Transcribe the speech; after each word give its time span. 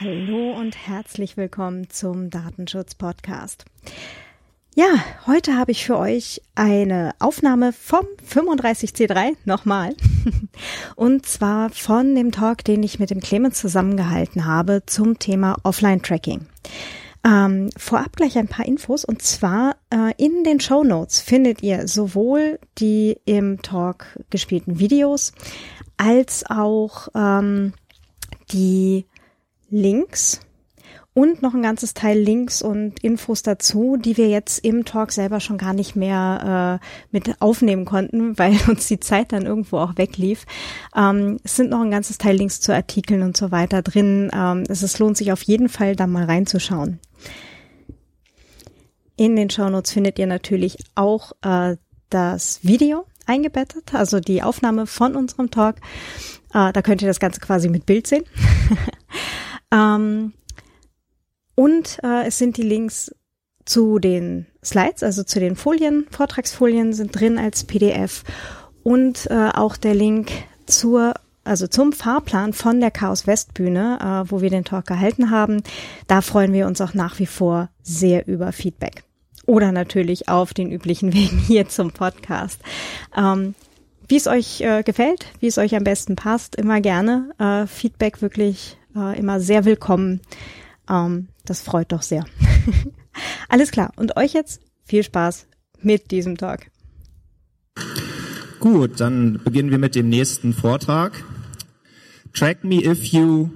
Hallo 0.00 0.52
und 0.52 0.76
herzlich 0.76 1.38
willkommen 1.38 1.88
zum 1.88 2.28
Datenschutz-Podcast. 2.28 3.64
Ja, 4.76 4.88
heute 5.28 5.56
habe 5.56 5.70
ich 5.70 5.86
für 5.86 5.96
euch 5.96 6.42
eine 6.56 7.14
Aufnahme 7.20 7.72
vom 7.72 8.04
35C3 8.28 9.36
nochmal. 9.44 9.94
Und 10.96 11.26
zwar 11.26 11.70
von 11.70 12.16
dem 12.16 12.32
Talk, 12.32 12.64
den 12.64 12.82
ich 12.82 12.98
mit 12.98 13.10
dem 13.10 13.20
Clemens 13.20 13.60
zusammengehalten 13.60 14.46
habe 14.46 14.82
zum 14.84 15.20
Thema 15.20 15.54
Offline-Tracking. 15.62 16.48
Ähm, 17.24 17.70
vorab 17.76 18.16
gleich 18.16 18.36
ein 18.36 18.48
paar 18.48 18.66
Infos 18.66 19.04
und 19.04 19.22
zwar 19.22 19.76
äh, 19.90 20.12
in 20.18 20.42
den 20.42 20.58
Show 20.58 20.82
Notes 20.82 21.20
findet 21.20 21.62
ihr 21.62 21.86
sowohl 21.86 22.58
die 22.78 23.16
im 23.26 23.62
Talk 23.62 24.18
gespielten 24.28 24.80
Videos 24.80 25.32
als 25.96 26.44
auch 26.50 27.08
ähm, 27.14 27.74
die 28.50 29.06
Links 29.70 30.40
und 31.14 31.42
noch 31.42 31.54
ein 31.54 31.62
ganzes 31.62 31.94
Teil 31.94 32.18
Links 32.18 32.60
und 32.60 33.02
Infos 33.02 33.44
dazu, 33.44 33.96
die 33.96 34.16
wir 34.16 34.28
jetzt 34.28 34.64
im 34.64 34.84
Talk 34.84 35.12
selber 35.12 35.38
schon 35.38 35.58
gar 35.58 35.72
nicht 35.72 35.94
mehr 35.94 36.80
äh, 36.82 36.86
mit 37.12 37.40
aufnehmen 37.40 37.84
konnten, 37.84 38.36
weil 38.38 38.58
uns 38.68 38.88
die 38.88 39.00
Zeit 39.00 39.32
dann 39.32 39.46
irgendwo 39.46 39.78
auch 39.78 39.96
weglief. 39.96 40.44
Ähm, 40.94 41.38
es 41.44 41.56
sind 41.56 41.70
noch 41.70 41.80
ein 41.80 41.92
ganzes 41.92 42.18
Teil 42.18 42.36
Links 42.36 42.60
zu 42.60 42.74
Artikeln 42.74 43.22
und 43.22 43.36
so 43.36 43.52
weiter 43.52 43.80
drin. 43.80 44.30
Ähm, 44.34 44.64
es, 44.68 44.82
es 44.82 44.98
lohnt 44.98 45.16
sich 45.16 45.30
auf 45.30 45.42
jeden 45.42 45.68
Fall, 45.68 45.94
da 45.94 46.08
mal 46.08 46.24
reinzuschauen. 46.24 46.98
In 49.16 49.36
den 49.36 49.48
Shownotes 49.48 49.92
findet 49.92 50.18
ihr 50.18 50.26
natürlich 50.26 50.78
auch 50.96 51.32
äh, 51.42 51.76
das 52.10 52.58
Video 52.62 53.06
eingebettet, 53.26 53.94
also 53.94 54.18
die 54.18 54.42
Aufnahme 54.42 54.86
von 54.86 55.14
unserem 55.14 55.52
Talk. 55.52 55.76
Äh, 56.52 56.72
da 56.72 56.82
könnt 56.82 57.02
ihr 57.02 57.08
das 57.08 57.20
Ganze 57.20 57.40
quasi 57.40 57.68
mit 57.68 57.86
Bild 57.86 58.08
sehen. 58.08 58.24
ähm, 59.72 60.32
und 61.54 61.98
äh, 62.02 62.26
es 62.26 62.38
sind 62.38 62.56
die 62.56 62.62
Links 62.62 63.14
zu 63.64 63.98
den 63.98 64.46
Slides, 64.64 65.02
also 65.02 65.22
zu 65.22 65.40
den 65.40 65.56
Folien, 65.56 66.06
Vortragsfolien 66.10 66.92
sind 66.92 67.18
drin 67.18 67.38
als 67.38 67.64
PDF 67.64 68.24
und 68.82 69.30
äh, 69.30 69.50
auch 69.54 69.76
der 69.76 69.94
Link 69.94 70.30
zur 70.66 71.14
also 71.44 71.66
zum 71.66 71.92
Fahrplan 71.92 72.54
von 72.54 72.80
der 72.80 72.90
Chaos 72.90 73.26
West 73.26 73.52
Bühne, 73.52 73.98
äh, 74.00 74.30
wo 74.30 74.40
wir 74.40 74.50
den 74.50 74.64
Talk 74.64 74.86
gehalten 74.86 75.30
haben. 75.30 75.62
Da 76.06 76.22
freuen 76.22 76.54
wir 76.54 76.66
uns 76.66 76.80
auch 76.80 76.94
nach 76.94 77.18
wie 77.18 77.26
vor 77.26 77.68
sehr 77.82 78.26
über 78.26 78.50
Feedback. 78.52 79.04
Oder 79.46 79.72
natürlich 79.72 80.28
auf 80.28 80.54
den 80.54 80.72
üblichen 80.72 81.12
Wegen 81.12 81.38
hier 81.46 81.68
zum 81.68 81.92
Podcast. 81.92 82.60
Ähm, 83.14 83.54
wie 84.08 84.16
es 84.16 84.26
euch 84.26 84.60
äh, 84.62 84.82
gefällt, 84.82 85.26
wie 85.40 85.46
es 85.46 85.58
euch 85.58 85.74
am 85.76 85.84
besten 85.84 86.16
passt, 86.16 86.56
immer 86.56 86.80
gerne. 86.80 87.30
Äh, 87.38 87.66
Feedback 87.66 88.22
wirklich 88.22 88.78
äh, 88.96 89.18
immer 89.18 89.40
sehr 89.40 89.64
willkommen. 89.64 90.20
Ähm, 90.88 91.28
das 91.44 91.60
freut 91.60 91.92
doch 91.92 92.02
sehr. 92.02 92.24
Alles 93.48 93.70
klar. 93.70 93.92
Und 93.96 94.16
euch 94.16 94.32
jetzt 94.32 94.60
viel 94.84 95.02
Spaß 95.02 95.46
mit 95.80 96.10
diesem 96.10 96.36
Talk. 96.36 96.66
Gut, 98.60 99.00
dann 99.00 99.40
beginnen 99.44 99.70
wir 99.70 99.78
mit 99.78 99.94
dem 99.94 100.08
nächsten 100.08 100.54
Vortrag. 100.54 101.22
Track 102.32 102.64
me 102.64 102.82
if 102.82 103.04
you... 103.04 103.50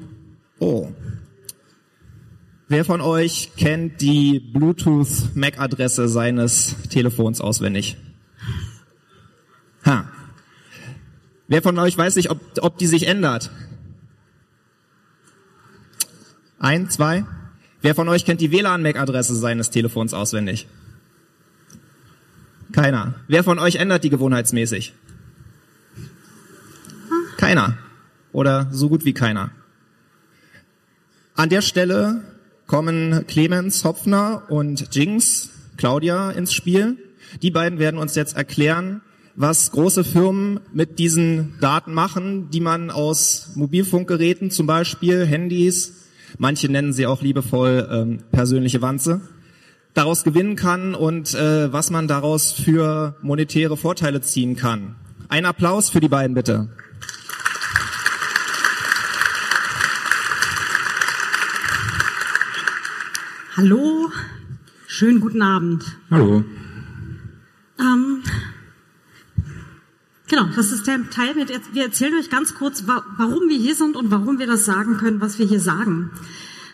Oh. 0.58 0.88
Wer 2.68 2.84
von 2.84 3.00
euch 3.00 3.52
kennt 3.56 4.02
die 4.02 4.40
Bluetooth 4.40 5.34
MAC-Adresse 5.34 6.08
seines 6.08 6.76
Telefons 6.90 7.40
auswendig? 7.40 7.96
Ha. 9.86 10.10
Wer 11.46 11.62
von 11.62 11.78
euch 11.78 11.96
weiß 11.96 12.16
nicht, 12.16 12.30
ob, 12.30 12.40
ob 12.60 12.76
die 12.76 12.86
sich 12.86 13.06
ändert? 13.06 13.50
Ein, 16.58 16.90
zwei? 16.90 17.24
Wer 17.80 17.94
von 17.94 18.08
euch 18.08 18.24
kennt 18.24 18.40
die 18.40 18.50
WLAN-MAC-Adresse 18.50 19.36
seines 19.36 19.70
Telefons 19.70 20.12
auswendig? 20.12 20.66
Keiner. 22.72 23.14
Wer 23.28 23.44
von 23.44 23.58
euch 23.58 23.76
ändert 23.76 24.04
die 24.04 24.10
gewohnheitsmäßig? 24.10 24.94
Keiner. 27.36 27.78
Oder 28.32 28.68
so 28.72 28.88
gut 28.88 29.04
wie 29.04 29.14
keiner. 29.14 29.52
An 31.34 31.48
der 31.48 31.62
Stelle 31.62 32.22
kommen 32.66 33.26
Clemens 33.28 33.84
Hopfner 33.84 34.42
und 34.48 34.94
Jinx 34.94 35.50
Claudia 35.76 36.32
ins 36.32 36.52
Spiel. 36.52 36.96
Die 37.42 37.52
beiden 37.52 37.78
werden 37.78 37.98
uns 37.98 38.16
jetzt 38.16 38.36
erklären, 38.36 39.02
was 39.36 39.70
große 39.70 40.02
Firmen 40.02 40.58
mit 40.72 40.98
diesen 40.98 41.54
Daten 41.60 41.94
machen, 41.94 42.50
die 42.50 42.60
man 42.60 42.90
aus 42.90 43.52
Mobilfunkgeräten, 43.54 44.50
zum 44.50 44.66
Beispiel 44.66 45.24
Handys, 45.24 46.07
manche 46.36 46.70
nennen 46.70 46.92
sie 46.92 47.06
auch 47.06 47.22
liebevoll 47.22 47.88
ähm, 47.90 48.18
persönliche 48.30 48.82
Wanze, 48.82 49.20
daraus 49.94 50.24
gewinnen 50.24 50.56
kann 50.56 50.94
und 50.94 51.34
äh, 51.34 51.72
was 51.72 51.90
man 51.90 52.08
daraus 52.08 52.52
für 52.52 53.16
monetäre 53.22 53.76
Vorteile 53.76 54.20
ziehen 54.20 54.56
kann. 54.56 54.96
Ein 55.28 55.46
Applaus 55.46 55.90
für 55.90 56.00
die 56.00 56.08
beiden 56.08 56.34
bitte. 56.34 56.68
Hallo, 63.56 64.10
schönen 64.86 65.20
guten 65.20 65.42
Abend. 65.42 65.84
Hallo. 66.10 66.44
Ähm, 67.80 68.22
genau, 70.28 70.48
das 70.54 70.72
ist 70.72 70.86
der 70.86 71.08
Teil, 71.10 71.34
mit, 71.34 71.50
wir 71.72 71.82
erzählen 71.82 72.14
euch 72.18 72.30
ganz 72.30 72.54
kurz, 72.54 72.84
warum 72.86 73.48
wir 73.48 73.58
hier 73.58 73.74
sind 73.74 73.96
und 73.96 74.10
warum 74.10 74.38
wir 74.38 74.46
das 74.46 74.64
sagen 74.64 74.96
können, 74.98 75.20
was 75.20 75.38
wir 75.38 75.46
hier 75.46 75.60
sagen. 75.60 76.10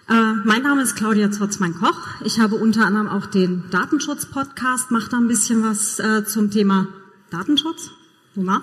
Äh, 0.09 0.34
mein 0.44 0.62
Name 0.62 0.82
ist 0.82 0.97
Claudia 0.97 1.31
Zotzmann-Koch. 1.31 1.98
Ich 2.25 2.38
habe 2.38 2.56
unter 2.56 2.84
anderem 2.84 3.09
auch 3.09 3.26
den 3.26 3.65
Datenschutz-Podcast, 3.70 4.91
mache 4.91 5.09
da 5.09 5.16
ein 5.16 5.28
bisschen 5.28 5.62
was 5.62 5.98
äh, 5.98 6.25
zum 6.26 6.50
Thema 6.50 6.88
Datenschutz. 7.31 7.91
Ja. 8.34 8.62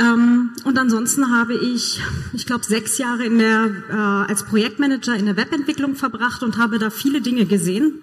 Ähm, 0.00 0.50
und 0.64 0.78
ansonsten 0.78 1.30
habe 1.30 1.54
ich, 1.54 2.00
ich 2.32 2.46
glaube, 2.46 2.64
sechs 2.64 2.98
Jahre 2.98 3.24
in 3.24 3.38
der, 3.38 3.70
äh, 3.88 3.94
als 4.30 4.44
Projektmanager 4.44 5.14
in 5.14 5.26
der 5.26 5.36
Webentwicklung 5.36 5.94
verbracht 5.94 6.42
und 6.42 6.56
habe 6.56 6.78
da 6.78 6.90
viele 6.90 7.20
Dinge 7.20 7.46
gesehen, 7.46 7.94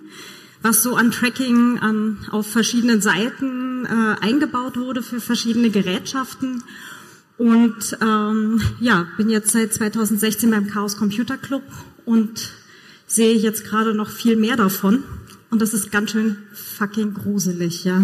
was 0.61 0.83
so 0.83 0.95
an 0.95 1.11
Tracking 1.11 1.79
an, 1.79 2.17
auf 2.31 2.47
verschiedenen 2.47 3.01
Seiten 3.01 3.85
äh, 3.85 4.15
eingebaut 4.21 4.77
wurde 4.77 5.03
für 5.03 5.19
verschiedene 5.19 5.69
Gerätschaften. 5.69 6.63
Und 7.37 7.97
ähm, 8.01 8.61
ja, 8.79 9.07
bin 9.17 9.29
jetzt 9.29 9.51
seit 9.51 9.73
2016 9.73 10.49
beim 10.51 10.67
Chaos 10.67 10.97
Computer 10.97 11.37
Club 11.37 11.63
und 12.05 12.51
sehe 13.07 13.35
jetzt 13.35 13.65
gerade 13.65 13.93
noch 13.93 14.09
viel 14.09 14.35
mehr 14.37 14.55
davon. 14.55 15.03
Und 15.49 15.61
das 15.61 15.73
ist 15.73 15.91
ganz 15.91 16.11
schön 16.11 16.37
fucking 16.53 17.13
gruselig, 17.13 17.83
ja. 17.83 18.01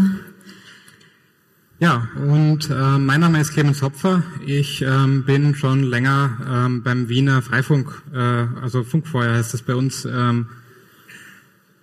Ja, 1.79 2.07
und 2.15 2.69
äh, 2.69 2.99
mein 2.99 3.21
Name 3.21 3.41
ist 3.41 3.53
Clemens 3.53 3.81
Hopfer. 3.81 4.21
Ich 4.45 4.83
ähm, 4.83 5.25
bin 5.25 5.55
schon 5.55 5.81
länger 5.81 6.37
ähm, 6.47 6.83
beim 6.83 7.09
Wiener 7.09 7.41
Freifunk, 7.41 8.03
äh, 8.13 8.19
also 8.61 8.83
Funkfeuer 8.83 9.33
heißt 9.33 9.55
das 9.55 9.63
bei 9.63 9.73
uns, 9.73 10.05
ähm, 10.05 10.45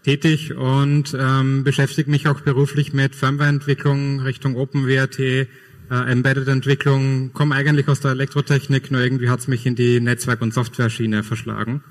tätig 0.09 0.55
und 0.55 1.15
ähm, 1.19 1.65
beschäftige 1.65 2.11
mich 2.11 2.29
auch 2.29 2.41
beruflich 2.41 2.95
mit 2.95 3.15
Firmwareentwicklung 3.15 4.21
Richtung 4.21 4.57
OpenWrt, 4.57 5.19
äh, 5.19 5.47
Embedded-Entwicklung, 5.91 7.35
komme 7.35 7.55
eigentlich 7.55 7.89
aus 7.89 8.01
der 8.01 8.13
Elektrotechnik, 8.13 8.91
nur 8.91 9.03
irgendwie 9.03 9.29
hat's 9.29 9.49
mich 9.49 9.67
in 9.67 9.75
die 9.75 10.01
Netzwerk- 10.01 10.41
und 10.41 10.55
Software-Schiene 10.55 11.25
verschlagen. 11.25 11.83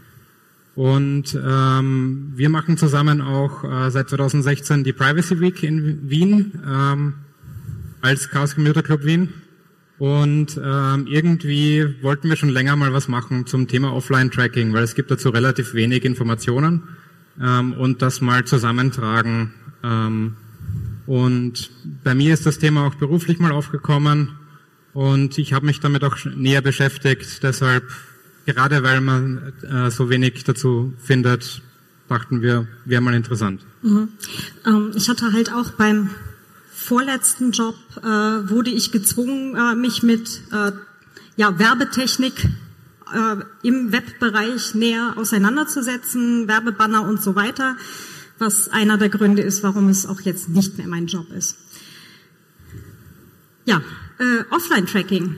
Und 0.73 1.35
ähm, 1.35 2.33
wir 2.35 2.49
machen 2.49 2.77
zusammen 2.77 3.21
auch 3.21 3.63
äh, 3.63 3.91
seit 3.91 4.09
2016 4.09 4.83
die 4.83 4.93
Privacy 4.93 5.39
Week 5.39 5.61
in 5.61 6.09
Wien. 6.09 6.59
Ähm, 6.67 7.13
als 8.01 8.29
Chaos 8.29 8.55
Computer 8.55 8.81
Club 8.83 9.03
Wien. 9.03 9.33
Und 9.99 10.59
ähm, 10.63 11.07
irgendwie 11.07 11.83
wollten 12.01 12.29
wir 12.29 12.35
schon 12.35 12.49
länger 12.49 12.75
mal 12.75 12.93
was 12.93 13.07
machen 13.07 13.45
zum 13.47 13.67
Thema 13.67 13.93
Offline-Tracking, 13.93 14.73
weil 14.73 14.83
es 14.83 14.95
gibt 14.95 15.09
dazu 15.09 15.29
relativ 15.29 15.73
wenig 15.73 16.05
Informationen 16.05 16.83
ähm, 17.41 17.73
und 17.73 18.01
das 18.01 18.21
mal 18.21 18.45
zusammentragen. 18.45 19.53
Ähm, 19.83 20.35
und 21.05 21.71
bei 22.03 22.13
mir 22.13 22.33
ist 22.33 22.45
das 22.45 22.59
Thema 22.59 22.85
auch 22.85 22.95
beruflich 22.95 23.39
mal 23.39 23.51
aufgekommen 23.51 24.31
und 24.93 25.37
ich 25.37 25.53
habe 25.53 25.65
mich 25.65 25.79
damit 25.79 26.03
auch 26.03 26.17
näher 26.25 26.61
beschäftigt. 26.61 27.43
Deshalb, 27.43 27.83
gerade 28.45 28.83
weil 28.83 28.99
man 28.99 29.53
äh, 29.63 29.89
so 29.89 30.09
wenig 30.09 30.43
dazu 30.43 30.93
findet, 30.97 31.61
dachten 32.09 32.41
wir, 32.41 32.67
wäre 32.85 33.01
mal 33.01 33.13
interessant. 33.13 33.61
Mhm. 33.81 34.09
Ähm, 34.65 34.91
ich 34.95 35.07
hatte 35.07 35.31
halt 35.31 35.51
auch 35.53 35.71
beim 35.71 36.09
vorletzten 36.73 37.51
Job 37.51 37.75
äh, 37.97 38.05
wurde 38.05 38.69
ich 38.69 38.91
gezwungen, 38.91 39.55
äh, 39.55 39.75
mich 39.75 40.03
mit 40.03 40.41
äh, 40.51 40.71
ja, 41.35 41.57
Werbetechnik 41.59 42.49
äh, 43.13 43.37
im 43.67 43.91
Webbereich 43.91 44.75
näher 44.75 45.13
auseinanderzusetzen, 45.17 46.47
Werbebanner 46.47 47.07
und 47.07 47.21
so 47.21 47.35
weiter, 47.35 47.77
was 48.39 48.69
einer 48.69 48.97
der 48.97 49.09
Gründe 49.09 49.41
ist, 49.41 49.63
warum 49.63 49.89
es 49.89 50.05
auch 50.05 50.21
jetzt 50.21 50.49
nicht 50.49 50.77
mehr 50.77 50.87
mein 50.87 51.07
Job 51.07 51.31
ist. 51.31 51.57
Ja, 53.65 53.81
äh, 54.19 54.43
Offline-Tracking. 54.49 55.35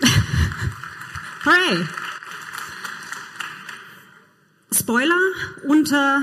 Hooray! 1.44 1.86
Spoiler, 4.72 5.20
unter 5.68 6.22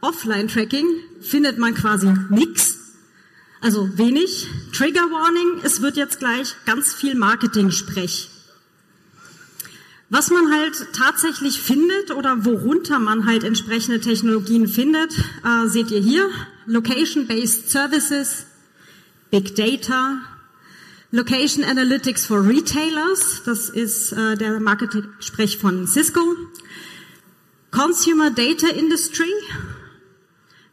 Offline-Tracking 0.00 0.86
findet 1.20 1.58
man 1.58 1.74
quasi 1.74 2.12
nichts, 2.30 2.78
also 3.60 3.98
wenig. 3.98 4.48
Trigger 4.72 5.10
Warning, 5.10 5.60
es 5.62 5.82
wird 5.82 5.96
jetzt 5.96 6.18
gleich 6.18 6.54
ganz 6.64 6.94
viel 6.94 7.14
Marketing-Sprech. 7.14 8.35
Was 10.08 10.30
man 10.30 10.52
halt 10.52 10.92
tatsächlich 10.92 11.60
findet 11.60 12.12
oder 12.12 12.44
worunter 12.44 13.00
man 13.00 13.26
halt 13.26 13.42
entsprechende 13.42 14.00
Technologien 14.00 14.68
findet, 14.68 15.12
äh, 15.44 15.66
seht 15.66 15.90
ihr 15.90 16.00
hier. 16.00 16.30
Location-Based 16.66 17.68
Services, 17.68 18.46
Big 19.30 19.56
Data, 19.56 20.20
Location 21.10 21.64
Analytics 21.64 22.26
for 22.26 22.46
Retailers, 22.46 23.42
das 23.44 23.68
ist 23.68 24.12
äh, 24.12 24.36
der 24.36 24.60
Marketing-Sprech 24.60 25.58
von 25.58 25.86
Cisco, 25.86 26.20
Consumer 27.72 28.30
Data 28.30 28.68
Industry, 28.68 29.30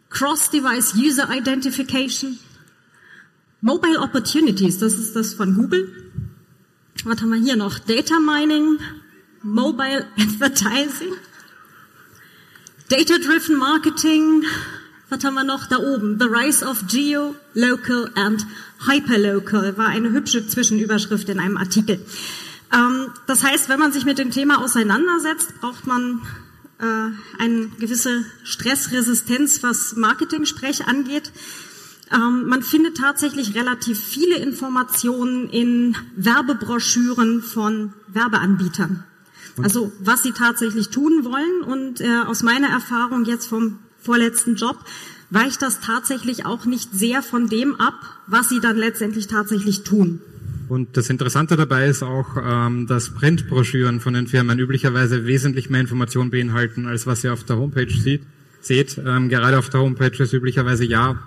Cross-Device 0.09 0.94
User 0.95 1.27
Identification, 1.31 2.38
Mobile 3.62 4.00
Opportunities, 4.00 4.77
das 4.77 4.94
ist 4.94 5.15
das 5.15 5.33
von 5.33 5.56
Google. 5.56 6.12
Was 7.03 7.21
haben 7.21 7.29
wir 7.29 7.39
hier 7.39 7.56
noch? 7.56 7.79
Data 7.79 8.19
Mining, 8.19 8.79
Mobile 9.44 10.07
Advertising, 10.18 11.13
Data-Driven 12.90 13.57
Marketing, 13.57 14.44
was 15.10 15.24
haben 15.24 15.36
wir 15.36 15.44
noch 15.44 15.68
da 15.68 15.78
oben? 15.78 16.18
The 16.19 16.25
Rise 16.25 16.66
of 16.66 16.88
Geo, 16.88 17.36
Local 17.54 18.10
and 18.16 18.45
Hyperlocal 18.88 19.78
war 19.78 19.88
eine 19.88 20.12
hübsche 20.12 20.48
Zwischenüberschrift 20.48 21.30
in 21.30 21.40
einem 21.40 21.57
Artikel. 21.57 22.04
Ähm, 22.74 23.12
das 23.28 23.44
heißt, 23.44 23.69
wenn 23.69 23.80
man 23.80 23.92
sich 23.92 24.06
mit 24.06 24.18
dem 24.18 24.31
Thema 24.31 24.63
auseinandersetzt, 24.63 25.60
braucht 25.60 25.86
man 25.86 26.22
äh, 26.80 27.42
eine 27.42 27.68
gewisse 27.80 28.25
Stressresistenz, 28.44 29.62
was 29.62 29.96
Marketing-Sprech 29.96 30.88
angeht. 30.88 31.31
Ähm, 32.12 32.48
man 32.48 32.63
findet 32.63 32.98
tatsächlich 32.98 33.56
relativ 33.56 34.00
viele 34.00 34.38
Informationen 34.38 35.50
in 35.50 35.96
Werbebroschüren 36.16 37.42
von 37.42 37.94
Werbeanbietern. 38.07 39.04
Also 39.61 39.91
was 40.00 40.23
sie 40.23 40.31
tatsächlich 40.31 40.89
tun 40.89 41.23
wollen 41.23 41.61
und 41.65 42.01
äh, 42.01 42.21
aus 42.25 42.44
meiner 42.44 42.69
Erfahrung 42.69 43.25
jetzt 43.25 43.47
vom 43.47 43.79
vorletzten 44.01 44.55
Job 44.55 44.77
weicht 45.29 45.61
das 45.61 45.79
tatsächlich 45.79 46.45
auch 46.45 46.65
nicht 46.65 46.94
sehr 46.94 47.21
von 47.21 47.50
dem 47.50 47.79
ab, 47.79 47.95
was 48.27 48.50
sie 48.50 48.59
dann 48.59 48.77
letztendlich 48.77 49.27
tatsächlich 49.27 49.83
tun. 49.83 50.21
Und 50.69 50.95
das 50.97 51.09
Interessante 51.09 51.55
dabei 51.55 51.88
ist 51.88 52.03
auch, 52.03 52.38
ähm, 52.41 52.88
dass 52.88 53.13
Printbroschüren 53.13 54.00
von 54.00 54.13
den 54.13 54.27
Firmen 54.27 54.59
üblicherweise 54.59 55.25
wesentlich 55.25 55.69
mehr 55.69 55.81
Informationen 55.81 56.31
beinhalten, 56.31 56.88
als 56.88 57.05
was 57.05 57.23
ihr 57.23 57.33
auf 57.33 57.44
der 57.44 57.57
Homepage 57.57 57.91
sieht. 57.91 58.23
Seht, 58.61 58.97
ähm, 59.05 59.27
gerade 59.27 59.59
auf 59.59 59.69
der 59.69 59.81
Homepage 59.81 60.23
ist 60.23 60.33
üblicherweise 60.33 60.85
ja, 60.85 61.19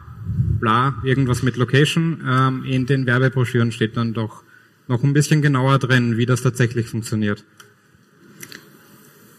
bla, 0.59 0.95
irgendwas 1.05 1.43
mit 1.43 1.57
Location. 1.57 2.23
Ähm, 2.27 2.65
in 2.65 2.87
den 2.87 3.07
Werbebroschüren 3.07 3.73
steht 3.73 3.97
dann 3.97 4.15
doch 4.15 4.43
noch 4.89 5.03
ein 5.03 5.13
bisschen 5.13 5.43
genauer 5.43 5.79
drin, 5.79 6.17
wie 6.17 6.27
das 6.27 6.43
tatsächlich 6.43 6.89
funktioniert. 6.89 7.45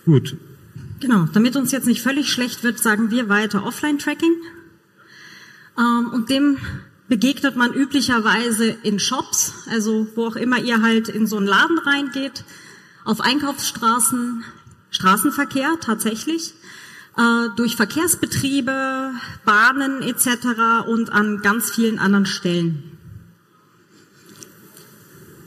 Gut. 0.07 0.37
Genau, 1.01 1.27
damit 1.33 1.57
uns 1.57 1.73
jetzt 1.73 1.85
nicht 1.85 2.01
völlig 2.01 2.31
schlecht 2.31 2.63
wird, 2.63 2.79
sagen 2.79 3.11
wir 3.11 3.27
weiter 3.27 3.65
Offline-Tracking. 3.65 4.33
Ähm, 5.77 6.09
und 6.13 6.29
dem 6.29 6.57
begegnet 7.09 7.57
man 7.57 7.73
üblicherweise 7.73 8.69
in 8.83 8.99
Shops, 8.99 9.53
also 9.69 10.07
wo 10.15 10.27
auch 10.27 10.37
immer 10.37 10.59
ihr 10.59 10.81
halt 10.81 11.09
in 11.09 11.27
so 11.27 11.35
einen 11.35 11.45
Laden 11.45 11.77
reingeht, 11.79 12.45
auf 13.03 13.19
Einkaufsstraßen, 13.19 14.45
Straßenverkehr 14.91 15.75
tatsächlich, 15.81 16.53
äh, 17.17 17.49
durch 17.57 17.75
Verkehrsbetriebe, 17.75 19.11
Bahnen 19.43 20.01
etc. 20.03 20.87
und 20.87 21.11
an 21.11 21.41
ganz 21.41 21.69
vielen 21.69 21.99
anderen 21.99 22.25
Stellen. 22.25 22.97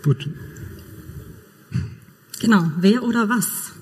Gut. 0.03 0.29
Genau, 2.41 2.71
wer 2.79 3.03
oder 3.03 3.31
was? 3.31 3.73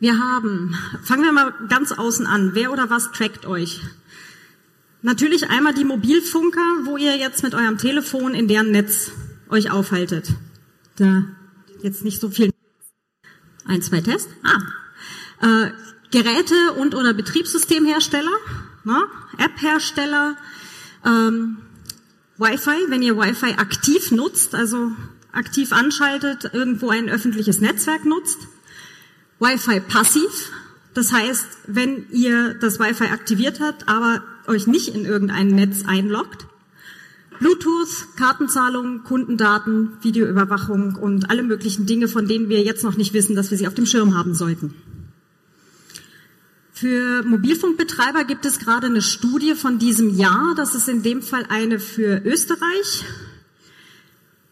Wir 0.00 0.18
haben, 0.18 0.74
fangen 1.02 1.24
wir 1.24 1.32
mal 1.32 1.52
ganz 1.68 1.92
außen 1.92 2.26
an, 2.26 2.54
wer 2.54 2.72
oder 2.72 2.88
was 2.88 3.12
trackt 3.12 3.44
euch? 3.44 3.82
Natürlich 5.02 5.50
einmal 5.50 5.74
die 5.74 5.84
Mobilfunker, 5.84 6.84
wo 6.84 6.96
ihr 6.96 7.18
jetzt 7.18 7.42
mit 7.42 7.54
eurem 7.54 7.76
Telefon 7.76 8.34
in 8.34 8.48
deren 8.48 8.70
Netz 8.70 9.12
euch 9.50 9.70
aufhaltet. 9.70 10.32
Da 10.96 11.24
jetzt 11.82 12.02
nicht 12.02 12.18
so 12.18 12.30
viel. 12.30 12.50
Ein, 13.66 13.82
zwei 13.82 14.00
Test. 14.00 14.30
Ah. 14.42 15.66
Äh, 15.66 15.70
Geräte 16.10 16.72
und 16.78 16.94
oder 16.94 17.12
Betriebssystemhersteller, 17.12 18.32
ne? 18.84 19.04
App-Hersteller, 19.36 20.36
ähm, 21.04 21.58
Wi-Fi, 22.38 22.86
wenn 22.88 23.02
ihr 23.02 23.18
Wi-Fi 23.18 23.58
aktiv 23.58 24.10
nutzt, 24.12 24.54
also 24.54 24.92
aktiv 25.32 25.72
anschaltet, 25.72 26.50
irgendwo 26.54 26.88
ein 26.88 27.10
öffentliches 27.10 27.60
Netzwerk 27.60 28.06
nutzt. 28.06 28.38
Wi-Fi 29.40 29.80
passiv, 29.80 30.52
das 30.94 31.12
heißt, 31.12 31.46
wenn 31.66 32.06
ihr 32.10 32.54
das 32.54 32.78
Wi-Fi 32.78 33.04
aktiviert 33.04 33.60
habt, 33.60 33.88
aber 33.88 34.22
euch 34.46 34.66
nicht 34.66 34.94
in 34.94 35.04
irgendein 35.04 35.48
Netz 35.48 35.84
einloggt. 35.86 36.46
Bluetooth, 37.38 38.16
Kartenzahlung, 38.16 39.02
Kundendaten, 39.04 39.92
Videoüberwachung 40.02 40.96
und 40.96 41.30
alle 41.30 41.42
möglichen 41.42 41.86
Dinge, 41.86 42.06
von 42.06 42.28
denen 42.28 42.50
wir 42.50 42.62
jetzt 42.62 42.84
noch 42.84 42.98
nicht 42.98 43.14
wissen, 43.14 43.34
dass 43.34 43.50
wir 43.50 43.56
sie 43.56 43.66
auf 43.66 43.74
dem 43.74 43.86
Schirm 43.86 44.14
haben 44.14 44.34
sollten. 44.34 44.74
Für 46.74 47.22
Mobilfunkbetreiber 47.22 48.24
gibt 48.24 48.44
es 48.44 48.58
gerade 48.58 48.86
eine 48.86 49.02
Studie 49.02 49.54
von 49.54 49.78
diesem 49.78 50.16
Jahr. 50.16 50.54
Das 50.54 50.74
ist 50.74 50.88
in 50.88 51.02
dem 51.02 51.22
Fall 51.22 51.46
eine 51.48 51.78
für 51.78 52.22
Österreich. 52.24 53.04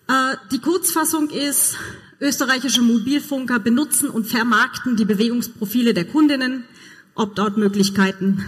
Äh, 0.09 0.37
die 0.51 0.61
Kurzfassung 0.61 1.31
ist, 1.31 1.77
österreichische 2.21 2.83
Mobilfunker 2.83 3.59
benutzen 3.59 4.11
und 4.11 4.27
vermarkten 4.27 4.97
die 4.97 5.05
Bewegungsprofile 5.05 5.95
der 5.95 6.05
Kundinnen, 6.05 6.65
Opt-out-Möglichkeiten, 7.15 8.45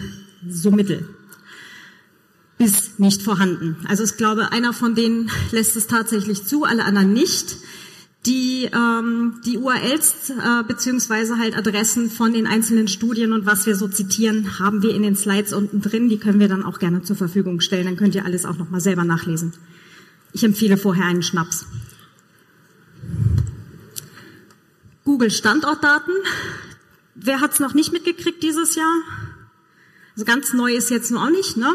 so 0.49 0.71
mittel 0.71 1.09
bis 2.61 2.99
nicht 2.99 3.23
vorhanden. 3.23 3.77
Also 3.89 4.05
ich 4.05 4.19
glaube, 4.19 4.53
einer 4.53 4.75
von 4.75 4.95
denen 4.95 5.31
lässt 5.51 5.77
es 5.77 5.87
tatsächlich 5.87 6.45
zu, 6.45 6.65
alle 6.65 6.85
anderen 6.85 7.15
nicht. 7.15 7.57
Die, 8.27 8.69
ähm, 8.71 9.41
die 9.47 9.57
URLs 9.57 10.29
äh, 10.29 10.63
beziehungsweise 10.69 11.39
halt 11.39 11.57
Adressen 11.57 12.11
von 12.11 12.35
den 12.35 12.47
einzelnen 12.47 12.87
Studien 12.87 13.33
und 13.33 13.47
was 13.47 13.65
wir 13.65 13.77
so 13.77 13.89
zitieren, 13.89 14.59
haben 14.59 14.83
wir 14.83 14.95
in 14.95 15.03
den 15.03 15.17
Slides 15.17 15.55
unten 15.55 15.81
drin. 15.81 16.11
Die 16.11 16.19
können 16.19 16.39
wir 16.39 16.49
dann 16.49 16.63
auch 16.63 16.79
gerne 16.79 17.03
zur 17.03 17.17
Verfügung 17.17 17.61
stellen. 17.61 17.87
Dann 17.87 17.97
könnt 17.97 18.15
ihr 18.15 18.27
alles 18.27 18.45
auch 18.45 18.59
nochmal 18.59 18.83
selber 18.83 19.05
nachlesen. 19.05 19.55
Ich 20.35 20.45
empfehle 20.45 20.77
vorher 20.77 21.07
einen 21.07 21.23
Schnaps. 21.23 21.65
Google 25.11 25.33
Standortdaten. 25.33 26.15
Wer 27.17 27.41
hat 27.41 27.55
es 27.55 27.59
noch 27.59 27.75
nicht 27.75 27.93
mitgekriegt 27.93 28.45
dieses 28.45 28.77
Jahr? 28.77 28.95
Also 30.15 30.25
ganz 30.25 30.53
neu 30.53 30.73
ist 30.73 30.89
jetzt 30.89 31.11
noch 31.11 31.29
nicht, 31.31 31.57
ne? 31.57 31.75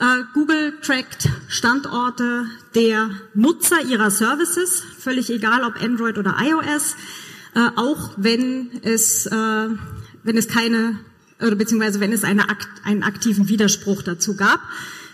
Äh, 0.00 0.24
Google 0.34 0.80
trackt 0.82 1.28
Standorte 1.46 2.46
der 2.74 3.10
Nutzer 3.32 3.80
ihrer 3.84 4.10
Services, 4.10 4.82
völlig 4.98 5.30
egal 5.30 5.62
ob 5.62 5.80
Android 5.80 6.18
oder 6.18 6.34
iOS, 6.40 6.96
äh, 7.54 7.60
auch 7.76 8.14
wenn 8.16 8.70
es, 8.82 9.26
äh, 9.26 9.68
wenn 10.24 10.36
es 10.36 10.48
keine, 10.48 10.98
oder 11.38 11.54
beziehungsweise 11.54 12.00
wenn 12.00 12.12
es 12.12 12.24
eine, 12.24 12.44
einen 12.82 13.04
aktiven 13.04 13.46
Widerspruch 13.46 14.02
dazu 14.02 14.34
gab. 14.34 14.58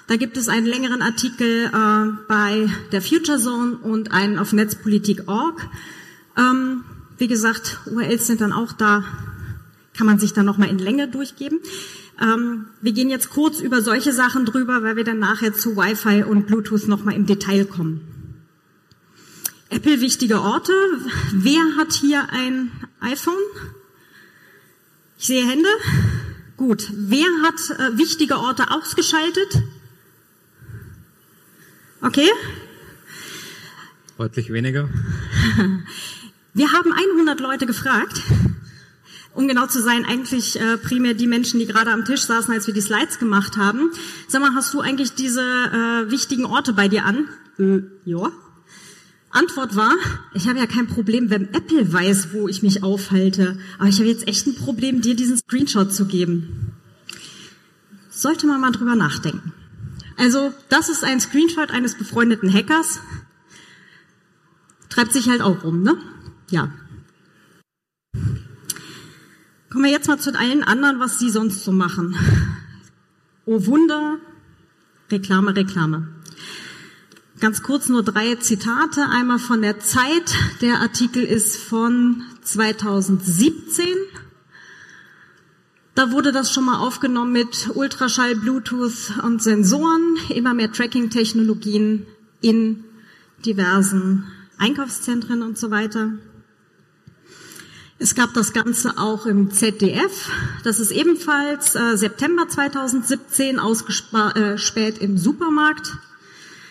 Da 0.07 0.17
gibt 0.17 0.39
es 0.39 0.49
einen 0.49 0.67
längeren 0.67 1.03
Artikel 1.03 1.71
bei 2.27 2.69
der 2.91 3.01
Future 3.01 3.39
Zone 3.39 3.77
und 3.77 4.11
einen 4.11 4.41
auf 4.41 4.53
Netzpolitik.org. 4.53 5.69
Ähm, 6.37 6.85
wie 7.21 7.29
gesagt, 7.29 7.81
URLs 7.85 8.27
sind 8.27 8.41
dann 8.41 8.53
auch 8.53 8.73
da, 8.73 9.05
kann 9.95 10.07
man 10.07 10.19
sich 10.19 10.33
dann 10.33 10.47
nochmal 10.47 10.71
in 10.71 10.79
Länge 10.79 11.07
durchgeben. 11.07 11.61
Ähm, 12.19 12.67
wir 12.81 12.93
gehen 12.93 13.11
jetzt 13.11 13.29
kurz 13.29 13.61
über 13.61 13.83
solche 13.83 14.13
Sachen 14.15 14.47
drüber, 14.47 14.83
weil 14.83 14.97
wir 14.97 15.05
dann 15.05 15.19
nachher 15.19 15.53
zu 15.53 15.77
Wi-Fi 15.77 16.25
und 16.25 16.47
Bluetooth 16.47 16.89
nochmal 16.89 17.15
im 17.15 17.27
Detail 17.27 17.67
kommen. 17.67 18.01
Apple 19.69 20.01
wichtige 20.01 20.41
Orte. 20.41 20.73
Wer 21.33 21.77
hat 21.77 21.93
hier 21.93 22.27
ein 22.33 22.71
iPhone? 23.01 23.35
Ich 25.19 25.27
sehe 25.27 25.47
Hände. 25.47 25.69
Gut. 26.57 26.91
Wer 26.95 27.27
hat 27.43 27.79
äh, 27.79 27.99
wichtige 27.99 28.39
Orte 28.39 28.71
ausgeschaltet? 28.71 29.63
Okay. 32.01 32.31
Deutlich 34.17 34.51
weniger. 34.51 34.89
Wir 36.53 36.73
haben 36.73 36.93
100 36.93 37.39
Leute 37.39 37.65
gefragt, 37.65 38.23
um 39.35 39.47
genau 39.47 39.67
zu 39.67 39.81
sein, 39.81 40.05
eigentlich 40.05 40.61
äh, 40.61 40.77
primär 40.79 41.15
die 41.15 41.29
Menschen, 41.29 41.61
die 41.61 41.67
gerade 41.67 41.93
am 41.93 42.05
Tisch 42.05 42.23
saßen, 42.23 42.53
als 42.53 42.67
wir 42.67 42.75
die 42.75 42.81
Slides 42.81 43.21
gemacht 43.21 43.57
haben. 43.57 43.91
Sag 44.27 44.41
mal, 44.41 44.55
hast 44.57 44.75
du 44.75 44.81
eigentlich 44.81 45.13
diese 45.13 45.43
äh, 45.43 46.11
wichtigen 46.11 46.45
Orte 46.45 46.73
bei 46.73 46.89
dir 46.89 47.05
an? 47.05 47.29
Äh, 47.59 47.83
ja. 48.05 48.33
Antwort 49.31 49.77
war, 49.77 49.95
ich 50.35 50.49
habe 50.49 50.59
ja 50.59 50.67
kein 50.67 50.89
Problem, 50.89 51.31
wenn 51.31 51.55
Apple 51.55 51.93
weiß, 51.93 52.33
wo 52.33 52.49
ich 52.49 52.65
mich 52.65 52.83
aufhalte. 52.83 53.57
Aber 53.79 53.89
ich 53.89 53.99
habe 54.01 54.09
jetzt 54.09 54.27
echt 54.27 54.49
ein 54.49 54.57
Problem, 54.57 55.03
dir 55.03 55.15
diesen 55.15 55.37
Screenshot 55.37 55.93
zu 55.93 56.07
geben. 56.07 56.73
Sollte 58.11 58.49
man 58.49 58.61
mal 58.61 58.73
drüber 58.73 58.97
nachdenken. 58.97 59.53
Also, 60.17 60.53
das 60.69 60.89
ist 60.89 61.05
ein 61.05 61.21
Screenshot 61.21 61.71
eines 61.71 61.97
befreundeten 61.97 62.53
Hackers. 62.53 62.99
Treibt 64.89 65.13
sich 65.13 65.29
halt 65.29 65.43
auch 65.43 65.63
rum, 65.63 65.85
ne? 65.85 65.97
Ja. 66.51 66.73
Kommen 69.71 69.85
wir 69.85 69.91
jetzt 69.91 70.09
mal 70.09 70.19
zu 70.19 70.37
allen 70.37 70.65
anderen, 70.65 70.99
was 70.99 71.19
sie 71.19 71.31
sonst 71.31 71.65
so 71.65 71.71
machen. 71.71 72.17
Oh 73.47 73.67
Wunder, 73.67 74.19
Reklame, 75.11 75.55
Reklame. 75.55 76.09
Ganz 77.39 77.63
kurz 77.63 77.89
nur 77.89 78.03
drei 78.03 78.35
Zitate. 78.35 79.07
Einmal 79.09 79.39
von 79.39 79.63
der 79.63 79.79
Zeit. 79.81 80.35
Der 80.61 80.81
Artikel 80.81 81.25
ist 81.25 81.57
von 81.57 82.23
2017. 82.43 83.87
Da 85.95 86.13
wurde 86.13 86.33
das 86.33 86.53
schon 86.53 86.65
mal 86.65 86.79
aufgenommen 86.79 87.33
mit 87.33 87.71
Ultraschall, 87.75 88.37
Bluetooth 88.37 89.13
und 89.25 89.43
Sensoren, 89.43 90.17
immer 90.29 90.55
mehr 90.55 90.71
Tracking-Technologien 90.73 92.07
in 92.41 92.85
diversen 93.45 94.25
Einkaufszentren 94.59 95.43
und 95.43 95.57
so 95.59 95.71
weiter. 95.71 96.13
Es 98.03 98.15
gab 98.15 98.33
das 98.33 98.55
Ganze 98.55 98.97
auch 98.97 99.27
im 99.27 99.51
ZDF. 99.51 100.31
Das 100.65 100.81
ist 100.81 100.91
ebenfalls 100.91 101.75
äh, 101.75 101.99
September 101.99 102.49
2017 102.49 103.59
ausgespäht 103.59 105.01
äh, 105.01 105.05
im 105.05 105.19
Supermarkt. 105.19 105.99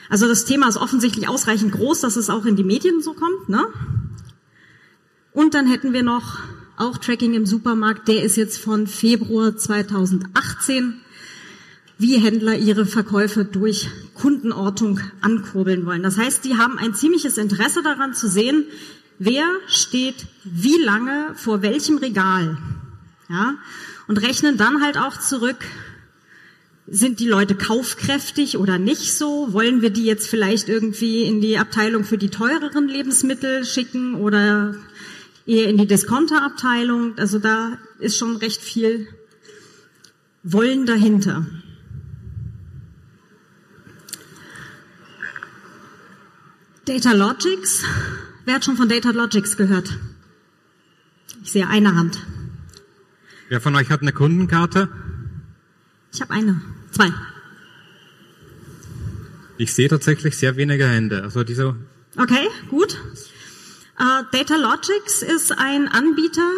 Also 0.09 0.27
das 0.27 0.45
Thema 0.45 0.67
ist 0.67 0.77
offensichtlich 0.77 1.29
ausreichend 1.29 1.71
groß, 1.73 2.01
dass 2.01 2.15
es 2.15 2.31
auch 2.31 2.45
in 2.45 2.55
die 2.55 2.63
Medien 2.63 3.03
so 3.03 3.13
kommt. 3.13 3.47
Ne? 3.47 3.63
Und 5.31 5.53
dann 5.53 5.67
hätten 5.67 5.93
wir 5.93 6.01
noch 6.01 6.39
auch 6.77 6.97
Tracking 6.97 7.35
im 7.35 7.45
Supermarkt. 7.45 8.07
Der 8.07 8.23
ist 8.23 8.35
jetzt 8.35 8.57
von 8.57 8.87
Februar 8.87 9.55
2018, 9.55 10.95
wie 11.99 12.17
Händler 12.17 12.57
ihre 12.57 12.87
Verkäufe 12.87 13.45
durch 13.45 13.87
Kundenortung 14.15 14.99
ankurbeln 15.21 15.85
wollen. 15.85 16.01
Das 16.01 16.17
heißt, 16.17 16.43
die 16.43 16.57
haben 16.57 16.79
ein 16.79 16.95
ziemliches 16.95 17.37
Interesse 17.37 17.83
daran 17.83 18.15
zu 18.15 18.27
sehen, 18.27 18.65
wer 19.19 19.45
steht 19.67 20.25
wie 20.43 20.81
lange 20.81 21.35
vor 21.35 21.61
welchem 21.61 21.97
Regal. 21.97 22.57
Ja? 23.29 23.55
Und 24.07 24.17
rechnen 24.17 24.57
dann 24.57 24.81
halt 24.81 24.97
auch 24.97 25.19
zurück, 25.19 25.63
sind 26.87 27.19
die 27.19 27.27
Leute 27.27 27.53
kaufkräftig 27.53 28.57
oder 28.57 28.79
nicht 28.79 29.13
so? 29.13 29.53
Wollen 29.53 29.83
wir 29.83 29.91
die 29.91 30.05
jetzt 30.05 30.27
vielleicht 30.27 30.69
irgendwie 30.69 31.23
in 31.23 31.39
die 31.39 31.59
Abteilung 31.59 32.03
für 32.03 32.17
die 32.17 32.29
teureren 32.29 32.87
Lebensmittel 32.87 33.63
schicken 33.63 34.15
oder 34.15 34.73
eher 35.45 35.67
in 35.67 35.77
die 35.77 35.85
Discounterabteilung? 35.85 37.17
Also 37.19 37.37
da 37.37 37.77
ist 37.99 38.17
schon 38.17 38.37
recht 38.37 38.61
viel 38.61 39.07
Wollen 40.41 40.85
dahinter. 40.85 41.45
Data 46.85 47.11
Logics. 47.11 47.83
Wer 48.49 48.55
hat 48.55 48.65
schon 48.65 48.77
von 48.77 48.89
Data 48.89 49.11
Logics 49.11 49.57
gehört? 49.57 49.95
Ich 51.43 51.51
sehe 51.51 51.67
eine 51.67 51.93
Hand. 51.93 52.17
Wer 53.47 53.61
von 53.61 53.75
euch 53.75 53.91
hat 53.91 54.01
eine 54.01 54.11
Kundenkarte? 54.11 54.89
Ich 56.11 56.19
habe 56.19 56.33
eine. 56.33 56.59
Zwei. 56.89 57.13
Ich 59.59 59.71
sehe 59.71 59.87
tatsächlich 59.87 60.35
sehr 60.35 60.55
wenige 60.55 60.87
Hände. 60.87 61.21
Also 61.21 61.43
diese. 61.43 61.75
Okay, 62.17 62.47
gut. 62.71 62.97
Uh, 63.99 64.23
Data 64.31 64.55
Logics 64.55 65.21
ist 65.21 65.51
ein 65.51 65.87
Anbieter, 65.87 66.49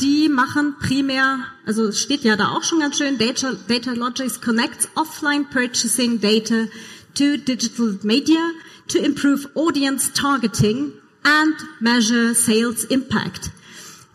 die 0.00 0.28
machen 0.28 0.76
primär, 0.78 1.46
also 1.66 1.88
es 1.88 2.00
steht 2.00 2.22
ja 2.22 2.36
da 2.36 2.50
auch 2.50 2.62
schon 2.62 2.78
ganz 2.78 2.96
schön, 2.96 3.18
Data, 3.18 3.54
Data 3.66 3.90
Logics 3.94 4.40
connects 4.40 4.88
offline 4.94 5.46
purchasing 5.50 6.20
data 6.20 6.66
to 7.14 7.38
digital 7.38 7.98
media 8.04 8.52
to 8.86 8.98
improve 8.98 9.48
audience 9.56 10.12
targeting 10.12 10.92
and 11.24 11.54
measure 11.80 12.34
sales 12.34 12.84
impact. 12.84 13.50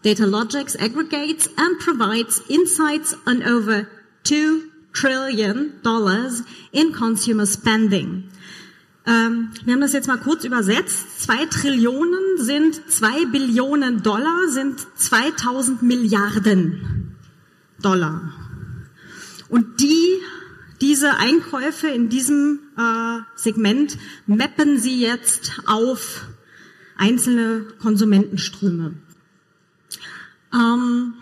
Data 0.04 0.26
Logics 0.26 0.76
aggregates 0.76 1.48
and 1.58 1.80
provides 1.80 2.42
insights 2.50 3.16
on 3.26 3.42
over 3.44 3.90
2 4.24 4.72
trillion 4.94 5.80
dollars 5.84 6.44
in 6.72 6.94
consumer 6.94 7.46
spending. 7.46 8.30
Ähm, 9.08 9.52
wir 9.64 9.74
haben 9.74 9.82
das 9.82 9.94
jetzt 9.94 10.08
mal 10.08 10.18
kurz 10.18 10.46
übersetzt. 10.46 11.22
Zwei 11.22 11.46
Trillionen 11.46 12.38
sind 12.38 12.90
zwei 12.90 13.26
Billionen 13.26 14.02
Dollar, 14.02 14.48
sind 14.48 14.80
2000 14.96 15.84
Milliarden 15.84 17.16
Dollar. 17.82 18.34
Und 19.50 19.80
die, 19.80 20.22
diese 20.82 21.18
Einkäufe 21.18 21.88
in 21.88 22.10
diesem 22.10 22.60
äh, 22.78 23.20
Segment 23.36 23.98
mappen 24.26 24.80
sie 24.80 25.00
jetzt 25.02 25.62
auf 25.68 26.26
einzelne 26.98 27.66
Konsumentenströme. 27.82 28.94
Ähm, 30.54 31.14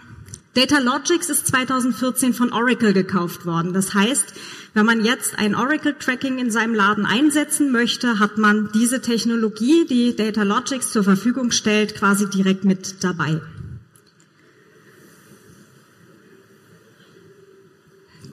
Data 0.54 0.78
Logics 0.78 1.30
ist 1.30 1.48
2014 1.48 2.34
von 2.34 2.54
Oracle 2.54 2.94
gekauft 2.94 3.46
worden. 3.46 3.74
Das 3.74 3.94
heißt, 3.96 4.34
wenn 4.76 4.86
man 4.86 5.04
jetzt 5.04 5.38
ein 5.38 5.56
Oracle-Tracking 5.56 6.38
in 6.38 6.52
seinem 6.52 6.76
Laden 6.76 7.06
einsetzen 7.06 7.72
möchte, 7.72 8.20
hat 8.20 8.38
man 8.38 8.70
diese 8.74 9.02
Technologie, 9.02 9.86
die 9.88 10.16
Data 10.16 10.44
Logics 10.44 10.92
zur 10.92 11.04
Verfügung 11.04 11.52
stellt, 11.52 11.96
quasi 11.96 12.30
direkt 12.30 12.66
mit 12.66 13.04
dabei. 13.04 13.42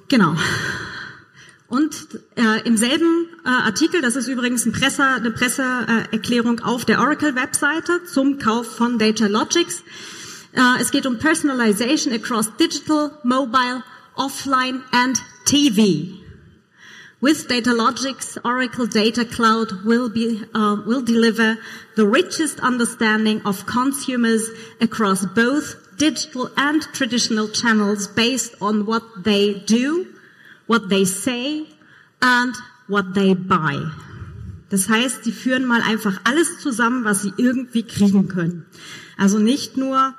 Genau. 0.09 0.35
Und 1.71 2.21
äh, 2.37 2.67
im 2.67 2.77
selben 2.77 3.29
äh, 3.47 3.49
Artikel, 3.49 4.03
das 4.03 4.17
ist 4.17 4.29
übrigens 4.29 4.67
ein 4.67 4.73
Presse, 4.73 5.03
eine 5.03 5.31
Presseerklärung 5.31 6.61
auf 6.61 6.85
der 6.85 7.01
Oracle-Webseite 7.01 8.05
zum 8.05 8.39
Kauf 8.39 8.77
von 8.77 8.99
Data 8.99 9.27
Logics, 9.27 9.83
Uh, 10.57 10.77
es 10.81 10.91
geht 10.91 11.07
um 11.07 11.19
Personalization 11.19 12.13
across 12.13 12.51
digital, 12.57 13.13
mobile, 13.23 13.85
offline 14.17 14.83
and 14.91 15.23
TV. 15.45 16.19
With 17.21 17.47
Datalogics, 17.47 18.37
Oracle 18.45 18.89
Data 18.89 19.25
Cloud 19.25 19.85
will 19.85 20.09
be 20.09 20.43
uh, 20.53 20.79
will 20.85 21.03
deliver 21.03 21.57
the 21.95 22.05
richest 22.05 22.59
understanding 22.61 23.43
of 23.43 23.67
consumers 23.67 24.51
across 24.81 25.25
both 25.25 25.77
digital 25.99 26.51
and 26.57 26.83
traditional 26.95 27.47
channels 27.49 28.09
based 28.09 28.57
on 28.61 28.87
what 28.87 29.23
they 29.23 29.55
do, 29.55 30.07
what 30.71 30.89
they 30.89 31.05
say 31.05 31.67
and 32.21 32.55
what 32.87 33.13
they 33.15 33.35
buy. 33.35 33.77
Das 34.69 34.89
heißt, 34.89 35.25
sie 35.25 35.33
führen 35.33 35.67
mal 35.67 35.83
einfach 35.83 36.21
alles 36.23 36.61
zusammen, 36.61 37.05
was 37.05 37.23
sie 37.23 37.33
irgendwie 37.37 37.83
kriegen 37.83 38.29
können. 38.29 38.65
Also 39.17 39.41
nicht 39.41 39.77
nur 39.77 40.15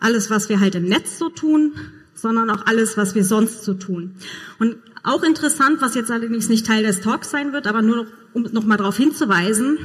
alles, 0.00 0.28
was 0.28 0.50
wir 0.50 0.60
halt 0.60 0.74
im 0.74 0.84
Netz 0.84 1.18
so 1.18 1.30
tun, 1.30 1.72
sondern 2.12 2.50
auch 2.50 2.66
alles, 2.66 2.98
was 2.98 3.14
wir 3.14 3.24
sonst 3.24 3.64
so 3.64 3.72
tun. 3.72 4.14
Und 4.58 4.76
auch 5.04 5.22
interessant, 5.22 5.80
was 5.80 5.94
jetzt 5.94 6.10
allerdings 6.10 6.50
nicht 6.50 6.66
Teil 6.66 6.82
des 6.82 7.00
Talks 7.00 7.30
sein 7.30 7.54
wird, 7.54 7.66
aber 7.66 7.80
nur 7.80 7.96
noch, 7.96 8.06
um 8.34 8.42
noch 8.52 8.66
mal 8.66 8.76
darauf 8.76 8.98
hinzuweisen, 8.98 9.78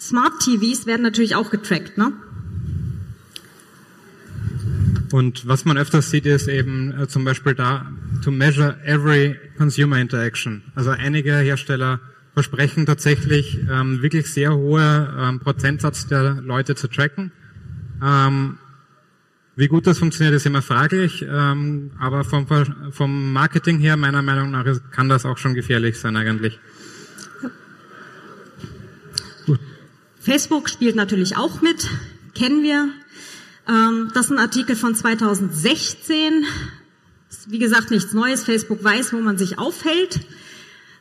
Smart 0.00 0.40
TVs 0.40 0.86
werden 0.86 1.02
natürlich 1.02 1.34
auch 1.34 1.50
getrackt, 1.50 1.98
ne? 1.98 2.12
Und 5.12 5.46
was 5.46 5.64
man 5.64 5.76
öfters 5.76 6.10
sieht, 6.10 6.26
ist 6.26 6.48
eben 6.48 6.92
äh, 6.98 7.08
zum 7.08 7.24
Beispiel 7.24 7.54
da 7.54 7.92
to 8.22 8.30
measure 8.30 8.76
every 8.84 9.36
consumer 9.56 9.98
interaction. 9.98 10.62
Also 10.74 10.90
einige 10.90 11.36
Hersteller 11.36 12.00
versprechen 12.34 12.86
tatsächlich 12.86 13.58
ähm, 13.70 14.00
wirklich 14.02 14.32
sehr 14.32 14.54
hohe 14.54 15.14
ähm, 15.18 15.40
Prozentsatz 15.40 16.06
der 16.06 16.34
Leute 16.34 16.74
zu 16.74 16.88
tracken. 16.88 17.32
Ähm, 18.02 18.58
wie 19.56 19.66
gut 19.66 19.88
das 19.88 19.98
funktioniert, 19.98 20.36
ist 20.36 20.46
immer 20.46 20.62
fraglich, 20.62 21.26
ähm, 21.28 21.90
aber 21.98 22.22
vom, 22.22 22.46
vom 22.92 23.32
Marketing 23.32 23.80
her, 23.80 23.96
meiner 23.96 24.22
Meinung 24.22 24.52
nach, 24.52 24.64
kann 24.92 25.08
das 25.08 25.26
auch 25.26 25.36
schon 25.36 25.54
gefährlich 25.54 25.98
sein 25.98 26.16
eigentlich. 26.16 26.60
Facebook 30.20 30.68
spielt 30.68 30.94
natürlich 30.94 31.36
auch 31.36 31.60
mit, 31.60 31.88
kennen 32.34 32.62
wir. 32.62 32.90
Ähm, 33.68 34.10
das 34.14 34.26
ist 34.26 34.32
ein 34.32 34.38
Artikel 34.38 34.76
von 34.76 34.94
2016. 34.94 36.44
Wie 37.46 37.58
gesagt, 37.58 37.90
nichts 37.90 38.12
Neues. 38.12 38.44
Facebook 38.44 38.82
weiß, 38.82 39.12
wo 39.12 39.18
man 39.18 39.38
sich 39.38 39.58
aufhält. 39.58 40.20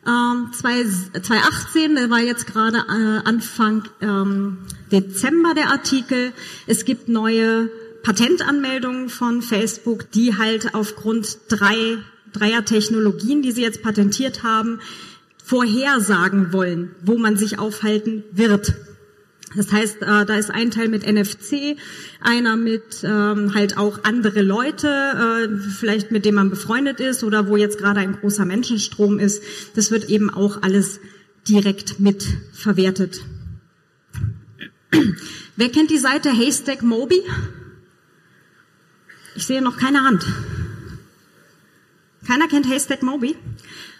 Ähm, 0.06 0.52
2018, 0.54 1.96
der 1.96 2.10
war 2.10 2.20
jetzt 2.20 2.48
gerade 2.48 2.78
äh, 2.78 3.28
Anfang 3.28 3.84
ähm, 4.02 4.60
Dezember 4.92 5.54
der 5.54 5.70
Artikel. 5.70 6.32
Es 6.66 6.86
gibt 6.86 7.10
neue 7.10 7.70
Patentanmeldungen 8.04 9.10
von 9.10 9.42
Facebook, 9.42 10.12
die 10.12 10.38
halt 10.38 10.74
aufgrund 10.74 11.40
drei, 11.50 11.98
dreier 12.32 12.64
Technologien, 12.64 13.42
die 13.42 13.52
sie 13.52 13.64
jetzt 13.64 13.82
patentiert 13.82 14.44
haben, 14.44 14.80
vorhersagen 15.44 16.54
wollen, 16.54 16.96
wo 17.04 17.18
man 17.18 17.36
sich 17.36 17.60
aufhalten 17.60 18.24
wird. 18.32 18.74
Das 19.58 19.72
heißt, 19.72 20.04
äh, 20.04 20.26
da 20.26 20.36
ist 20.36 20.52
ein 20.52 20.70
Teil 20.70 20.88
mit 20.88 21.06
NFC, 21.06 21.78
einer 22.22 22.56
mit 22.56 23.04
ähm, 23.04 23.56
halt 23.56 23.76
auch 23.76 24.04
andere 24.04 24.44
Leute, 24.44 24.88
äh, 24.88 25.58
vielleicht 25.72 26.12
mit 26.12 26.26
dem 26.26 26.36
man 26.36 26.52
befreundet 26.52 27.00
ist 27.00 27.24
oder 27.24 27.48
wo 27.48 27.58
jetzt 27.58 27.80
gerade 27.80 28.00
ein 28.00 28.14
großer 28.14 28.46
Menschenstrom 28.46 29.18
ist. 29.18 29.42
Das 29.76 29.90
wird 29.90 30.10
eben 30.10 30.30
auch 30.30 30.62
alles 30.62 31.00
direkt 31.50 32.00
mit 32.00 32.24
verwertet. 32.54 33.22
Wer 35.56 35.70
kennt 35.70 35.90
die 35.90 35.98
Seite 35.98 36.30
Haystack 36.30 36.84
Mobi? 36.84 37.24
Ich 39.36 39.48
sehe 39.48 39.64
noch 39.64 39.78
keine 39.78 40.04
Hand. 40.04 40.24
Keiner 42.28 42.48
kennt 42.48 42.70
Haystack 42.70 43.02
Mobi? 43.02 43.36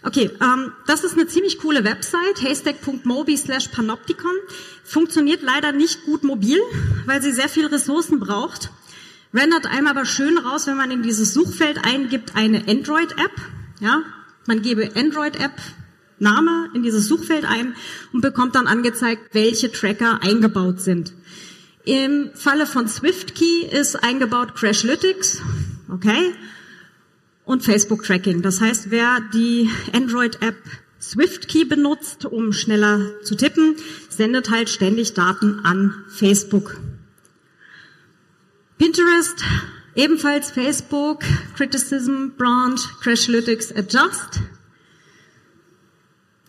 Okay, 0.04 0.30
ähm, 0.42 0.72
das 0.86 1.04
ist 1.04 1.14
eine 1.14 1.28
ziemlich 1.28 1.60
coole 1.60 1.84
Website, 1.84 2.42
haystack.mobi 2.42 3.36
slash 3.36 3.70
panopticon. 3.70 4.32
Funktioniert 4.84 5.42
leider 5.42 5.72
nicht 5.72 6.06
gut 6.06 6.24
mobil, 6.24 6.60
weil 7.06 7.22
sie 7.22 7.32
sehr 7.32 7.50
viel 7.50 7.66
Ressourcen 7.66 8.20
braucht. 8.20 8.70
Rendert 9.34 9.66
einem 9.66 9.88
aber 9.88 10.06
schön 10.06 10.38
raus, 10.38 10.68
wenn 10.68 10.78
man 10.78 10.92
in 10.92 11.04
dieses 11.04 11.34
Suchfeld 11.34 11.80
eingibt, 11.84 12.36
eine 12.36 12.68
Android-App. 12.68 13.32
Ja, 13.80 14.04
man 14.46 14.62
gebe 14.62 14.92
Android-App 14.96 15.54
Name 16.20 16.70
in 16.74 16.84
dieses 16.84 17.08
Suchfeld 17.08 17.46
ein 17.46 17.76
und 18.12 18.22
bekommt 18.22 18.56
dann 18.56 18.68
angezeigt, 18.68 19.34
welche 19.34 19.72
Tracker 19.72 20.24
eingebaut 20.24 20.80
sind. 20.80 21.14
Im 21.86 22.32
Falle 22.34 22.66
von 22.66 22.88
SwiftKey 22.88 23.70
ist 23.72 23.96
eingebaut 24.04 24.56
Crashlytics, 24.56 25.42
okay, 25.90 26.34
und 27.48 27.64
Facebook 27.64 28.04
Tracking. 28.04 28.42
Das 28.42 28.62
heißt, 28.62 28.92
wer 28.92 29.22
die 29.34 29.72
Android-App 29.94 30.58
SwiftKey 31.02 31.64
benutzt, 31.64 32.26
um 32.26 32.52
schneller 32.52 33.22
zu 33.24 33.36
tippen, 33.36 33.76
sendet 34.10 34.52
halt 34.52 34.70
ständig 34.70 35.14
Daten 35.14 35.62
an 35.64 35.94
Facebook. 36.10 36.78
Pinterest, 38.78 39.44
ebenfalls 39.96 40.52
Facebook, 40.52 41.24
Criticism, 41.56 42.32
Branch, 42.38 42.80
Crashlytics, 43.02 43.72
Adjust. 43.72 44.42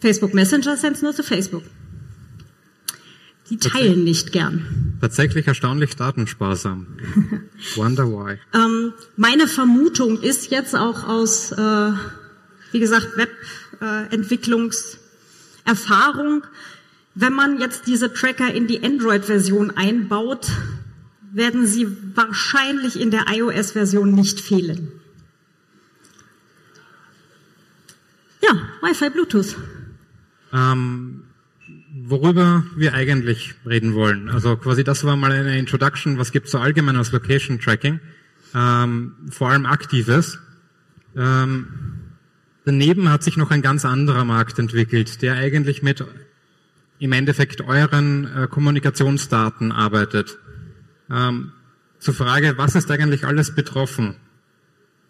Facebook 0.01 0.35
Messenger 0.35 0.77
sendet 0.77 1.03
nur 1.03 1.15
zu 1.15 1.23
Facebook. 1.23 1.63
Die 3.51 3.59
teilen 3.59 4.05
nicht 4.05 4.33
gern. 4.33 4.97
Tatsächlich 5.01 5.47
erstaunlich 5.47 5.97
datensparsam. 5.97 6.87
Wonder 7.77 8.07
why. 8.07 8.39
Ähm, 8.55 8.93
meine 9.17 9.49
Vermutung 9.49 10.21
ist 10.21 10.51
jetzt 10.51 10.75
auch 10.75 11.05
aus, 11.05 11.53
äh, 11.53 11.93
wie 12.73 12.81
gesagt, 12.81 13.09
Webentwicklungserfahrung, 13.81 16.43
äh, 16.43 16.47
wenn 17.15 17.33
man 17.33 17.59
jetzt 17.59 17.87
diese 17.87 18.13
Tracker 18.13 18.53
in 18.53 18.67
die 18.67 18.85
Android-Version 18.85 19.71
einbaut, 19.77 20.49
werden 21.33 21.67
sie 21.67 21.89
wahrscheinlich 22.15 23.01
in 23.01 23.11
der 23.11 23.29
iOS-Version 23.29 24.13
nicht 24.13 24.41
fehlen. 24.41 24.93
Ja, 28.43 28.51
Wi-Fi, 28.83 29.09
Bluetooth. 29.11 29.57
Ähm, 30.53 31.25
worüber 32.11 32.65
wir 32.77 32.95
eigentlich 32.95 33.55
reden 33.67 33.95
wollen. 33.95 34.29
Also 34.31 34.57
quasi 34.57 34.85
das 34.85 35.05
war 35.05 35.17
mal 35.17 35.33
eine 35.33 35.59
Introduction, 35.59 36.19
was 36.19 36.33
gibt 36.33 36.47
es 36.47 36.53
so 36.53 36.59
allgemein 36.59 36.97
als 36.97 37.13
Location 37.13 37.61
Tracking, 37.61 38.01
ähm, 38.55 39.15
vor 39.31 39.51
allem 39.51 39.67
aktives. 39.67 40.39
Ähm, 41.17 41.69
daneben 42.65 43.11
hat 43.11 43.23
sich 43.23 43.37
noch 43.37 43.51
ein 43.51 43.63
ganz 43.63 43.85
anderer 43.85 44.25
Markt 44.25 44.59
entwickelt, 44.59 45.23
der 45.23 45.35
eigentlich 45.35 45.83
mit 45.83 46.05
im 46.99 47.13
Endeffekt 47.13 47.61
euren 47.61 48.25
äh, 48.25 48.47
Kommunikationsdaten 48.49 49.73
arbeitet. 49.73 50.39
Ähm, 51.11 51.53
zur 51.99 52.15
Frage, 52.15 52.59
was 52.59 52.75
ist 52.75 52.91
eigentlich 52.91 53.25
alles 53.25 53.55
betroffen? 53.55 54.17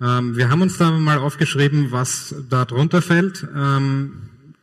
Ähm, 0.00 0.36
wir 0.36 0.50
haben 0.50 0.62
uns 0.62 0.78
da 0.78 0.90
mal 0.90 1.18
aufgeschrieben, 1.18 1.90
was 1.90 2.34
da 2.48 2.64
drunter 2.64 3.02
fällt. 3.02 3.46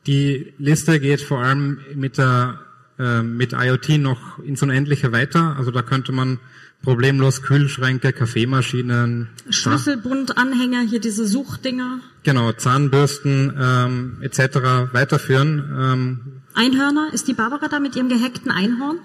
Die 0.07 0.53
Liste 0.57 0.99
geht 0.99 1.21
vor 1.21 1.41
allem 1.41 1.79
mit 1.95 2.17
der 2.17 2.59
äh, 2.97 3.21
mit 3.21 3.53
IoT 3.53 3.97
noch 3.99 4.39
ins 4.39 4.61
Unendliche 4.61 5.11
weiter. 5.11 5.55
Also 5.57 5.71
da 5.71 5.81
könnte 5.81 6.11
man 6.11 6.39
problemlos 6.81 7.41
Kühlschränke, 7.41 8.13
Kaffeemaschinen, 8.13 9.29
Schlüsselbundanhänger, 9.49 10.81
hier 10.81 10.99
diese 11.01 11.25
Suchdinger. 11.25 11.99
Genau, 12.23 12.51
Zahnbürsten 12.53 13.53
ähm, 13.59 14.17
etc. 14.21 14.93
weiterführen. 14.93 15.63
Ähm, 15.77 16.19
Einhörner, 16.53 17.09
ist 17.11 17.27
die 17.27 17.33
Barbara 17.33 17.67
da 17.67 17.79
mit 17.79 17.95
ihrem 17.95 18.07
gehackten 18.07 18.51
Einhorn? 18.51 18.99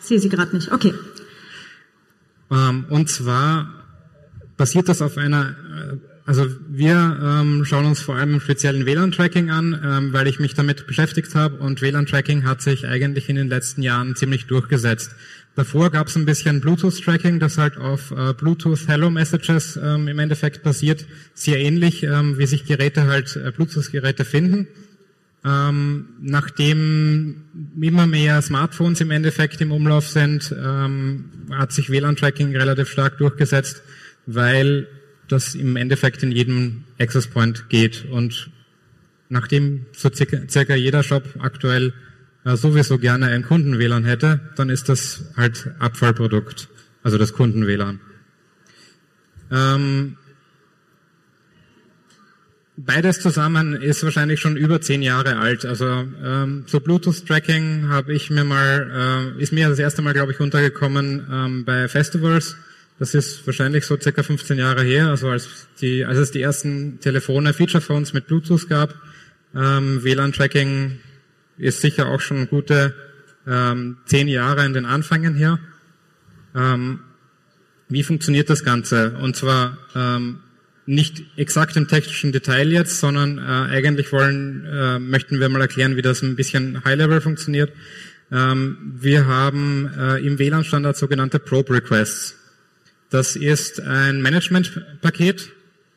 sehe 0.00 0.18
sie 0.18 0.28
gerade 0.28 0.54
nicht. 0.54 0.70
Okay. 0.72 0.94
Ähm, 2.50 2.86
und 2.88 3.08
zwar 3.08 3.84
basiert 4.56 4.88
das 4.88 5.02
auf 5.02 5.16
einer 5.16 5.50
äh, 5.50 6.13
also 6.26 6.46
wir 6.68 7.18
ähm, 7.22 7.64
schauen 7.66 7.84
uns 7.84 8.00
vor 8.00 8.16
allem 8.16 8.40
speziell 8.40 8.74
ein 8.74 8.86
WLAN-Tracking 8.86 9.50
an, 9.50 9.78
ähm, 9.84 10.12
weil 10.14 10.26
ich 10.26 10.40
mich 10.40 10.54
damit 10.54 10.86
beschäftigt 10.86 11.34
habe 11.34 11.56
und 11.56 11.82
WLAN-Tracking 11.82 12.44
hat 12.44 12.62
sich 12.62 12.86
eigentlich 12.86 13.28
in 13.28 13.36
den 13.36 13.48
letzten 13.48 13.82
Jahren 13.82 14.16
ziemlich 14.16 14.46
durchgesetzt. 14.46 15.14
Davor 15.54 15.90
gab 15.90 16.06
es 16.08 16.16
ein 16.16 16.24
bisschen 16.24 16.62
Bluetooth-Tracking, 16.62 17.40
das 17.40 17.58
halt 17.58 17.76
auf 17.76 18.10
äh, 18.10 18.32
Bluetooth 18.32 18.88
Hello 18.88 19.10
Messages 19.10 19.76
ähm, 19.76 20.08
im 20.08 20.18
Endeffekt 20.18 20.62
basiert, 20.62 21.04
sehr 21.34 21.60
ähnlich, 21.60 22.02
ähm, 22.02 22.38
wie 22.38 22.46
sich 22.46 22.64
Geräte 22.64 23.06
halt 23.06 23.36
äh, 23.36 23.52
Bluetooth-Geräte 23.52 24.24
finden. 24.24 24.66
Ähm, 25.44 26.08
nachdem 26.22 27.42
immer 27.78 28.06
mehr 28.06 28.40
Smartphones 28.40 29.02
im 29.02 29.10
Endeffekt 29.10 29.60
im 29.60 29.72
Umlauf 29.72 30.08
sind, 30.08 30.54
ähm, 30.58 31.26
hat 31.52 31.70
sich 31.72 31.90
WLAN-Tracking 31.90 32.56
relativ 32.56 32.88
stark 32.88 33.18
durchgesetzt, 33.18 33.82
weil 34.24 34.88
das 35.28 35.54
im 35.54 35.76
Endeffekt 35.76 36.22
in 36.22 36.32
jedem 36.32 36.84
Access 36.98 37.26
Point 37.26 37.68
geht. 37.68 38.04
Und 38.10 38.50
nachdem 39.28 39.86
so 39.92 40.10
circa, 40.12 40.74
jeder 40.74 41.02
Shop 41.02 41.24
aktuell 41.38 41.92
äh, 42.44 42.56
sowieso 42.56 42.98
gerne 42.98 43.26
ein 43.26 43.44
Kunden-WLAN 43.44 44.04
hätte, 44.04 44.40
dann 44.56 44.68
ist 44.68 44.88
das 44.88 45.32
halt 45.36 45.70
Abfallprodukt, 45.78 46.68
also 47.02 47.18
das 47.18 47.32
Kunden-WLAN. 47.32 48.00
Ähm, 49.50 50.16
beides 52.76 53.20
zusammen 53.20 53.74
ist 53.74 54.02
wahrscheinlich 54.02 54.40
schon 54.40 54.56
über 54.56 54.80
zehn 54.80 55.02
Jahre 55.02 55.36
alt. 55.36 55.64
Also 55.64 55.86
ähm, 56.22 56.64
so 56.66 56.80
Bluetooth-Tracking 56.80 57.88
habe 57.88 58.12
ich 58.14 58.30
mir 58.30 58.44
mal, 58.44 59.34
äh, 59.38 59.42
ist 59.42 59.52
mir 59.52 59.68
das 59.68 59.78
erste 59.78 60.02
Mal, 60.02 60.12
glaube 60.12 60.32
ich, 60.32 60.40
untergekommen 60.40 61.26
ähm, 61.30 61.64
bei 61.64 61.88
Festivals 61.88 62.56
das 62.98 63.14
ist 63.14 63.46
wahrscheinlich 63.46 63.84
so 63.84 63.98
circa 63.98 64.22
15 64.22 64.58
Jahre 64.58 64.82
her, 64.82 65.08
also 65.08 65.28
als, 65.28 65.68
die, 65.80 66.04
als 66.04 66.18
es 66.18 66.30
die 66.30 66.42
ersten 66.42 67.00
Telefone, 67.00 67.52
Feature 67.52 67.80
Phones 67.80 68.12
mit 68.12 68.26
Bluetooth 68.26 68.68
gab. 68.68 68.94
Ähm, 69.54 70.02
WLAN-Tracking 70.04 70.98
ist 71.58 71.80
sicher 71.80 72.08
auch 72.08 72.20
schon 72.20 72.48
gute 72.48 72.94
ähm, 73.46 73.98
zehn 74.06 74.28
Jahre 74.28 74.64
in 74.64 74.72
den 74.72 74.86
Anfängen 74.86 75.34
her. 75.34 75.58
Ähm, 76.54 77.00
wie 77.88 78.02
funktioniert 78.02 78.48
das 78.48 78.64
Ganze? 78.64 79.16
Und 79.20 79.36
zwar 79.36 79.76
ähm, 79.94 80.40
nicht 80.86 81.24
exakt 81.36 81.76
im 81.76 81.88
technischen 81.88 82.32
Detail 82.32 82.70
jetzt, 82.70 83.00
sondern 83.00 83.38
äh, 83.38 83.42
eigentlich 83.42 84.12
wollen, 84.12 84.66
äh, 84.66 84.98
möchten 84.98 85.40
wir 85.40 85.48
mal 85.48 85.60
erklären, 85.60 85.96
wie 85.96 86.02
das 86.02 86.22
ein 86.22 86.36
bisschen 86.36 86.84
High-Level 86.84 87.20
funktioniert. 87.20 87.72
Ähm, 88.30 88.94
wir 89.00 89.26
haben 89.26 89.90
äh, 89.98 90.26
im 90.26 90.38
WLAN-Standard 90.38 90.96
sogenannte 90.96 91.38
Probe 91.38 91.74
Requests. 91.74 92.36
Das 93.14 93.36
ist 93.36 93.80
ein 93.80 94.22
Management-Paket, 94.22 95.52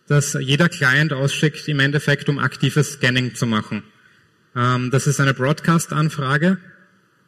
das 0.07 0.37
jeder 0.39 0.69
Client 0.69 1.13
ausschickt, 1.13 1.67
im 1.67 1.79
Endeffekt, 1.79 2.29
um 2.29 2.37
aktives 2.37 2.91
Scanning 2.91 3.33
zu 3.33 3.47
machen. 3.47 3.81
Ähm, 4.55 4.91
das 4.91 5.07
ist 5.07 5.19
eine 5.19 5.33
Broadcast-Anfrage 5.33 6.59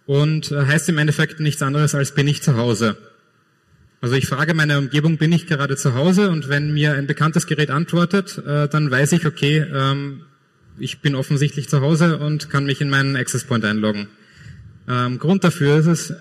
und 0.05 0.51
äh, 0.51 0.63
heißt 0.63 0.89
im 0.89 0.99
Endeffekt 0.99 1.39
nichts 1.39 1.63
anderes 1.63 1.95
als 1.95 2.13
bin 2.13 2.27
ich 2.27 2.43
zu 2.43 2.55
Hause. 2.55 2.97
Also 3.99 4.13
ich 4.13 4.27
frage 4.27 4.53
meine 4.53 4.77
Umgebung, 4.77 5.17
bin 5.17 5.31
ich 5.31 5.47
gerade 5.47 5.75
zu 5.75 5.95
Hause? 5.95 6.29
Und 6.29 6.49
wenn 6.49 6.71
mir 6.71 6.93
ein 6.93 7.07
bekanntes 7.07 7.47
Gerät 7.47 7.71
antwortet, 7.71 8.37
äh, 8.45 8.67
dann 8.67 8.91
weiß 8.91 9.13
ich, 9.13 9.25
okay, 9.25 9.65
ähm, 9.73 10.21
ich 10.77 10.99
bin 10.99 11.15
offensichtlich 11.15 11.67
zu 11.67 11.81
Hause 11.81 12.19
und 12.19 12.51
kann 12.51 12.65
mich 12.65 12.79
in 12.79 12.91
meinen 12.91 13.15
Access 13.15 13.43
Point 13.43 13.65
einloggen. 13.65 14.07
Ähm, 14.87 15.17
Grund 15.17 15.43
dafür 15.43 15.79
ist 15.79 15.87
es, 15.87 16.13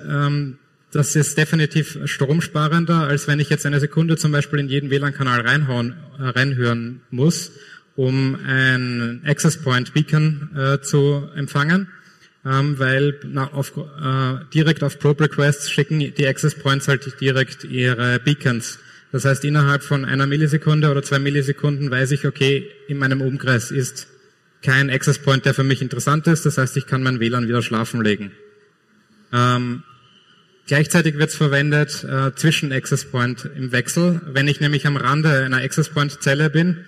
das 0.93 1.15
ist 1.17 1.37
definitiv 1.37 1.99
stromsparender, 2.05 3.07
als 3.07 3.29
wenn 3.29 3.41
ich 3.41 3.51
jetzt 3.51 3.67
eine 3.67 3.81
Sekunde 3.81 4.17
zum 4.17 4.33
Beispiel 4.33 4.59
in 4.59 4.69
jeden 4.69 4.91
WLAN-Kanal 4.91 5.43
reinhauen, 5.43 5.95
äh, 6.19 6.29
reinhören 6.29 7.01
muss 7.11 7.53
um 7.99 8.39
ein 8.47 9.23
Access 9.27 9.61
Point 9.61 9.93
Beacon 9.93 10.51
äh, 10.57 10.81
zu 10.81 11.29
empfangen, 11.35 11.89
ähm, 12.47 12.79
weil 12.79 13.19
na, 13.25 13.53
auf, 13.53 13.77
äh, 13.77 14.45
direkt 14.55 14.85
auf 14.85 15.01
Probe 15.01 15.25
Requests 15.25 15.69
schicken 15.69 15.99
die 15.99 16.27
Access 16.29 16.55
Points 16.55 16.87
halt 16.87 17.21
direkt 17.21 17.65
ihre 17.65 18.21
Beacons. 18.21 18.79
Das 19.11 19.25
heißt, 19.25 19.45
innerhalb 19.45 19.83
von 19.83 20.05
einer 20.05 20.29
Millisekunde 20.29 20.93
oder 20.93 21.03
zwei 21.03 21.19
Millisekunden 21.19 21.91
weiß 21.91 22.13
ich, 22.13 22.25
okay, 22.25 22.71
in 22.87 22.99
meinem 22.99 23.21
Umkreis 23.21 23.73
ist 23.73 24.07
kein 24.63 24.91
Access 24.91 25.19
Point, 25.19 25.45
der 25.45 25.53
für 25.55 25.65
mich 25.65 25.83
interessant 25.83 26.29
ist. 26.29 26.47
Das 26.47 26.57
heißt, 26.57 26.77
ich 26.77 26.87
kann 26.87 27.03
mein 27.03 27.19
WLAN 27.19 27.49
wieder 27.49 27.63
schlafen 27.63 28.01
legen. 28.01 28.31
Ähm, 29.33 29.83
gleichzeitig 30.69 31.19
wird 31.19 31.31
es 31.31 31.35
verwendet 31.35 32.05
äh, 32.05 32.33
zwischen 32.37 32.73
Access 32.73 33.05
Point 33.05 33.51
im 33.57 33.73
Wechsel. 33.73 34.21
Wenn 34.27 34.47
ich 34.47 34.61
nämlich 34.61 34.87
am 34.87 34.97
Rande 34.97 35.45
einer 35.45 35.57
Access 35.57 35.89
Point 35.89 36.23
Zelle 36.23 36.51
bin, 36.51 36.85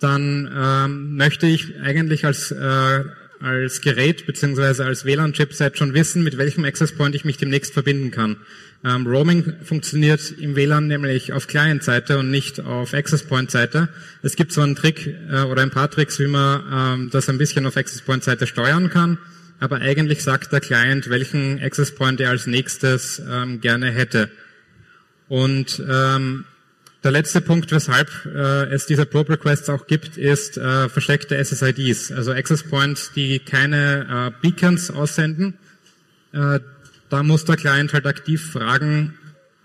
dann 0.00 0.50
ähm, 0.56 1.16
möchte 1.16 1.46
ich 1.46 1.78
eigentlich 1.82 2.24
als 2.24 2.50
äh, 2.50 3.04
als 3.40 3.80
Gerät 3.80 4.26
beziehungsweise 4.26 4.84
als 4.84 5.04
WLAN-Chipset 5.04 5.76
schon 5.76 5.94
wissen, 5.94 6.22
mit 6.22 6.38
welchem 6.38 6.64
Access 6.64 6.92
Point 6.92 7.14
ich 7.14 7.24
mich 7.24 7.36
demnächst 7.36 7.74
verbinden 7.74 8.10
kann. 8.10 8.38
Ähm, 8.84 9.06
Roaming 9.06 9.54
funktioniert 9.64 10.32
im 10.38 10.56
WLAN 10.56 10.86
nämlich 10.86 11.32
auf 11.32 11.46
Client-Seite 11.46 12.18
und 12.18 12.30
nicht 12.30 12.60
auf 12.60 12.94
Access 12.94 13.24
Point-Seite. 13.24 13.88
Es 14.22 14.36
gibt 14.36 14.52
zwar 14.52 14.64
einen 14.64 14.76
Trick 14.76 15.14
äh, 15.30 15.42
oder 15.42 15.62
ein 15.62 15.70
paar 15.70 15.90
Tricks, 15.90 16.18
wie 16.18 16.26
man 16.26 16.62
ähm, 16.72 17.10
das 17.10 17.28
ein 17.28 17.38
bisschen 17.38 17.66
auf 17.66 17.76
Access 17.76 18.02
Point-Seite 18.02 18.46
steuern 18.46 18.90
kann, 18.90 19.18
aber 19.60 19.76
eigentlich 19.76 20.22
sagt 20.22 20.52
der 20.52 20.60
Client, 20.60 21.08
welchen 21.08 21.60
Access 21.62 21.94
Point 21.94 22.20
er 22.20 22.30
als 22.30 22.46
nächstes 22.46 23.22
ähm, 23.30 23.60
gerne 23.60 23.90
hätte. 23.90 24.30
Und 25.28 25.82
ähm, 25.88 26.44
der 27.02 27.12
letzte 27.12 27.40
Punkt, 27.40 27.70
weshalb 27.72 28.10
äh, 28.26 28.64
es 28.72 28.86
diese 28.86 29.06
Probe 29.06 29.34
Requests 29.34 29.68
auch 29.68 29.86
gibt, 29.86 30.16
ist 30.16 30.58
äh, 30.58 30.88
versteckte 30.88 31.42
SSIDs, 31.42 32.12
also 32.12 32.32
Access 32.32 32.64
Points, 32.64 33.12
die 33.14 33.38
keine 33.38 34.32
äh, 34.34 34.40
Beacons 34.42 34.90
aussenden. 34.90 35.54
Äh, 36.32 36.60
da 37.08 37.22
muss 37.22 37.44
der 37.44 37.56
Client 37.56 37.92
halt 37.92 38.06
aktiv 38.06 38.50
fragen, 38.50 39.14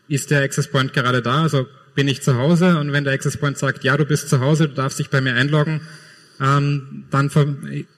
ist 0.07 0.29
der 0.29 0.43
Access 0.43 0.67
Point 0.67 0.93
gerade 0.93 1.21
da? 1.21 1.43
Also 1.43 1.67
bin 1.95 2.07
ich 2.07 2.21
zu 2.21 2.37
Hause? 2.37 2.77
Und 2.77 2.91
wenn 2.91 3.03
der 3.03 3.13
Access 3.13 3.37
Point 3.37 3.57
sagt, 3.57 3.83
ja, 3.83 3.97
du 3.97 4.05
bist 4.05 4.29
zu 4.29 4.39
Hause, 4.39 4.67
du 4.67 4.75
darfst 4.75 4.99
dich 4.99 5.09
bei 5.09 5.21
mir 5.21 5.33
einloggen, 5.33 5.81
ähm, 6.41 7.05
dann 7.11 7.29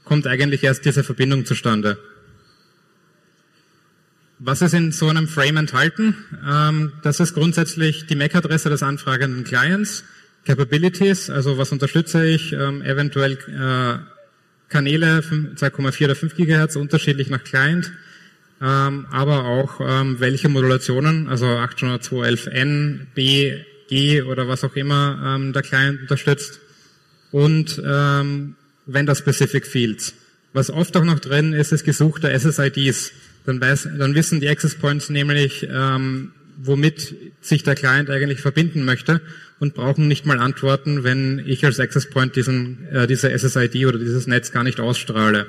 kommt 0.04 0.28
eigentlich 0.28 0.64
erst 0.64 0.86
diese 0.86 1.04
Verbindung 1.04 1.46
zustande. 1.46 1.98
Was 4.40 4.62
ist 4.62 4.74
in 4.74 4.92
so 4.92 5.08
einem 5.08 5.28
Frame 5.28 5.58
enthalten? 5.58 6.16
Ähm, 6.46 6.92
das 7.02 7.22
ist 7.22 7.34
grundsätzlich 7.34 8.08
die 8.08 8.16
MAC-Adresse 8.16 8.70
des 8.70 8.84
anfragenden 8.84 9.46
Clients, 9.46 10.04
Capabilities, 10.46 11.30
also 11.30 11.58
was 11.58 11.72
unterstütze 11.72 12.26
ich, 12.26 12.52
ähm, 12.52 12.82
eventuell 12.82 13.34
äh, 13.34 14.00
Kanäle 14.68 15.20
2,4 15.20 16.06
oder 16.06 16.16
5 16.16 16.36
Gigahertz, 16.36 16.76
unterschiedlich 16.76 17.30
nach 17.30 17.44
Client, 17.46 17.94
ähm, 18.62 19.06
aber 19.12 19.46
auch 19.46 19.80
ähm, 19.80 20.20
welche 20.20 20.50
Modulationen, 20.50 21.30
also 21.30 21.46
802.11n, 21.46 23.06
B, 23.14 23.62
G 23.88 24.24
oder 24.24 24.50
was 24.50 24.66
auch 24.66 24.76
immer 24.76 25.38
ähm, 25.38 25.54
der 25.54 25.62
Client 25.62 26.02
unterstützt 26.02 26.60
und 27.34 27.82
ähm, 27.84 28.56
Vendor-Specific 28.86 29.66
Fields. 29.66 30.14
Was 30.54 30.70
oft 30.70 30.96
auch 30.96 31.04
noch 31.04 31.20
drin 31.20 31.52
ist, 31.52 31.74
ist 31.74 31.84
gesuchte 31.84 32.30
SSIDs. 32.30 33.12
Dann, 33.46 33.60
weiß, 33.60 33.90
dann 33.98 34.16
wissen 34.16 34.40
die 34.40 34.48
Access 34.48 34.76
Points 34.76 35.10
nämlich, 35.10 35.68
ähm, 35.70 36.32
womit 36.62 37.16
sich 37.42 37.64
der 37.64 37.74
Client 37.76 38.10
eigentlich 38.12 38.40
verbinden 38.40 38.86
möchte 38.86 39.20
und 39.60 39.74
brauchen 39.74 40.08
nicht 40.08 40.28
mal 40.28 40.40
Antworten, 40.40 41.04
wenn 41.04 41.42
ich 41.46 41.66
als 41.66 41.80
Access 41.80 42.08
Point 42.08 42.36
diesen, 42.36 42.88
äh, 42.92 43.08
diese 43.08 43.36
SSID 43.36 43.88
oder 43.88 43.98
dieses 43.98 44.28
Netz 44.28 44.52
gar 44.52 44.64
nicht 44.64 44.80
ausstrahle. 44.80 45.48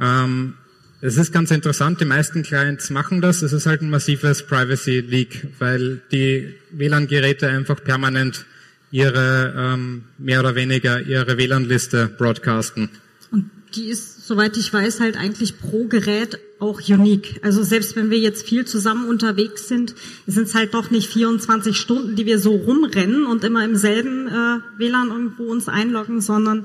Ähm, 0.00 0.54
es 1.00 1.18
ist 1.18 1.32
ganz 1.32 1.50
interessant, 1.50 2.00
die 2.00 2.04
meisten 2.04 2.44
Clients 2.44 2.88
machen 2.90 3.20
das. 3.20 3.42
Es 3.42 3.52
ist 3.52 3.66
halt 3.66 3.82
ein 3.82 3.90
massives 3.90 4.46
Privacy 4.46 5.00
Leak, 5.00 5.48
weil 5.58 6.00
die 6.12 6.54
WLAN-Geräte 6.70 7.48
einfach 7.48 7.82
permanent 7.82 8.46
ihre 8.94 9.52
ähm, 9.56 10.04
mehr 10.18 10.38
oder 10.38 10.54
weniger 10.54 11.00
ihre 11.00 11.36
WLAN-Liste 11.36 12.14
broadcasten. 12.16 12.90
Und 13.32 13.50
die 13.74 13.88
ist, 13.88 14.24
soweit 14.28 14.56
ich 14.56 14.72
weiß, 14.72 15.00
halt 15.00 15.16
eigentlich 15.16 15.58
pro 15.58 15.88
Gerät 15.88 16.38
auch 16.60 16.80
unique. 16.88 17.40
Also 17.42 17.64
selbst 17.64 17.96
wenn 17.96 18.10
wir 18.10 18.20
jetzt 18.20 18.46
viel 18.46 18.66
zusammen 18.66 19.08
unterwegs 19.08 19.66
sind, 19.66 19.96
sind 20.28 20.44
es 20.46 20.54
halt 20.54 20.74
doch 20.74 20.92
nicht 20.92 21.08
24 21.08 21.76
Stunden, 21.76 22.14
die 22.14 22.24
wir 22.24 22.38
so 22.38 22.54
rumrennen 22.54 23.26
und 23.26 23.42
immer 23.42 23.64
im 23.64 23.74
selben 23.74 24.28
äh, 24.28 24.60
WLAN 24.78 25.08
irgendwo 25.08 25.50
uns 25.50 25.68
einloggen, 25.68 26.20
sondern 26.20 26.64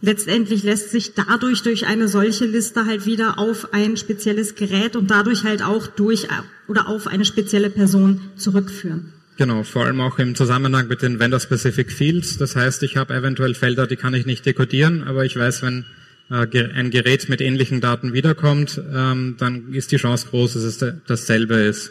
letztendlich 0.00 0.62
lässt 0.62 0.90
sich 0.90 1.14
dadurch 1.14 1.62
durch 1.62 1.88
eine 1.88 2.06
solche 2.06 2.46
Liste 2.46 2.86
halt 2.86 3.04
wieder 3.04 3.40
auf 3.40 3.74
ein 3.74 3.96
spezielles 3.96 4.54
Gerät 4.54 4.94
und 4.94 5.10
dadurch 5.10 5.42
halt 5.42 5.64
auch 5.64 5.88
durch 5.88 6.28
oder 6.68 6.86
auf 6.88 7.08
eine 7.08 7.24
spezielle 7.24 7.68
Person 7.68 8.20
zurückführen. 8.36 9.13
Genau, 9.36 9.64
vor 9.64 9.86
allem 9.86 10.00
auch 10.00 10.18
im 10.20 10.36
Zusammenhang 10.36 10.86
mit 10.86 11.02
den 11.02 11.18
Vendor-Specific 11.18 11.90
Fields. 11.90 12.38
Das 12.38 12.54
heißt, 12.54 12.84
ich 12.84 12.96
habe 12.96 13.14
eventuell 13.14 13.54
Felder, 13.54 13.88
die 13.88 13.96
kann 13.96 14.14
ich 14.14 14.26
nicht 14.26 14.46
dekodieren, 14.46 15.02
aber 15.02 15.24
ich 15.24 15.36
weiß, 15.36 15.62
wenn 15.62 15.84
äh, 16.30 16.46
ein 16.74 16.90
Gerät 16.90 17.28
mit 17.28 17.40
ähnlichen 17.40 17.80
Daten 17.80 18.12
wiederkommt, 18.12 18.80
ähm, 18.94 19.34
dann 19.38 19.72
ist 19.72 19.90
die 19.90 19.96
Chance 19.96 20.28
groß, 20.30 20.54
dass 20.54 20.62
es 20.62 20.84
dasselbe 21.06 21.56
ist. 21.56 21.90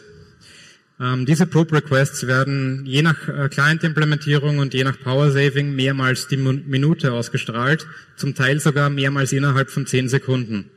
Ähm, 1.00 1.26
diese 1.26 1.46
Probe 1.46 1.76
Requests 1.76 2.26
werden 2.26 2.86
je 2.86 3.02
nach 3.02 3.28
äh, 3.28 3.48
Client-Implementierung 3.48 4.58
und 4.58 4.72
je 4.72 4.84
nach 4.84 4.98
Power 4.98 5.30
Saving 5.30 5.74
mehrmals 5.74 6.28
die 6.28 6.36
Minute 6.36 7.12
ausgestrahlt, 7.12 7.86
zum 8.16 8.34
Teil 8.34 8.60
sogar 8.60 8.90
mehrmals 8.90 9.32
innerhalb 9.32 9.70
von 9.70 9.86
zehn 9.86 10.08
Sekunden. 10.08 10.70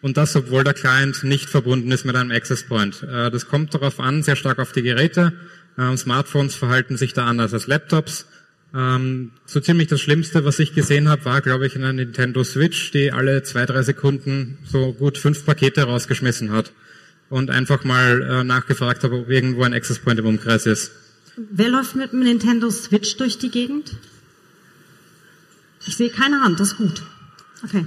Und 0.00 0.16
das, 0.16 0.36
obwohl 0.36 0.64
der 0.64 0.74
Client 0.74 1.24
nicht 1.24 1.50
verbunden 1.50 1.90
ist 1.90 2.04
mit 2.04 2.14
einem 2.16 2.30
Access 2.30 2.62
Point. 2.62 3.02
Äh, 3.02 3.30
das 3.30 3.48
kommt 3.48 3.74
darauf 3.74 4.00
an, 4.00 4.22
sehr 4.22 4.36
stark 4.36 4.58
auf 4.58 4.72
die 4.72 4.82
Geräte. 4.82 5.32
Smartphones 5.96 6.54
verhalten 6.54 6.96
sich 6.96 7.12
da 7.12 7.26
anders 7.26 7.54
als 7.54 7.66
Laptops. 7.66 8.26
Ähm, 8.74 9.32
so 9.46 9.60
ziemlich 9.60 9.88
das 9.88 10.00
Schlimmste, 10.00 10.44
was 10.44 10.58
ich 10.58 10.74
gesehen 10.74 11.08
habe, 11.08 11.24
war, 11.24 11.40
glaube 11.40 11.66
ich, 11.66 11.74
in 11.74 11.82
einer 11.82 11.92
Nintendo 11.94 12.44
Switch, 12.44 12.90
die 12.90 13.12
alle 13.12 13.42
zwei, 13.42 13.64
drei 13.64 13.82
Sekunden 13.82 14.58
so 14.64 14.92
gut 14.92 15.16
fünf 15.16 15.46
Pakete 15.46 15.84
rausgeschmissen 15.84 16.52
hat 16.52 16.72
und 17.30 17.50
einfach 17.50 17.84
mal 17.84 18.22
äh, 18.22 18.44
nachgefragt 18.44 19.04
habe, 19.04 19.20
ob 19.20 19.30
irgendwo 19.30 19.62
ein 19.62 19.72
Access 19.72 19.98
Point 20.00 20.18
im 20.18 20.26
Umkreis 20.26 20.66
ist. 20.66 20.90
Wer 21.36 21.68
läuft 21.68 21.94
mit 21.94 22.12
dem 22.12 22.20
Nintendo 22.20 22.70
Switch 22.70 23.16
durch 23.16 23.38
die 23.38 23.50
Gegend? 23.50 23.96
Ich 25.86 25.96
sehe 25.96 26.10
keine 26.10 26.40
Hand, 26.42 26.60
das 26.60 26.72
ist 26.72 26.76
gut. 26.76 27.02
Okay. 27.64 27.86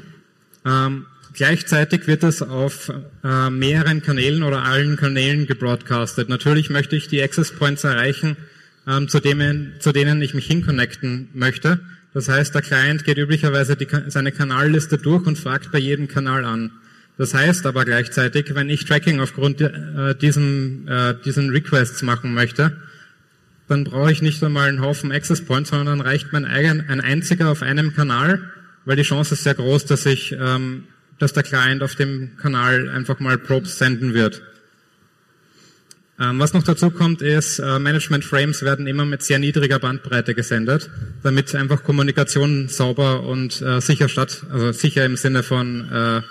Ähm, 0.65 1.05
gleichzeitig 1.33 2.07
wird 2.07 2.23
es 2.23 2.41
auf 2.41 2.91
äh, 3.23 3.49
mehreren 3.49 4.01
Kanälen 4.01 4.43
oder 4.43 4.63
allen 4.63 4.97
Kanälen 4.97 5.47
gebroadcastet. 5.47 6.29
Natürlich 6.29 6.69
möchte 6.69 6.95
ich 6.95 7.07
die 7.07 7.21
Access 7.21 7.51
Points 7.51 7.83
erreichen, 7.83 8.37
ähm, 8.87 9.07
zu, 9.07 9.19
denen, 9.19 9.73
zu 9.79 9.91
denen 9.91 10.21
ich 10.21 10.33
mich 10.33 10.47
hinconnecten 10.47 11.29
möchte. 11.33 11.79
Das 12.13 12.27
heißt, 12.27 12.53
der 12.53 12.61
Client 12.61 13.05
geht 13.05 13.17
üblicherweise 13.17 13.75
die, 13.75 13.87
seine 14.07 14.31
Kanalliste 14.31 14.97
durch 14.97 15.25
und 15.25 15.37
fragt 15.37 15.71
bei 15.71 15.79
jedem 15.79 16.07
Kanal 16.07 16.43
an. 16.43 16.71
Das 17.17 17.33
heißt 17.33 17.65
aber 17.65 17.85
gleichzeitig, 17.85 18.55
wenn 18.55 18.69
ich 18.69 18.85
Tracking 18.85 19.19
aufgrund 19.19 19.61
äh, 19.61 20.15
diesen, 20.15 20.87
äh, 20.87 21.15
diesen 21.23 21.49
Requests 21.51 22.01
machen 22.01 22.33
möchte, 22.33 22.75
dann 23.67 23.83
brauche 23.85 24.11
ich 24.11 24.21
nicht 24.21 24.43
einmal 24.43 24.67
einen 24.67 24.81
Haufen 24.81 25.11
Access 25.11 25.45
Points, 25.45 25.69
sondern 25.69 26.01
reicht 26.01 26.33
mein 26.33 26.45
eigen, 26.45 26.89
ein 26.89 26.99
einziger 26.99 27.49
auf 27.49 27.61
einem 27.61 27.93
Kanal, 27.93 28.41
weil 28.85 28.97
die 28.97 29.03
Chance 29.03 29.35
ist 29.35 29.43
sehr 29.43 29.53
groß, 29.53 29.85
dass 29.85 30.05
ich, 30.05 30.33
ähm, 30.33 30.85
dass 31.21 31.33
der 31.33 31.43
Client 31.43 31.83
auf 31.83 31.95
dem 31.95 32.37
Kanal 32.37 32.89
einfach 32.89 33.19
mal 33.19 33.37
Probes 33.37 33.77
senden 33.77 34.13
wird. 34.13 34.41
Ähm, 36.19 36.39
was 36.39 36.53
noch 36.53 36.63
dazu 36.63 36.91
kommt, 36.91 37.21
ist, 37.21 37.59
äh, 37.59 37.79
Management 37.79 38.23
Frames 38.23 38.61
werden 38.61 38.85
immer 38.85 39.05
mit 39.05 39.23
sehr 39.23 39.39
niedriger 39.39 39.79
Bandbreite 39.79 40.35
gesendet, 40.35 40.89
damit 41.23 41.55
einfach 41.55 41.83
Kommunikation 41.83 42.67
sauber 42.67 43.23
und 43.23 43.61
äh, 43.61 43.81
sicher 43.81 44.07
statt, 44.07 44.45
also 44.51 44.71
sicher 44.71 45.05
im 45.05 45.15
Sinne 45.15 45.41
von 45.41 45.89
äh, 45.91 46.21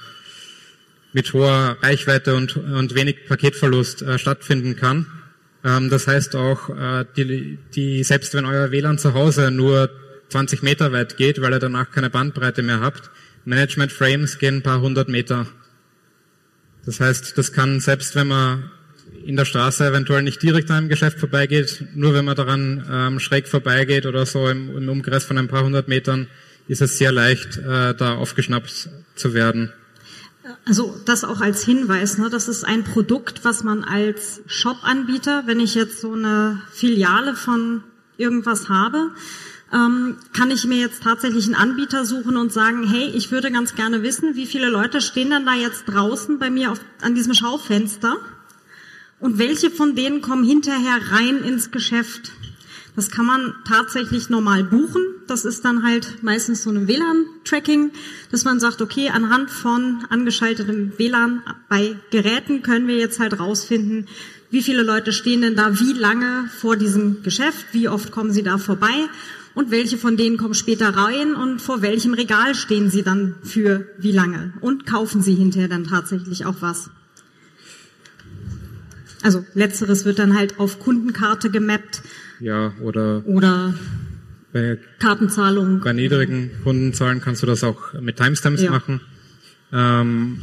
mit 1.12 1.32
hoher 1.32 1.76
Reichweite 1.82 2.36
und, 2.36 2.56
und 2.56 2.94
wenig 2.94 3.26
Paketverlust 3.26 4.02
äh, 4.02 4.18
stattfinden 4.18 4.76
kann. 4.76 5.06
Ähm, 5.64 5.90
das 5.90 6.06
heißt 6.06 6.36
auch, 6.36 6.70
äh, 6.70 7.04
die, 7.16 7.58
die, 7.74 8.04
selbst 8.04 8.34
wenn 8.34 8.44
euer 8.44 8.70
WLAN 8.70 8.98
zu 8.98 9.14
Hause 9.14 9.50
nur 9.50 9.90
20 10.28 10.62
Meter 10.62 10.92
weit 10.92 11.16
geht, 11.16 11.40
weil 11.40 11.52
ihr 11.52 11.58
danach 11.58 11.90
keine 11.90 12.10
Bandbreite 12.10 12.62
mehr 12.62 12.80
habt, 12.80 13.10
Management 13.44 13.92
Frames 13.92 14.38
gehen 14.38 14.56
ein 14.56 14.62
paar 14.62 14.80
hundert 14.80 15.08
Meter. 15.08 15.46
Das 16.84 17.00
heißt, 17.00 17.36
das 17.36 17.52
kann 17.52 17.80
selbst 17.80 18.14
wenn 18.14 18.28
man 18.28 18.70
in 19.24 19.36
der 19.36 19.44
Straße 19.44 19.86
eventuell 19.86 20.22
nicht 20.22 20.42
direkt 20.42 20.70
an 20.70 20.78
einem 20.78 20.88
Geschäft 20.88 21.18
vorbeigeht, 21.18 21.84
nur 21.94 22.14
wenn 22.14 22.24
man 22.24 22.36
daran 22.36 22.86
ähm, 22.90 23.20
schräg 23.20 23.48
vorbeigeht 23.48 24.06
oder 24.06 24.24
so 24.24 24.48
im, 24.48 24.76
im, 24.76 24.88
Umkreis 24.88 25.24
von 25.24 25.36
ein 25.38 25.48
paar 25.48 25.64
hundert 25.64 25.88
Metern, 25.88 26.28
ist 26.68 26.80
es 26.80 26.98
sehr 26.98 27.12
leicht, 27.12 27.58
äh, 27.58 27.94
da 27.94 28.14
aufgeschnappt 28.14 28.88
zu 29.16 29.34
werden. 29.34 29.72
Also 30.66 30.96
das 31.04 31.24
auch 31.24 31.40
als 31.40 31.64
Hinweis, 31.64 32.18
ne? 32.18 32.28
das 32.30 32.48
ist 32.48 32.64
ein 32.64 32.84
Produkt, 32.84 33.44
was 33.44 33.62
man 33.62 33.84
als 33.84 34.40
Shop-Anbieter, 34.46 35.44
wenn 35.46 35.60
ich 35.60 35.74
jetzt 35.74 36.00
so 36.00 36.12
eine 36.12 36.62
Filiale 36.72 37.34
von 37.34 37.84
irgendwas 38.16 38.68
habe, 38.68 39.10
ähm, 39.72 40.16
kann 40.32 40.50
ich 40.50 40.64
mir 40.66 40.78
jetzt 40.78 41.02
tatsächlich 41.02 41.46
einen 41.46 41.54
Anbieter 41.54 42.04
suchen 42.04 42.36
und 42.36 42.52
sagen, 42.52 42.86
hey, 42.86 43.10
ich 43.14 43.30
würde 43.30 43.52
ganz 43.52 43.74
gerne 43.74 44.02
wissen, 44.02 44.34
wie 44.34 44.46
viele 44.46 44.68
Leute 44.68 45.00
stehen 45.00 45.30
denn 45.30 45.46
da 45.46 45.54
jetzt 45.54 45.84
draußen 45.86 46.38
bei 46.38 46.50
mir 46.50 46.72
auf, 46.72 46.80
an 47.02 47.14
diesem 47.14 47.34
Schaufenster 47.34 48.16
und 49.20 49.38
welche 49.38 49.70
von 49.70 49.94
denen 49.94 50.22
kommen 50.22 50.44
hinterher 50.44 50.98
rein 51.12 51.38
ins 51.44 51.70
Geschäft. 51.70 52.32
Das 52.96 53.10
kann 53.10 53.24
man 53.24 53.54
tatsächlich 53.66 54.28
normal 54.28 54.64
buchen. 54.64 55.02
Das 55.28 55.44
ist 55.44 55.64
dann 55.64 55.84
halt 55.84 56.24
meistens 56.24 56.64
so 56.64 56.70
ein 56.70 56.88
WLAN-Tracking, 56.88 57.92
dass 58.32 58.44
man 58.44 58.58
sagt, 58.58 58.82
okay, 58.82 59.10
anhand 59.10 59.50
von 59.50 60.04
angeschaltetem 60.10 60.94
WLAN 60.98 61.42
bei 61.68 61.96
Geräten 62.10 62.62
können 62.62 62.88
wir 62.88 62.96
jetzt 62.96 63.20
halt 63.20 63.38
rausfinden, 63.38 64.08
wie 64.50 64.62
viele 64.62 64.82
Leute 64.82 65.12
stehen 65.12 65.42
denn 65.42 65.54
da 65.54 65.78
wie 65.78 65.92
lange 65.92 66.50
vor 66.60 66.76
diesem 66.76 67.22
Geschäft, 67.22 67.66
wie 67.70 67.88
oft 67.88 68.10
kommen 68.10 68.32
sie 68.32 68.42
da 68.42 68.58
vorbei 68.58 69.08
und 69.54 69.70
welche 69.70 69.98
von 69.98 70.16
denen 70.16 70.36
kommen 70.36 70.54
später 70.54 70.90
rein 70.90 71.34
und 71.34 71.60
vor 71.60 71.82
welchem 71.82 72.14
Regal 72.14 72.54
stehen 72.54 72.90
sie 72.90 73.02
dann 73.02 73.34
für 73.42 73.86
wie 73.98 74.12
lange 74.12 74.52
und 74.60 74.86
kaufen 74.86 75.22
sie 75.22 75.34
hinterher 75.34 75.68
dann 75.68 75.84
tatsächlich 75.84 76.46
auch 76.46 76.56
was. 76.60 76.90
Also 79.22 79.44
letzteres 79.54 80.04
wird 80.04 80.18
dann 80.18 80.36
halt 80.36 80.58
auf 80.58 80.78
Kundenkarte 80.78 81.50
gemappt. 81.50 82.02
Ja, 82.40 82.72
oder 82.80 83.22
oder 83.26 83.74
bei 84.52 84.78
Kartenzahlung. 84.98 85.80
Bei 85.80 85.92
niedrigen 85.92 86.50
Kundenzahlen 86.64 87.20
kannst 87.20 87.42
du 87.42 87.46
das 87.46 87.62
auch 87.62 87.92
mit 88.00 88.16
Timestamps 88.16 88.62
ja. 88.62 88.70
machen. 88.70 89.00
Ähm, 89.72 90.38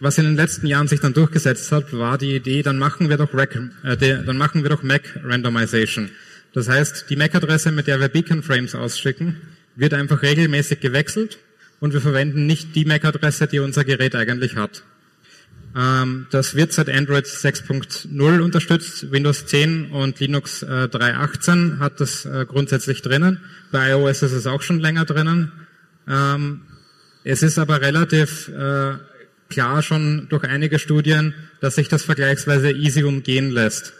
was 0.00 0.16
in 0.18 0.24
den 0.24 0.36
letzten 0.36 0.66
Jahren 0.66 0.88
sich 0.88 1.00
dann 1.00 1.12
durchgesetzt 1.12 1.70
hat, 1.72 1.92
war 1.92 2.18
die 2.18 2.34
Idee, 2.34 2.62
dann 2.62 2.78
machen 2.78 3.10
wir 3.10 3.18
doch, 3.18 3.34
Rack, 3.34 3.58
äh, 3.84 3.96
dann 3.96 4.38
machen 4.38 4.62
wir 4.62 4.70
doch 4.70 4.82
MAC 4.82 5.20
Randomization. 5.22 6.10
Das 6.52 6.68
heißt, 6.68 7.06
die 7.10 7.16
MAC-Adresse, 7.16 7.70
mit 7.70 7.86
der 7.86 8.00
wir 8.00 8.08
Beacon 8.08 8.42
Frames 8.42 8.74
ausschicken, 8.74 9.40
wird 9.76 9.94
einfach 9.94 10.22
regelmäßig 10.22 10.80
gewechselt 10.80 11.38
und 11.78 11.92
wir 11.92 12.00
verwenden 12.00 12.46
nicht 12.46 12.74
die 12.74 12.84
MAC-Adresse, 12.84 13.46
die 13.46 13.60
unser 13.60 13.84
Gerät 13.84 14.14
eigentlich 14.14 14.56
hat. 14.56 14.82
Ähm, 15.76 16.26
das 16.30 16.56
wird 16.56 16.72
seit 16.72 16.88
Android 16.88 17.26
6.0 17.26 18.40
unterstützt. 18.40 19.12
Windows 19.12 19.46
10 19.46 19.92
und 19.92 20.18
Linux 20.18 20.62
äh, 20.62 20.88
3.18 20.90 21.78
hat 21.78 22.00
das 22.00 22.24
äh, 22.24 22.44
grundsätzlich 22.46 23.02
drinnen. 23.02 23.40
Bei 23.70 23.90
iOS 23.90 24.22
ist 24.22 24.32
es 24.32 24.46
auch 24.46 24.62
schon 24.62 24.80
länger 24.80 25.04
drinnen. 25.04 25.52
Ähm, 26.08 26.62
es 27.22 27.42
ist 27.42 27.58
aber 27.58 27.80
relativ 27.80 28.48
äh, 28.48 28.94
klar 29.48 29.82
schon 29.82 30.26
durch 30.28 30.44
einige 30.44 30.78
Studien, 30.78 31.34
dass 31.60 31.76
sich 31.76 31.88
das 31.88 32.02
vergleichsweise 32.02 32.72
easy 32.72 33.04
umgehen 33.04 33.50
lässt. 33.50 33.92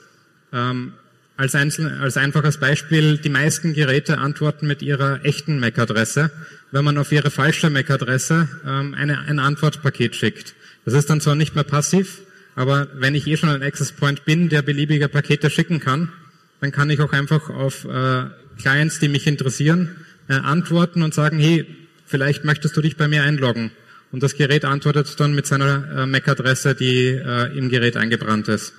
Ähm, 0.53 0.95
als, 1.41 1.55
einzel 1.55 1.99
als 2.01 2.19
einfaches 2.19 2.59
Beispiel, 2.59 3.17
die 3.17 3.31
meisten 3.31 3.73
Geräte 3.73 4.19
antworten 4.19 4.67
mit 4.67 4.83
ihrer 4.83 5.25
echten 5.25 5.59
MAC-Adresse, 5.59 6.31
wenn 6.71 6.85
man 6.85 6.99
auf 6.99 7.11
ihre 7.13 7.31
falsche 7.31 7.71
MAC-Adresse 7.71 8.47
ähm, 8.67 8.93
eine, 8.93 9.21
ein 9.21 9.39
Antwortpaket 9.39 10.15
schickt. 10.15 10.55
Das 10.85 10.93
ist 10.93 11.09
dann 11.09 11.23
zwar 11.23 11.37
nicht 11.37 11.55
mehr 11.55 11.65
passiv, 11.65 12.19
aber 12.57 12.89
wenn 12.95 13.15
ich 13.15 13.27
eh 13.27 13.39
schon 13.39 13.49
ein 13.49 13.63
Access 13.63 13.93
Point 13.93 14.27
bin, 14.27 14.51
der 14.51 14.61
beliebige 14.61 15.09
Pakete 15.09 15.49
schicken 15.49 15.81
kann, 15.81 16.13
dann 16.61 16.73
kann 16.73 16.91
ich 16.91 17.01
auch 17.01 17.15
einfach 17.15 17.49
auf 17.49 17.87
äh, 17.87 18.25
Clients, 18.61 18.99
die 18.99 19.09
mich 19.09 19.27
interessieren, 19.27 19.97
äh, 20.29 20.35
antworten 20.35 21.03
und 21.03 21.15
sagen, 21.15 21.39
hey, 21.39 21.65
vielleicht 22.05 22.45
möchtest 22.45 22.77
du 22.77 22.83
dich 22.83 22.99
bei 22.99 23.09
mir 23.09 23.23
einloggen. 23.23 23.71
Und 24.13 24.23
das 24.23 24.37
Gerät 24.37 24.67
antwortet 24.67 25.19
dann 25.19 25.35
mit 25.35 25.47
seiner 25.47 26.03
äh, 26.03 26.07
MAC-Adresse, 26.07 26.75
die 26.75 27.07
äh, 27.07 27.57
im 27.57 27.71
Gerät 27.71 27.97
eingebrannt 27.97 28.49
ist. 28.49 28.75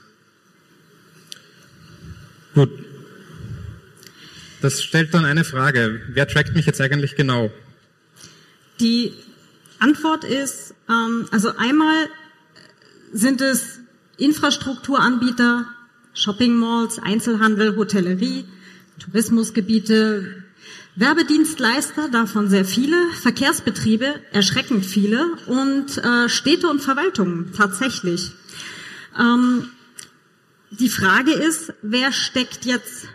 Gut. 2.53 2.69
Das 4.61 4.83
stellt 4.83 5.13
dann 5.13 5.25
eine 5.25 5.43
Frage. 5.43 6.01
Wer 6.09 6.27
trackt 6.27 6.55
mich 6.55 6.65
jetzt 6.65 6.81
eigentlich 6.81 7.15
genau? 7.15 7.51
Die 8.79 9.13
Antwort 9.79 10.23
ist, 10.23 10.75
ähm, 10.89 11.27
also 11.31 11.55
einmal 11.57 12.07
sind 13.11 13.41
es 13.41 13.79
Infrastrukturanbieter, 14.17 15.65
Shopping 16.13 16.55
Malls, 16.55 16.99
Einzelhandel, 16.99 17.75
Hotellerie, 17.75 18.45
Tourismusgebiete, 18.99 20.43
Werbedienstleister, 20.95 22.09
davon 22.09 22.49
sehr 22.49 22.65
viele, 22.65 22.97
Verkehrsbetriebe, 23.21 24.13
erschreckend 24.31 24.85
viele 24.85 25.25
und 25.47 25.97
äh, 25.97 26.29
Städte 26.29 26.67
und 26.67 26.81
Verwaltungen 26.81 27.53
tatsächlich. 27.55 28.31
Ähm, 29.17 29.69
die 30.71 30.89
Frage 30.89 31.31
ist, 31.31 31.73
wer 31.81 32.11
steckt 32.11 32.65
jetzt 32.65 33.07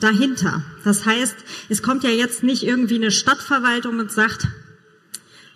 dahinter? 0.00 0.64
Das 0.84 1.06
heißt, 1.06 1.36
es 1.68 1.82
kommt 1.82 2.04
ja 2.04 2.10
jetzt 2.10 2.42
nicht 2.42 2.64
irgendwie 2.64 2.96
eine 2.96 3.10
Stadtverwaltung 3.10 3.98
und 3.98 4.10
sagt, 4.10 4.48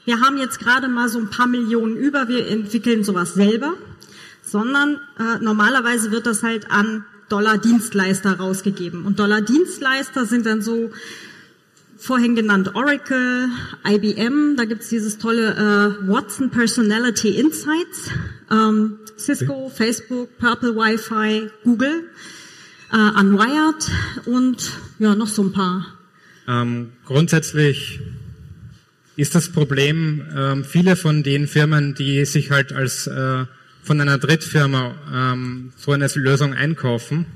wir 0.05 0.21
haben 0.21 0.39
jetzt 0.39 0.61
gerade 0.61 0.89
mal 0.89 1.09
so 1.09 1.19
ein 1.19 1.31
paar 1.31 1.49
Millionen 1.49 1.97
über, 1.97 2.29
wir 2.29 2.47
entwickeln 2.47 3.03
sowas 3.03 3.35
selber, 3.35 3.75
sondern 4.43 5.01
äh, 5.19 5.39
normalerweise 5.41 6.13
wird 6.13 6.27
das 6.27 6.43
halt 6.43 6.71
an 6.71 7.05
Dollar-Dienstleister 7.29 8.39
rausgegeben. 8.39 9.05
Und 9.05 9.19
Dollar-Dienstleister 9.19 10.27
sind 10.27 10.47
dann 10.47 10.63
so 10.63 10.93
vorhin 11.97 12.37
genannt 12.37 12.75
Oracle, 12.75 13.49
IBM, 13.85 14.55
da 14.57 14.65
gibt's 14.65 14.91
dieses 14.91 15.19
tolle 15.19 15.55
äh, 16.05 16.09
Watson 16.09 16.51
Personality 16.51 17.31
Insights, 17.31 18.11
ähm, 18.51 18.99
Cisco, 19.19 19.71
Facebook, 19.75 20.39
Purple 20.39 20.75
Wi-Fi, 20.75 21.51
Google, 21.65 22.05
äh, 22.93 23.21
Unwired 23.21 23.91
und 24.27 24.73
ja, 24.99 25.15
noch 25.15 25.29
so 25.29 25.43
ein 25.43 25.53
paar. 25.53 25.87
Ähm, 26.49 26.93
grundsätzlich 27.05 28.01
ist 29.17 29.35
das 29.35 29.51
Problem, 29.51 30.23
ähm, 30.37 30.65
viele 30.65 30.95
von 30.97 31.23
den 31.23 31.49
Firmen, 31.49 31.95
die 31.95 32.25
sich 32.25 32.51
halt 32.51 32.73
als 32.73 33.07
äh, 33.07 33.47
von 33.83 34.01
einer 34.01 34.19
Drittfirma 34.19 34.95
ähm, 35.13 35.73
so 35.77 35.93
eine 35.93 36.07
Lösung 36.15 36.55
einkaufen, 36.55 37.27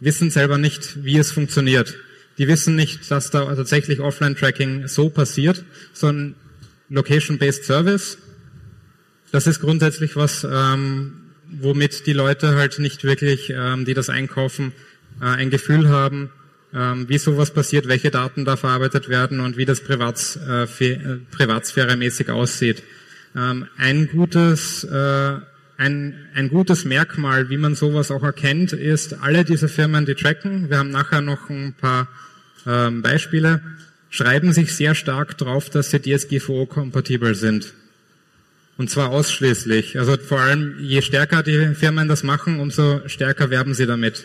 wissen 0.00 0.30
selber 0.30 0.56
nicht, 0.56 1.04
wie 1.04 1.18
es 1.18 1.32
funktioniert. 1.32 1.94
Die 2.38 2.48
wissen 2.48 2.76
nicht, 2.76 3.10
dass 3.10 3.30
da 3.30 3.54
tatsächlich 3.54 4.00
Offline-Tracking 4.00 4.88
so 4.88 5.08
passiert, 5.08 5.64
sondern 5.92 6.34
Location-Based 6.88 7.64
Service. 7.64 8.18
Das 9.32 9.46
ist 9.46 9.60
grundsätzlich 9.60 10.16
was, 10.16 10.46
ähm, 10.48 11.25
womit 11.50 12.06
die 12.06 12.12
Leute 12.12 12.56
halt 12.56 12.78
nicht 12.78 13.04
wirklich, 13.04 13.50
ähm, 13.50 13.84
die 13.84 13.94
das 13.94 14.10
einkaufen, 14.10 14.72
äh, 15.20 15.24
ein 15.24 15.50
Gefühl 15.50 15.88
haben, 15.88 16.30
ähm, 16.74 17.08
wie 17.08 17.18
sowas 17.18 17.52
passiert, 17.52 17.88
welche 17.88 18.10
Daten 18.10 18.44
da 18.44 18.56
verarbeitet 18.56 19.08
werden 19.08 19.40
und 19.40 19.56
wie 19.56 19.64
das 19.64 19.80
Privats, 19.80 20.36
äh, 20.36 20.64
äh, 20.64 21.20
privatsphäremäßig 21.30 22.30
aussieht. 22.30 22.82
Ähm, 23.34 23.66
ein 23.76 24.08
gutes 24.08 24.84
äh, 24.84 25.38
ein, 25.78 26.14
ein 26.34 26.48
gutes 26.48 26.84
Merkmal, 26.84 27.50
wie 27.50 27.58
man 27.58 27.74
sowas 27.74 28.10
auch 28.10 28.22
erkennt, 28.22 28.72
ist, 28.72 29.22
alle 29.22 29.44
diese 29.44 29.68
Firmen, 29.68 30.06
die 30.06 30.14
tracken, 30.14 30.70
wir 30.70 30.78
haben 30.78 30.90
nachher 30.90 31.20
noch 31.20 31.50
ein 31.50 31.74
paar 31.78 32.08
ähm, 32.66 33.02
Beispiele, 33.02 33.60
schreiben 34.08 34.52
sich 34.52 34.74
sehr 34.74 34.94
stark 34.94 35.36
drauf, 35.36 35.68
dass 35.68 35.90
sie 35.90 36.00
DSGVO-kompatibel 36.00 37.34
sind. 37.34 37.74
Und 38.78 38.90
zwar 38.90 39.08
ausschließlich. 39.08 39.98
Also 39.98 40.16
vor 40.18 40.40
allem, 40.40 40.76
je 40.80 41.00
stärker 41.00 41.42
die 41.42 41.74
Firmen 41.74 42.08
das 42.08 42.22
machen, 42.22 42.60
umso 42.60 43.00
stärker 43.08 43.50
werben 43.50 43.74
sie 43.74 43.86
damit. 43.86 44.24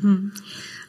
Hm. 0.00 0.32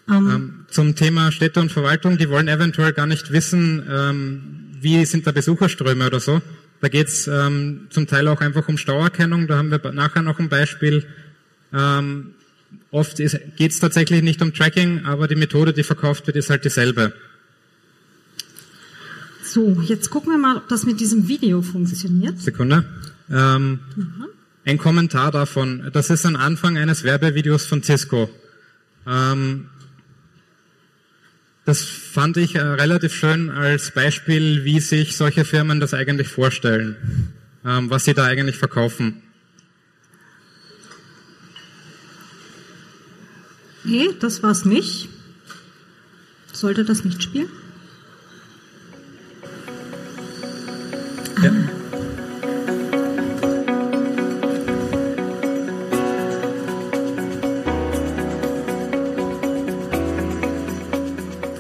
Um. 0.08 0.30
Ähm, 0.30 0.66
zum 0.70 0.96
Thema 0.96 1.32
Städte 1.32 1.60
und 1.60 1.72
Verwaltung, 1.72 2.18
die 2.18 2.30
wollen 2.30 2.48
eventuell 2.48 2.94
gar 2.94 3.06
nicht 3.06 3.32
wissen, 3.32 3.88
ähm, 3.90 4.42
wie 4.82 5.06
sind 5.06 5.28
da 5.28 5.32
Besucherströme 5.32 6.08
oder 6.08 6.20
so. 6.20 6.42
Da 6.82 6.88
geht's 6.88 7.28
ähm, 7.28 7.88
zum 7.90 8.08
Teil 8.08 8.28
auch 8.28 8.42
einfach 8.42 8.68
um 8.68 8.78
Stauerkennung. 8.78 9.48
Da 9.48 9.58
haben 9.58 9.70
wir 9.70 9.92
nachher 9.92 10.22
noch 10.22 10.40
ein 10.40 10.50
Beispiel. 10.50 11.06
Ähm, 11.74 12.34
oft 12.92 13.18
geht 13.18 13.72
es 13.72 13.80
tatsächlich 13.80 14.22
nicht 14.24 14.42
um 14.42 14.54
Tracking, 14.54 15.06
aber 15.06 15.28
die 15.28 15.36
Methode, 15.36 15.74
die 15.74 15.84
verkauft 15.84 16.28
wird, 16.28 16.38
ist 16.38 16.50
halt 16.50 16.66
dieselbe. 16.66 17.14
So, 19.50 19.82
jetzt 19.82 20.12
gucken 20.12 20.32
wir 20.32 20.38
mal, 20.38 20.58
ob 20.58 20.68
das 20.68 20.86
mit 20.86 21.00
diesem 21.00 21.28
Video 21.28 21.64
funktioniert. 21.64 22.40
Sekunde. 22.40 22.86
Ähm, 23.32 23.80
mhm. 23.96 24.26
Ein 24.64 24.78
Kommentar 24.78 25.32
davon. 25.32 25.90
Das 25.92 26.12
ist 26.12 26.24
ein 26.28 26.36
Anfang 26.36 26.78
eines 26.78 27.04
Werbevideos 27.04 27.66
von 27.66 27.82
Cisco. 27.82 28.30
Ähm, 29.08 29.66
das 31.66 31.82
fand 31.82 32.38
ich 32.38 32.54
äh, 32.54 32.62
relativ 32.62 33.12
schön 33.16 33.50
als 33.50 33.90
Beispiel, 33.90 34.66
wie 34.66 34.80
sich 34.80 35.18
solche 35.18 35.46
Firmen 35.46 35.80
das 35.80 35.96
eigentlich 35.96 36.28
vorstellen, 36.28 36.96
ähm, 37.66 37.90
was 37.90 38.06
sie 38.06 38.14
da 38.14 38.26
eigentlich 38.26 38.58
verkaufen. 38.58 39.24
Nee, 43.84 44.10
das 44.20 44.44
war's 44.44 44.66
nicht. 44.66 45.10
Sollte 46.54 46.86
das 46.86 47.04
nicht 47.04 47.24
spielen? 47.24 47.50
Ja. 51.42 51.52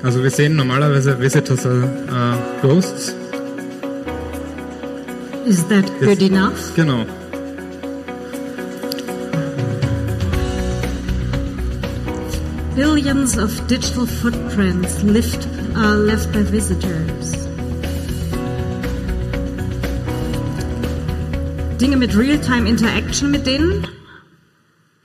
Also 0.03 0.23
wir 0.23 0.31
sehen 0.31 0.55
normalerweise 0.55 1.17
Visitors 1.19 1.65
are 1.65 1.83
uh, 2.09 2.61
Ghosts. 2.61 3.15
Is 5.45 5.65
that 5.67 5.85
good 5.99 6.21
enough? 6.21 6.75
Genau. 6.75 7.05
Billions 12.75 13.37
of 13.37 13.51
digital 13.67 14.05
footprints 14.05 15.03
left, 15.03 15.47
uh, 15.75 15.95
left 15.95 16.33
by 16.33 16.43
visitors. 16.43 17.48
Dinge 21.79 21.95
mit 21.95 22.17
Real-Time 22.17 22.67
Interaction 22.67 23.31
mit 23.31 23.45
denen. 23.45 23.87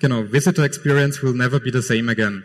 Genau, 0.00 0.24
Visitor 0.32 0.64
Experience 0.64 1.22
will 1.22 1.32
never 1.32 1.60
be 1.60 1.70
the 1.72 1.80
same 1.80 2.10
again. 2.10 2.42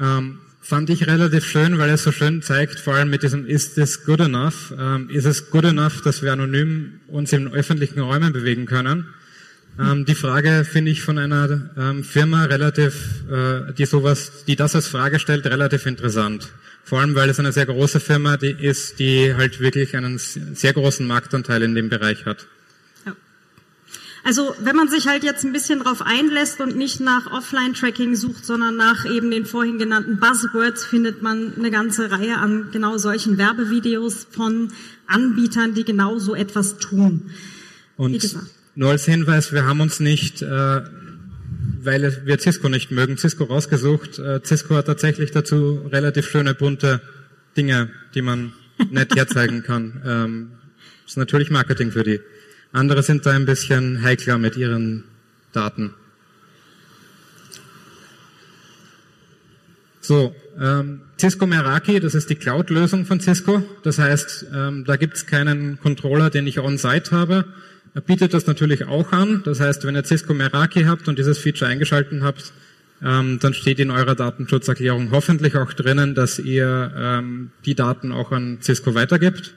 Ähm, 0.00 0.38
fand 0.62 0.88
ich 0.88 1.06
relativ 1.06 1.44
schön, 1.44 1.76
weil 1.76 1.90
es 1.90 2.04
so 2.04 2.10
schön 2.10 2.40
zeigt, 2.40 2.80
vor 2.80 2.94
allem 2.94 3.10
mit 3.10 3.22
diesem 3.22 3.44
Is 3.44 3.74
this 3.74 4.06
good 4.06 4.20
enough? 4.20 4.72
Ähm, 4.78 5.10
ist 5.10 5.26
es 5.26 5.50
good 5.50 5.64
enough, 5.66 6.00
dass 6.00 6.22
wir 6.22 6.32
anonym 6.32 7.00
uns 7.06 7.34
in 7.34 7.52
öffentlichen 7.52 8.00
Räumen 8.00 8.32
bewegen 8.32 8.64
können? 8.64 9.08
Ähm, 9.78 10.06
die 10.06 10.14
Frage 10.14 10.64
finde 10.64 10.90
ich 10.90 11.02
von 11.02 11.18
einer 11.18 11.70
ähm, 11.76 12.04
Firma 12.04 12.44
relativ, 12.44 13.24
äh, 13.30 13.74
die 13.74 13.84
sowas, 13.84 14.44
die 14.46 14.56
das 14.56 14.74
als 14.74 14.88
Frage 14.88 15.18
stellt, 15.18 15.44
relativ 15.44 15.84
interessant. 15.84 16.48
Vor 16.82 17.00
allem, 17.00 17.14
weil 17.14 17.28
es 17.28 17.38
eine 17.38 17.52
sehr 17.52 17.66
große 17.66 18.00
Firma 18.00 18.38
die 18.38 18.52
ist, 18.52 18.98
die 18.98 19.34
halt 19.34 19.60
wirklich 19.60 19.96
einen 19.96 20.16
sehr 20.18 20.72
großen 20.72 21.06
Marktanteil 21.06 21.62
in 21.62 21.74
dem 21.74 21.90
Bereich 21.90 22.24
hat. 22.24 22.46
Also 24.24 24.54
wenn 24.60 24.76
man 24.76 24.88
sich 24.88 25.08
halt 25.08 25.24
jetzt 25.24 25.44
ein 25.44 25.52
bisschen 25.52 25.80
drauf 25.80 26.00
einlässt 26.00 26.60
und 26.60 26.76
nicht 26.76 27.00
nach 27.00 27.26
Offline-Tracking 27.32 28.14
sucht, 28.14 28.44
sondern 28.44 28.76
nach 28.76 29.04
eben 29.04 29.30
den 29.30 29.46
vorhin 29.46 29.78
genannten 29.78 30.18
Buzzwords, 30.18 30.84
findet 30.84 31.22
man 31.22 31.54
eine 31.56 31.70
ganze 31.72 32.10
Reihe 32.10 32.36
an 32.36 32.68
genau 32.72 32.98
solchen 32.98 33.36
Werbevideos 33.36 34.28
von 34.30 34.68
Anbietern, 35.08 35.74
die 35.74 35.84
genau 35.84 36.18
so 36.18 36.36
etwas 36.36 36.78
tun. 36.78 37.30
Und 37.96 38.36
nur 38.74 38.90
als 38.90 39.04
Hinweis, 39.04 39.52
wir 39.52 39.64
haben 39.64 39.80
uns 39.80 39.98
nicht, 39.98 40.40
äh, 40.40 40.46
weil 40.46 42.22
wir 42.24 42.38
Cisco 42.38 42.68
nicht 42.68 42.92
mögen, 42.92 43.18
Cisco 43.18 43.44
rausgesucht. 43.44 44.18
Äh, 44.20 44.40
Cisco 44.44 44.76
hat 44.76 44.86
tatsächlich 44.86 45.32
dazu 45.32 45.82
relativ 45.90 46.28
schöne, 46.28 46.54
bunte 46.54 47.00
Dinge, 47.56 47.90
die 48.14 48.22
man 48.22 48.52
nett 48.90 49.14
herzeigen 49.16 49.64
kann. 49.64 50.00
Ähm, 50.06 50.52
ist 51.06 51.16
natürlich 51.16 51.50
Marketing 51.50 51.90
für 51.90 52.04
die. 52.04 52.20
Andere 52.72 53.02
sind 53.02 53.26
da 53.26 53.32
ein 53.32 53.44
bisschen 53.44 54.02
heikler 54.02 54.38
mit 54.38 54.56
ihren 54.56 55.04
Daten. 55.52 55.94
So, 60.00 60.34
ähm, 60.60 61.02
Cisco 61.18 61.46
Meraki, 61.46 62.00
das 62.00 62.14
ist 62.14 62.28
die 62.28 62.34
Cloud-Lösung 62.34 63.04
von 63.04 63.20
Cisco. 63.20 63.62
Das 63.84 63.98
heißt, 63.98 64.46
ähm, 64.52 64.84
da 64.84 64.96
gibt 64.96 65.14
es 65.14 65.26
keinen 65.26 65.78
Controller, 65.80 66.30
den 66.30 66.46
ich 66.46 66.58
on-site 66.58 67.12
habe. 67.12 67.44
Er 67.94 68.00
bietet 68.00 68.34
das 68.34 68.46
natürlich 68.46 68.86
auch 68.86 69.12
an. 69.12 69.42
Das 69.44 69.60
heißt, 69.60 69.86
wenn 69.86 69.94
ihr 69.94 70.04
Cisco 70.04 70.34
Meraki 70.34 70.84
habt 70.84 71.06
und 71.08 71.18
dieses 71.18 71.38
Feature 71.38 71.70
eingeschalten 71.70 72.24
habt, 72.24 72.52
ähm, 73.04 73.38
dann 73.40 73.54
steht 73.54 73.78
in 73.80 73.90
eurer 73.90 74.14
Datenschutzerklärung 74.14 75.10
hoffentlich 75.10 75.56
auch 75.56 75.72
drinnen, 75.72 76.14
dass 76.14 76.38
ihr 76.38 76.92
ähm, 76.96 77.50
die 77.64 77.74
Daten 77.74 78.12
auch 78.12 78.32
an 78.32 78.58
Cisco 78.62 78.94
weitergibt. 78.94 79.54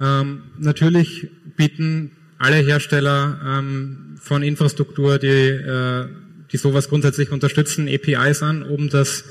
Ähm, 0.00 0.42
natürlich 0.58 1.28
bieten 1.56 2.12
alle 2.38 2.56
Hersteller 2.56 3.38
ähm, 3.44 4.16
von 4.18 4.42
Infrastruktur, 4.42 5.18
die, 5.18 5.26
äh, 5.28 6.06
die 6.50 6.56
sowas 6.56 6.88
grundsätzlich 6.88 7.30
unterstützen, 7.30 7.88
APIs 7.88 8.42
an, 8.42 8.62
um 8.62 8.88
das 8.88 9.24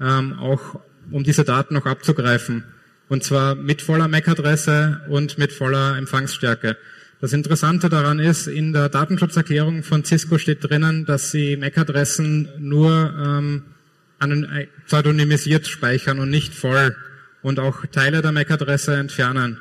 ähm, 0.00 0.38
auch, 0.38 0.80
um 1.10 1.22
diese 1.22 1.44
Daten 1.44 1.76
auch 1.76 1.86
abzugreifen. 1.86 2.64
Und 3.08 3.22
zwar 3.22 3.54
mit 3.54 3.80
voller 3.80 4.08
MAC-Adresse 4.08 5.02
und 5.08 5.38
mit 5.38 5.52
voller 5.52 5.96
Empfangsstärke. 5.96 6.76
Das 7.20 7.32
Interessante 7.32 7.88
daran 7.88 8.18
ist, 8.18 8.46
in 8.46 8.72
der 8.72 8.88
Datenschutzerklärung 8.88 9.82
von 9.82 10.04
Cisco 10.04 10.38
steht 10.38 10.62
drinnen, 10.62 11.04
dass 11.04 11.30
sie 11.30 11.56
MAC-Adressen 11.56 12.48
nur 12.58 13.14
ähm, 13.18 13.62
äh, 14.20 14.66
pseudonymisiert 14.86 15.66
speichern 15.66 16.18
und 16.18 16.30
nicht 16.30 16.54
voll 16.54 16.96
und 17.42 17.60
auch 17.60 17.86
Teile 17.86 18.20
der 18.20 18.32
MAC-Adresse 18.32 18.96
entfernen. 18.96 19.60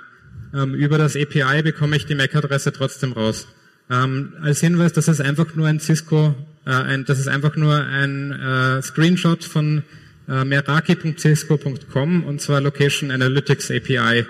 Ähm, 0.54 0.74
über 0.74 0.98
das 0.98 1.16
API 1.16 1.62
bekomme 1.62 1.96
ich 1.96 2.06
die 2.06 2.16
MAC-Adresse 2.16 2.72
trotzdem 2.72 3.14
raus. 3.14 3.48
Ähm, 3.90 4.34
als 4.42 4.60
Hinweis, 4.60 4.94
das 4.94 5.08
ist 5.08 5.22
einfach 5.22 5.56
nur 5.56 5.68
ein 5.68 5.80
Cisco, 5.80 6.36
äh, 6.66 6.72
ein, 6.72 7.06
das 7.06 7.20
ist 7.20 7.28
einfach 7.28 7.56
nur 7.56 7.76
ein 7.76 8.32
äh, 8.32 8.82
Screenshot 8.82 9.44
von 9.44 9.84
äh, 10.28 10.44
meraki.cisco.com 10.44 12.24
und 12.24 12.42
zwar 12.42 12.62
Location 12.62 13.12
Analytics 13.12 13.72
API 13.72 14.26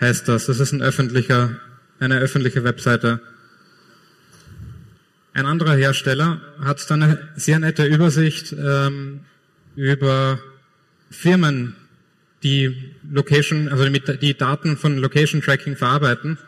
heißt 0.00 0.28
das. 0.28 0.46
Das 0.46 0.60
ist 0.60 0.72
ein 0.72 0.82
öffentlicher 0.82 1.60
eine 2.00 2.18
öffentliche 2.18 2.64
Webseite. 2.64 3.20
Ein 5.32 5.46
anderer 5.46 5.76
Hersteller 5.76 6.40
hat 6.60 6.90
dann 6.90 7.02
eine 7.02 7.28
sehr 7.36 7.58
nette 7.58 7.84
Übersicht 7.84 8.52
ähm, 8.52 9.20
über 9.76 10.40
Firmen, 11.10 11.76
die 12.42 12.94
Location, 13.10 13.68
also 13.68 13.86
die 13.88 14.36
Daten 14.36 14.76
von 14.76 14.96
Location 14.98 15.42
Tracking 15.42 15.76
verarbeiten. 15.76 16.38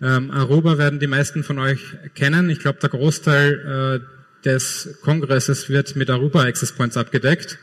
Ähm, 0.00 0.30
Aruba 0.30 0.78
werden 0.78 0.98
die 0.98 1.06
meisten 1.06 1.44
von 1.44 1.58
euch 1.58 1.80
kennen. 2.14 2.50
Ich 2.50 2.60
glaube, 2.60 2.78
der 2.80 2.90
Großteil 2.90 4.00
äh, 4.02 4.44
des 4.44 4.98
Kongresses 5.02 5.68
wird 5.68 5.94
mit 5.94 6.10
Aruba 6.10 6.42
Access 6.42 6.72
Points 6.72 6.96
abgedeckt. 6.96 7.58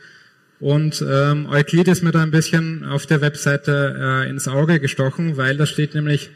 Und 0.60 1.04
ähm, 1.06 1.46
Euclid 1.46 1.88
ist 1.88 2.02
mir 2.02 2.12
da 2.12 2.22
ein 2.22 2.30
bisschen 2.30 2.84
auf 2.84 3.06
der 3.06 3.20
Webseite 3.20 3.96
äh, 3.98 4.30
ins 4.30 4.46
Auge 4.46 4.78
gestochen, 4.78 5.36
weil 5.36 5.56
da 5.56 5.66
steht 5.66 5.94
nämlich 5.94 6.30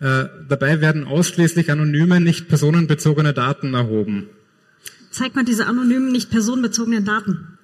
äh, 0.00 0.24
dabei 0.48 0.80
werden 0.80 1.04
ausschließlich 1.04 1.70
anonyme, 1.70 2.20
nicht 2.20 2.48
personenbezogene 2.48 3.34
Daten 3.34 3.74
erhoben. 3.74 4.28
Zeig 5.10 5.34
mal 5.34 5.44
diese 5.44 5.66
anonymen, 5.66 6.10
nicht 6.10 6.30
personenbezogenen 6.30 7.04
Daten. 7.04 7.58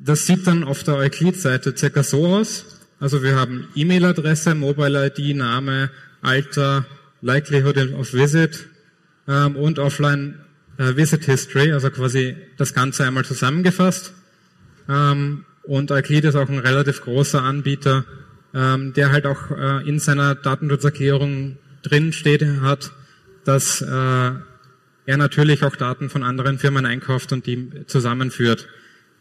Das 0.00 0.26
sieht 0.26 0.46
dann 0.46 0.64
auf 0.64 0.82
der 0.82 0.96
Euclid-Seite 0.96 1.76
circa 1.76 2.02
so 2.02 2.26
aus. 2.26 2.64
Also 2.98 3.22
wir 3.22 3.36
haben 3.36 3.68
E-Mail-Adresse, 3.74 4.54
Mobile-ID, 4.54 5.36
Name, 5.36 5.90
Alter, 6.22 6.86
Likelihood 7.22 7.76
of 7.94 8.12
Visit 8.12 8.66
ähm, 9.28 9.56
und 9.56 9.78
Offline 9.78 10.40
äh, 10.78 10.96
Visit 10.96 11.24
History, 11.24 11.72
also 11.72 11.90
quasi 11.90 12.36
das 12.56 12.74
Ganze 12.74 13.04
einmal 13.04 13.24
zusammengefasst. 13.24 14.12
Ähm, 14.88 15.44
und 15.62 15.92
Euclid 15.92 16.24
ist 16.24 16.34
auch 16.34 16.48
ein 16.48 16.58
relativ 16.58 17.02
großer 17.02 17.42
Anbieter 17.42 18.04
ähm, 18.54 18.92
der 18.92 19.12
halt 19.12 19.26
auch 19.26 19.50
äh, 19.50 19.88
in 19.88 19.98
seiner 19.98 20.34
Datenschutzerklärung 20.34 21.58
drin 21.82 22.12
steht 22.12 22.44
hat, 22.62 22.92
dass 23.44 23.80
äh, 23.80 23.86
er 23.86 25.16
natürlich 25.16 25.64
auch 25.64 25.76
Daten 25.76 26.10
von 26.10 26.22
anderen 26.22 26.58
Firmen 26.58 26.86
einkauft 26.86 27.32
und 27.32 27.46
die 27.46 27.86
zusammenführt. 27.86 28.68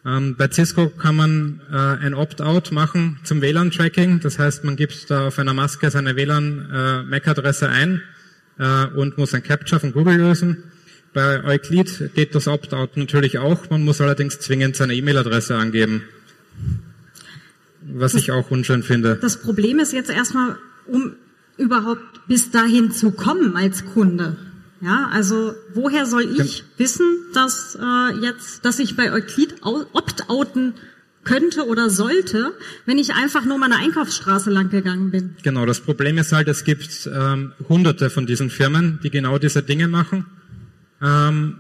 Ähm, 0.06 0.36
bei 0.38 0.50
Cisco 0.50 0.90
kann 0.90 1.16
man 1.16 1.62
äh, 1.72 1.76
ein 1.76 2.14
Opt-out 2.14 2.72
machen 2.72 3.20
zum 3.24 3.42
WLAN-Tracking. 3.42 4.22
Das 4.22 4.40
heißt, 4.40 4.64
man 4.64 4.76
gibt 4.76 5.10
da 5.10 5.28
auf 5.28 5.40
einer 5.40 5.54
Maske 5.54 5.92
seine 5.92 6.16
WLAN-MAC-Adresse 6.16 7.66
äh, 7.66 7.70
ein 7.70 8.02
äh, 8.58 8.86
und 8.88 9.18
muss 9.18 9.34
ein 9.34 9.44
Capture 9.44 9.80
von 9.80 9.92
Google 9.92 10.18
lösen. 10.18 10.64
Bei 11.14 11.44
Euclid 11.44 12.12
geht 12.14 12.36
das 12.36 12.48
Opt-out 12.48 12.96
natürlich 12.96 13.40
auch. 13.40 13.70
Man 13.70 13.84
muss 13.84 14.00
allerdings 14.00 14.40
zwingend 14.40 14.76
seine 14.76 14.94
E-Mail-Adresse 14.96 15.56
angeben 15.56 16.04
was 17.82 18.14
das, 18.14 18.22
ich 18.22 18.32
auch 18.32 18.52
unschön 18.52 18.84
finde. 18.84 19.18
Das 19.22 19.42
Problem 19.42 19.80
ist 19.80 19.94
jetzt 19.94 20.10
erstmal, 20.10 20.58
um 20.88 21.14
überhaupt 21.58 22.28
bis 22.28 22.52
dahin 22.52 22.92
zu 22.92 23.12
kommen 23.12 23.56
als 23.56 23.86
Kunde. 23.86 24.38
Ja, 24.82 25.10
also 25.12 25.54
woher 25.74 26.06
soll 26.06 26.39
ich 26.39 26.63
wissen, 26.78 27.06
dass 27.34 27.78
äh, 27.80 28.15
jetzt, 28.22 28.63
dass 28.63 28.80
ich 28.80 28.96
bei 28.96 29.12
Euclid 29.12 29.56
opt-outen 29.62 30.74
könnte 31.26 31.68
oder 31.68 31.89
sollte, 31.89 32.54
wenn 32.86 32.98
ich 32.98 33.13
einfach 33.13 33.44
nur 33.46 33.58
meine 33.58 33.78
Einkaufsstraße 33.78 34.50
lang 34.50 34.70
gegangen 34.70 35.12
bin? 35.12 35.36
Genau, 35.44 35.65
das 35.65 35.82
Problem 35.82 36.18
ist 36.18 36.32
halt, 36.32 36.48
es 36.48 36.63
gibt 36.63 37.10
ähm, 37.13 37.54
hunderte 37.68 38.10
von 38.10 38.26
diesen 38.26 38.50
Firmen, 38.50 38.99
die 39.03 39.10
genau 39.10 39.38
diese 39.38 39.62
Dinge 39.64 39.88
machen. 39.88 40.26
Ähm, 41.01 41.58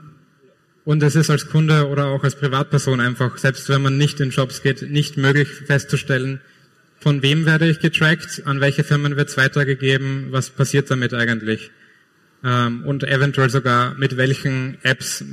und 0.85 1.03
es 1.03 1.15
ist 1.15 1.29
als 1.29 1.49
Kunde 1.49 1.87
oder 1.87 2.07
auch 2.07 2.23
als 2.23 2.35
Privatperson 2.35 2.99
einfach, 2.99 3.37
selbst 3.37 3.67
wenn 3.69 3.81
man 3.81 3.97
nicht 3.97 4.19
in 4.21 4.31
Shops 4.31 4.63
geht, 4.63 4.89
nicht 4.89 5.17
möglich 5.17 5.49
festzustellen, 5.49 6.39
von 6.99 7.21
wem 7.21 7.45
werde 7.45 7.69
ich 7.69 7.79
getrackt, 7.79 8.43
an 8.45 8.59
welche 8.59 8.83
Firmen 8.83 9.15
wird 9.15 9.29
es 9.29 9.37
weitergegeben, 9.37 10.27
was 10.31 10.49
passiert 10.49 10.89
damit 10.89 11.13
eigentlich. 11.13 11.71
Ähm, 12.43 12.83
und 12.85 13.03
eventuell 13.03 13.49
sogar 13.49 13.95
mit 13.95 14.17
welchen 14.17 14.77
Apps, 14.83 15.23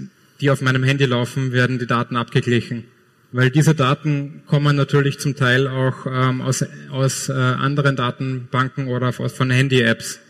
die 0.40 0.50
auf 0.50 0.60
meinem 0.60 0.82
Handy 0.82 1.04
laufen, 1.04 1.52
werden 1.52 1.78
die 1.78 1.86
Daten 1.86 2.16
abgeglichen. 2.16 2.84
Weil 3.32 3.50
diese 3.50 3.74
Daten 3.74 4.42
kommen 4.46 4.76
natürlich 4.76 5.18
zum 5.18 5.36
Teil 5.36 5.68
auch 5.68 6.06
ähm, 6.06 6.40
aus, 6.40 6.64
aus 6.90 7.28
äh, 7.28 7.32
anderen 7.32 7.96
Datenbanken 7.96 8.88
oder 8.88 9.12
von 9.12 9.50
Handy-Apps. 9.50 10.20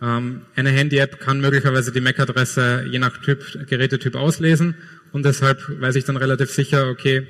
Ähm, 0.00 0.42
eine 0.56 0.70
Handy-App 0.70 1.20
kann 1.20 1.40
möglicherweise 1.40 1.92
die 1.92 2.00
MAC-Adresse 2.00 2.86
je 2.90 2.98
nach 2.98 3.18
Typ, 3.18 3.68
Gerätetyp 3.68 4.14
auslesen 4.14 4.76
und 5.12 5.24
deshalb 5.24 5.62
weiß 5.80 5.94
ich 5.96 6.04
dann 6.04 6.16
relativ 6.16 6.50
sicher, 6.50 6.88
okay, 6.88 7.26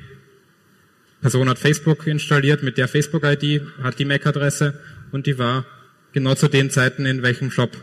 Person 1.20 1.48
hat 1.48 1.58
Facebook 1.58 2.06
installiert 2.06 2.62
mit 2.62 2.78
der 2.78 2.88
Facebook-ID, 2.88 3.62
hat 3.82 3.98
die 3.98 4.04
MAC-Adresse 4.04 4.78
und 5.10 5.26
die 5.26 5.38
war 5.38 5.64
genau 6.12 6.34
zu 6.34 6.48
den 6.48 6.70
Zeiten 6.70 7.06
in 7.06 7.22
welchem 7.22 7.50
Shop. 7.50 7.76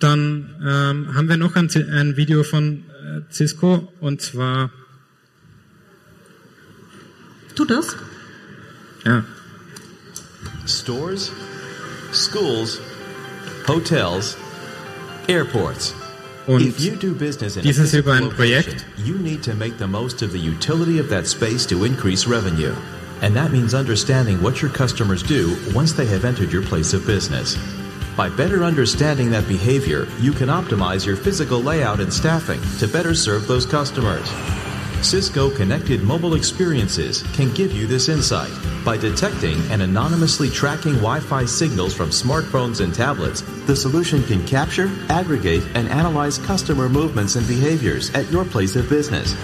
Dann 0.00 0.54
ähm, 0.60 1.14
haben 1.14 1.28
wir 1.28 1.36
noch 1.36 1.56
ein, 1.56 1.68
ein 1.92 2.16
Video 2.16 2.44
von 2.44 2.84
äh, 3.02 3.32
Cisco 3.32 3.92
und 4.00 4.20
zwar. 4.20 4.70
Tut 7.54 7.70
das? 7.70 7.96
Ja. 9.04 9.24
Stores, 10.66 11.32
schools, 12.12 12.80
hotels, 13.66 14.36
airports. 15.26 15.94
Und 16.46 16.62
if 16.62 16.80
you 16.80 16.96
do 16.96 17.12
business 17.12 17.56
in 17.56 17.60
a 17.60 17.62
dieses 17.62 17.92
über 17.92 18.14
ein 18.14 18.30
Projekt. 18.30 18.86
you 19.04 19.14
need 19.18 19.42
to 19.42 19.54
make 19.54 19.78
the 19.78 19.86
most 19.86 20.22
of 20.22 20.32
the 20.32 20.38
utility 20.38 20.98
of 20.98 21.08
that 21.10 21.26
space 21.26 21.66
to 21.66 21.84
increase 21.84 22.26
revenue. 22.26 22.72
And 23.20 23.34
that 23.34 23.50
means 23.50 23.74
understanding 23.74 24.40
what 24.42 24.62
your 24.62 24.70
customers 24.70 25.22
do 25.22 25.56
once 25.74 25.92
they 25.92 26.06
have 26.06 26.24
entered 26.24 26.52
your 26.52 26.62
place 26.62 26.94
of 26.94 27.04
business. 27.04 27.58
By 28.18 28.28
better 28.28 28.64
understanding 28.64 29.30
that 29.30 29.46
behavior, 29.46 30.08
you 30.18 30.32
can 30.32 30.48
optimize 30.48 31.06
your 31.06 31.14
physical 31.14 31.60
layout 31.60 32.00
and 32.00 32.12
staffing 32.12 32.60
to 32.78 32.88
better 32.88 33.14
serve 33.14 33.46
those 33.46 33.64
customers. 33.64 34.28
Cisco 35.06 35.54
Connected 35.54 36.02
Mobile 36.02 36.34
Experiences 36.34 37.22
can 37.34 37.54
give 37.54 37.70
you 37.70 37.86
this 37.86 38.08
insight. 38.08 38.50
By 38.84 38.96
detecting 38.96 39.60
and 39.70 39.82
anonymously 39.82 40.50
tracking 40.50 40.94
Wi 40.94 41.20
Fi 41.20 41.44
signals 41.44 41.94
from 41.94 42.10
smartphones 42.10 42.80
and 42.80 42.92
tablets, 42.92 43.42
the 43.68 43.76
solution 43.76 44.24
can 44.24 44.44
capture, 44.48 44.90
aggregate, 45.10 45.62
and 45.74 45.88
analyze 45.88 46.38
customer 46.38 46.88
movements 46.88 47.36
and 47.36 47.46
behaviors 47.46 48.12
at 48.14 48.28
your 48.32 48.44
place 48.44 48.74
of 48.74 48.88
business. 48.90 49.36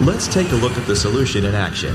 Let's 0.00 0.28
take 0.28 0.50
a 0.52 0.56
look 0.56 0.78
at 0.78 0.86
the 0.86 0.96
solution 0.96 1.44
in 1.44 1.54
action. 1.54 1.94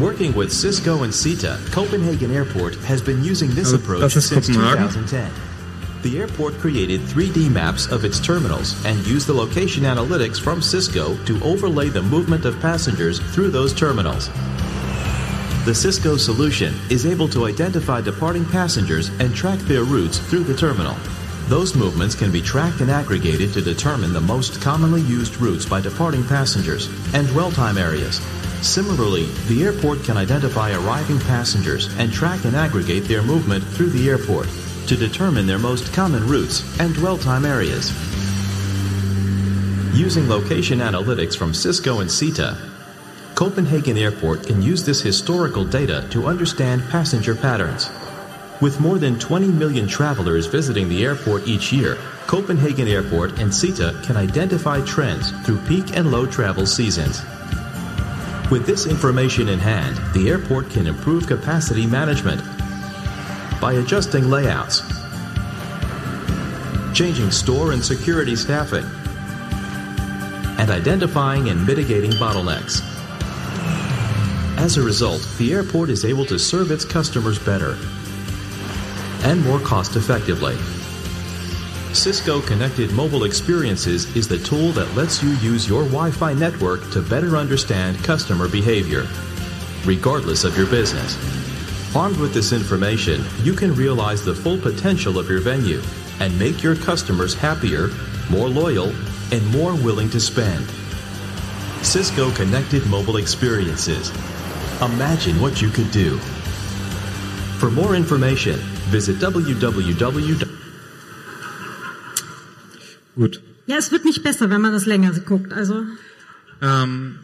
Working 0.00 0.32
with 0.32 0.50
Cisco 0.50 1.02
and 1.02 1.12
CETA, 1.12 1.70
Copenhagen 1.72 2.30
Airport 2.30 2.74
has 2.76 3.02
been 3.02 3.22
using 3.22 3.50
this 3.50 3.74
approach 3.74 4.14
das 4.14 4.24
since 4.24 4.46
2010. 4.46 5.30
The 6.00 6.18
airport 6.18 6.54
created 6.54 7.02
3D 7.02 7.50
maps 7.50 7.86
of 7.86 8.06
its 8.06 8.18
terminals 8.18 8.82
and 8.86 9.06
used 9.06 9.26
the 9.26 9.34
location 9.34 9.84
analytics 9.84 10.40
from 10.40 10.62
Cisco 10.62 11.22
to 11.26 11.44
overlay 11.44 11.90
the 11.90 12.00
movement 12.00 12.46
of 12.46 12.58
passengers 12.60 13.20
through 13.34 13.50
those 13.50 13.74
terminals. 13.74 14.30
The 15.66 15.74
Cisco 15.74 16.16
solution 16.16 16.74
is 16.88 17.04
able 17.04 17.28
to 17.28 17.44
identify 17.44 18.00
departing 18.00 18.46
passengers 18.46 19.08
and 19.20 19.34
track 19.34 19.58
their 19.60 19.84
routes 19.84 20.18
through 20.18 20.44
the 20.44 20.56
terminal. 20.56 20.96
Those 21.48 21.74
movements 21.74 22.14
can 22.14 22.32
be 22.32 22.40
tracked 22.40 22.80
and 22.80 22.90
aggregated 22.90 23.52
to 23.52 23.60
determine 23.60 24.14
the 24.14 24.20
most 24.22 24.62
commonly 24.62 25.02
used 25.02 25.36
routes 25.36 25.66
by 25.66 25.82
departing 25.82 26.24
passengers 26.24 26.88
and 27.12 27.28
dwell 27.28 27.50
time 27.50 27.76
areas. 27.76 28.18
Similarly, 28.62 29.24
the 29.48 29.64
airport 29.64 30.04
can 30.04 30.16
identify 30.16 30.72
arriving 30.72 31.18
passengers 31.20 31.88
and 31.98 32.12
track 32.12 32.44
and 32.44 32.54
aggregate 32.54 33.04
their 33.04 33.22
movement 33.22 33.64
through 33.64 33.90
the 33.90 34.08
airport 34.08 34.48
to 34.86 34.96
determine 34.96 35.46
their 35.46 35.58
most 35.58 35.92
common 35.94 36.26
routes 36.26 36.62
and 36.78 36.94
dwell 36.94 37.16
time 37.16 37.46
areas. 37.46 37.90
Using 39.96 40.28
location 40.28 40.80
analytics 40.80 41.36
from 41.36 41.54
Cisco 41.54 42.00
and 42.00 42.10
CETA, 42.10 42.56
Copenhagen 43.34 43.96
Airport 43.96 44.46
can 44.46 44.60
use 44.60 44.84
this 44.84 45.00
historical 45.00 45.64
data 45.64 46.06
to 46.10 46.26
understand 46.26 46.82
passenger 46.90 47.34
patterns. 47.34 47.90
With 48.60 48.78
more 48.78 48.98
than 48.98 49.18
20 49.18 49.46
million 49.48 49.88
travelers 49.88 50.46
visiting 50.46 50.90
the 50.90 51.04
airport 51.04 51.48
each 51.48 51.72
year, 51.72 51.96
Copenhagen 52.26 52.86
Airport 52.86 53.38
and 53.38 53.50
CETA 53.50 54.04
can 54.04 54.18
identify 54.18 54.84
trends 54.84 55.30
through 55.46 55.58
peak 55.66 55.96
and 55.96 56.10
low 56.10 56.26
travel 56.26 56.66
seasons. 56.66 57.22
With 58.50 58.66
this 58.66 58.86
information 58.86 59.48
in 59.48 59.60
hand, 59.60 59.96
the 60.12 60.28
airport 60.28 60.70
can 60.70 60.88
improve 60.88 61.28
capacity 61.28 61.86
management 61.86 62.42
by 63.60 63.74
adjusting 63.74 64.28
layouts, 64.28 64.82
changing 66.92 67.30
store 67.30 67.70
and 67.70 67.84
security 67.84 68.34
staffing, 68.34 68.84
and 70.58 70.68
identifying 70.68 71.48
and 71.48 71.64
mitigating 71.64 72.10
bottlenecks. 72.12 72.82
As 74.58 74.76
a 74.76 74.82
result, 74.82 75.24
the 75.38 75.52
airport 75.52 75.88
is 75.88 76.04
able 76.04 76.24
to 76.24 76.36
serve 76.36 76.72
its 76.72 76.84
customers 76.84 77.38
better 77.38 77.78
and 79.22 79.44
more 79.44 79.60
cost 79.60 79.94
effectively. 79.94 80.56
Cisco 81.92 82.40
Connected 82.42 82.92
Mobile 82.92 83.24
Experiences 83.24 84.14
is 84.14 84.28
the 84.28 84.38
tool 84.38 84.70
that 84.72 84.94
lets 84.94 85.24
you 85.24 85.30
use 85.38 85.68
your 85.68 85.82
Wi 85.82 86.12
Fi 86.12 86.32
network 86.32 86.88
to 86.92 87.02
better 87.02 87.36
understand 87.36 87.98
customer 88.04 88.48
behavior, 88.48 89.08
regardless 89.84 90.44
of 90.44 90.56
your 90.56 90.68
business. 90.68 91.18
Armed 91.94 92.16
with 92.18 92.32
this 92.32 92.52
information, 92.52 93.24
you 93.42 93.52
can 93.54 93.74
realize 93.74 94.24
the 94.24 94.34
full 94.34 94.56
potential 94.56 95.18
of 95.18 95.28
your 95.28 95.40
venue 95.40 95.82
and 96.20 96.38
make 96.38 96.62
your 96.62 96.76
customers 96.76 97.34
happier, 97.34 97.88
more 98.30 98.48
loyal, 98.48 98.90
and 99.32 99.44
more 99.50 99.74
willing 99.74 100.08
to 100.10 100.20
spend. 100.20 100.64
Cisco 101.82 102.30
Connected 102.30 102.86
Mobile 102.86 103.16
Experiences. 103.16 104.10
Imagine 104.80 105.40
what 105.40 105.60
you 105.60 105.70
could 105.70 105.90
do. 105.90 106.18
For 107.58 107.68
more 107.68 107.96
information, 107.96 108.54
visit 108.90 109.16
www. 109.16 110.49
Gut. 113.20 113.42
Ja, 113.66 113.76
es 113.76 113.92
wird 113.92 114.06
nicht 114.06 114.22
besser, 114.22 114.48
wenn 114.48 114.62
man 114.62 114.72
das 114.72 114.86
länger 114.86 115.12
guckt. 115.26 115.52
Also 115.52 115.82
Ähm, 116.62 117.16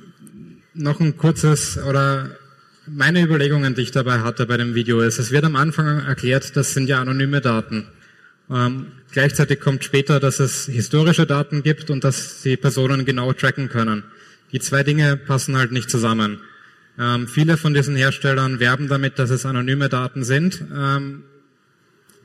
noch 0.75 1.01
ein 1.01 1.17
kurzes 1.17 1.79
oder 1.79 2.37
meine 2.87 3.23
Überlegungen, 3.23 3.75
die 3.75 3.81
ich 3.81 3.93
dabei 3.93 4.21
hatte 4.21 4.45
bei 4.45 4.59
dem 4.59 4.75
Video 4.75 5.01
ist, 5.01 5.19
es 5.19 5.31
wird 5.31 5.45
am 5.45 5.57
Anfang 5.57 6.01
erklärt, 6.01 6.55
das 6.55 6.75
sind 6.75 6.87
ja 6.87 7.01
anonyme 7.01 7.41
Daten. 7.41 7.89
Ähm, 8.51 8.89
gleichzeitig 9.11 9.59
kommt 9.59 9.85
später, 9.85 10.21
dass 10.21 10.39
es 10.39 10.67
historische 10.67 11.25
Daten 11.25 11.63
gibt 11.63 11.89
und 11.89 12.05
dass 12.05 12.43
sie 12.43 12.59
Personen 12.59 13.07
genau 13.07 13.33
tracken 13.33 13.71
können. 13.71 14.05
Die 14.53 14.61
zwei 14.61 14.83
Dinge 14.83 15.17
passen 15.17 15.57
halt 15.57 15.73
nicht 15.73 15.89
zusammen. 15.89 16.41
Ähm, 16.99 17.27
viele 17.27 17.57
von 17.57 17.73
diesen 17.73 17.97
Herstellern 17.97 18.61
werben 18.61 18.89
damit, 18.89 19.19
dass 19.19 19.31
es 19.31 19.47
anonyme 19.47 19.89
Daten 19.89 20.25
sind. 20.25 20.63
Ähm, 20.77 21.25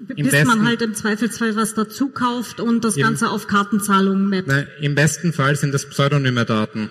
bis 0.07 0.31
besten- 0.31 0.47
man 0.47 0.65
halt 0.65 0.81
im 0.81 0.93
Zweifelsfall 0.93 1.55
was 1.55 1.73
dazu 1.73 2.09
kauft 2.09 2.59
und 2.59 2.83
das 2.83 2.97
Eben. 2.97 3.07
Ganze 3.07 3.29
auf 3.29 3.47
Kartenzahlungen 3.47 4.29
mappt. 4.29 4.47
Na, 4.47 4.63
Im 4.79 4.95
besten 4.95 5.33
Fall 5.33 5.55
sind 5.55 5.73
es 5.73 5.87
pseudonyme 5.87 6.45
Daten. 6.45 6.89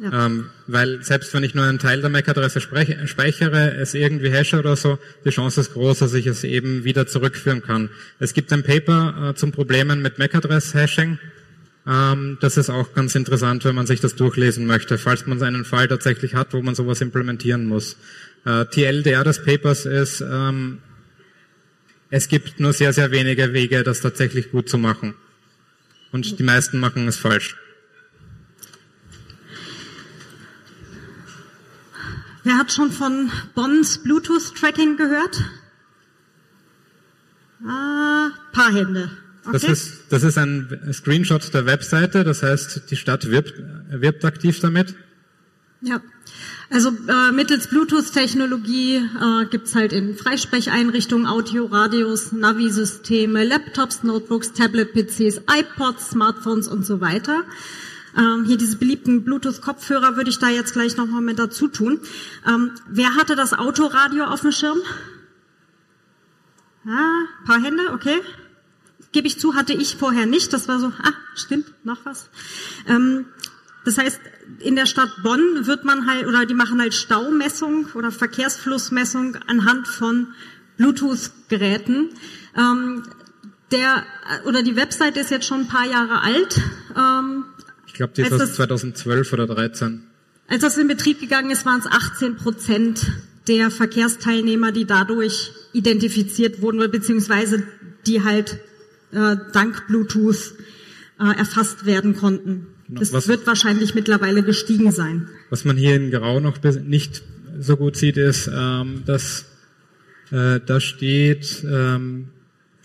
Ja. 0.00 0.26
Ähm, 0.26 0.50
weil 0.68 1.02
selbst 1.02 1.34
wenn 1.34 1.42
ich 1.42 1.54
nur 1.56 1.64
einen 1.64 1.80
Teil 1.80 2.00
der 2.00 2.10
MAC-Adresse 2.10 2.60
speichere, 2.60 3.74
es 3.76 3.94
irgendwie 3.94 4.30
hashe 4.30 4.58
oder 4.58 4.76
so, 4.76 4.98
die 5.24 5.30
Chance 5.30 5.60
ist 5.60 5.72
groß, 5.72 5.98
dass 5.98 6.14
ich 6.14 6.26
es 6.26 6.44
eben 6.44 6.84
wieder 6.84 7.08
zurückführen 7.08 7.62
kann. 7.62 7.90
Es 8.20 8.32
gibt 8.32 8.52
ein 8.52 8.62
Paper 8.62 9.30
äh, 9.30 9.34
zum 9.34 9.50
Problemen 9.50 10.00
mit 10.00 10.18
MAC-Adress-Hashing. 10.20 11.18
Ähm, 11.86 12.38
das 12.40 12.56
ist 12.56 12.70
auch 12.70 12.94
ganz 12.94 13.16
interessant, 13.16 13.64
wenn 13.64 13.74
man 13.74 13.86
sich 13.86 13.98
das 14.00 14.14
durchlesen 14.14 14.66
möchte, 14.66 14.98
falls 14.98 15.26
man 15.26 15.42
einen 15.42 15.64
Fall 15.64 15.88
tatsächlich 15.88 16.34
hat, 16.36 16.52
wo 16.52 16.62
man 16.62 16.76
sowas 16.76 17.00
implementieren 17.00 17.66
muss. 17.66 17.96
Äh, 18.44 18.66
TLDR 18.66 19.24
des 19.24 19.42
Papers 19.42 19.84
ist, 19.84 20.20
ähm, 20.20 20.78
es 22.10 22.28
gibt 22.28 22.60
nur 22.60 22.72
sehr, 22.72 22.92
sehr 22.92 23.10
wenige 23.10 23.52
Wege, 23.52 23.82
das 23.82 24.00
tatsächlich 24.00 24.50
gut 24.50 24.68
zu 24.68 24.78
machen. 24.78 25.14
Und 26.10 26.38
die 26.38 26.42
meisten 26.42 26.80
machen 26.80 27.06
es 27.06 27.16
falsch. 27.18 27.56
Wer 32.44 32.56
hat 32.56 32.72
schon 32.72 32.90
von 32.90 33.30
Bonds 33.54 33.98
Bluetooth-Tracking 33.98 34.96
gehört? 34.96 35.44
Ah, 37.66 38.30
paar 38.52 38.72
Hände. 38.72 39.10
Okay. 39.44 39.52
Das 39.52 39.64
ist, 39.64 40.04
das 40.10 40.22
ist 40.22 40.38
ein 40.38 40.90
Screenshot 40.92 41.52
der 41.52 41.66
Webseite, 41.66 42.24
das 42.24 42.42
heißt, 42.42 42.90
die 42.90 42.96
Stadt 42.96 43.30
wirbt, 43.30 43.54
wirbt 43.88 44.24
aktiv 44.24 44.60
damit. 44.60 44.94
Ja, 45.80 46.00
also 46.70 46.90
äh, 46.90 47.32
mittels 47.32 47.68
Bluetooth-Technologie 47.68 48.96
äh, 48.96 49.46
gibt's 49.46 49.74
halt 49.74 49.92
in 49.92 50.14
Freisprecheinrichtungen 50.16 51.26
Audio, 51.26 51.66
Radios, 51.66 52.32
Navi-Systeme, 52.32 53.44
Laptops, 53.44 54.02
Notebooks, 54.02 54.52
Tablet-PCs, 54.52 55.42
iPods, 55.50 56.10
Smartphones 56.10 56.68
und 56.68 56.84
so 56.84 57.00
weiter. 57.00 57.44
Ähm, 58.16 58.44
hier 58.44 58.58
diese 58.58 58.76
beliebten 58.76 59.24
Bluetooth-Kopfhörer 59.24 60.16
würde 60.16 60.28
ich 60.28 60.38
da 60.38 60.50
jetzt 60.50 60.74
gleich 60.74 60.96
nochmal 60.96 61.22
mit 61.22 61.38
dazu 61.38 61.68
tun. 61.68 62.00
Ähm, 62.46 62.72
wer 62.86 63.14
hatte 63.14 63.34
das 63.34 63.54
Autoradio 63.54 64.24
auf 64.24 64.42
dem 64.42 64.52
Schirm? 64.52 64.78
Ah, 66.86 67.24
paar 67.46 67.62
Hände, 67.62 67.92
okay. 67.92 68.20
Gebe 69.12 69.26
ich 69.26 69.38
zu, 69.40 69.54
hatte 69.54 69.72
ich 69.72 69.96
vorher 69.96 70.26
nicht. 70.26 70.52
Das 70.52 70.68
war 70.68 70.78
so, 70.78 70.88
ah, 70.88 71.12
stimmt, 71.34 71.72
noch 71.84 72.04
was. 72.04 72.28
Ähm, 72.86 73.26
das 73.84 73.96
heißt, 73.96 74.20
in 74.60 74.76
der 74.76 74.86
Stadt 74.86 75.10
Bonn 75.22 75.66
wird 75.66 75.84
man 75.84 76.06
halt, 76.06 76.26
oder 76.26 76.46
die 76.46 76.54
machen 76.54 76.80
halt 76.80 76.94
Staumessung 76.94 77.86
oder 77.94 78.10
Verkehrsflussmessung 78.10 79.36
anhand 79.46 79.86
von 79.86 80.28
Bluetooth-Geräten. 80.76 82.08
Ähm, 82.56 83.02
der, 83.70 84.02
oder 84.46 84.62
die 84.62 84.76
Website 84.76 85.16
ist 85.16 85.30
jetzt 85.30 85.46
schon 85.46 85.60
ein 85.62 85.68
paar 85.68 85.86
Jahre 85.86 86.22
alt. 86.22 86.60
Ähm, 86.96 87.44
Ich 87.86 87.92
glaube, 87.94 88.12
die 88.16 88.22
ist 88.22 88.32
aus 88.32 88.38
das- 88.38 88.54
2012 88.54 89.32
oder 89.32 89.46
13. 89.46 90.04
Als 90.48 90.62
das 90.62 90.78
in 90.78 90.88
Betrieb 90.88 91.20
gegangen 91.20 91.50
ist, 91.50 91.66
waren 91.66 91.80
es 91.80 91.86
18 91.86 92.36
Prozent 92.36 93.06
der 93.48 93.70
Verkehrsteilnehmer, 93.70 94.72
die 94.72 94.86
dadurch 94.86 95.52
identifiziert 95.74 96.62
wurden, 96.62 96.78
beziehungsweise 96.90 97.62
die 98.06 98.22
halt 98.24 98.58
äh, 99.12 99.36
dank 99.52 99.86
Bluetooth 99.88 100.54
äh, 101.20 101.36
erfasst 101.36 101.84
werden 101.84 102.16
konnten. 102.16 102.66
Genau. 102.88 103.00
Das 103.00 103.12
was, 103.12 103.28
wird 103.28 103.46
wahrscheinlich 103.46 103.94
mittlerweile 103.94 104.42
gestiegen 104.42 104.90
sein. 104.90 105.28
Was 105.50 105.64
man 105.64 105.76
hier 105.76 105.94
in 105.94 106.10
Grau 106.10 106.40
noch 106.40 106.58
nicht 106.62 107.22
so 107.58 107.76
gut 107.76 107.96
sieht, 107.96 108.16
ist, 108.16 108.50
ähm, 108.52 109.02
dass 109.04 109.44
äh, 110.30 110.60
da 110.64 110.80
steht, 110.80 111.64
ähm, 111.70 112.28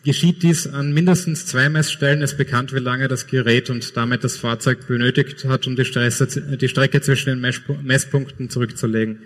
geschieht 0.04 0.44
dies 0.44 0.68
an 0.68 0.94
mindestens 0.94 1.46
zwei 1.46 1.70
Messstellen, 1.70 2.22
ist 2.22 2.38
bekannt, 2.38 2.74
wie 2.74 2.80
lange 2.80 3.08
das 3.08 3.28
Gerät 3.28 3.70
und 3.70 3.96
damit 3.96 4.24
das 4.24 4.38
Fahrzeug 4.38 4.88
benötigt 4.88 5.46
hat, 5.46 5.68
um 5.68 5.76
die, 5.76 5.86
Stresse, 5.86 6.58
die 6.58 6.68
Strecke 6.68 7.02
zwischen 7.02 7.42
den 7.42 7.56
Messpunkten 7.84 8.50
zurückzulegen. 8.50 9.20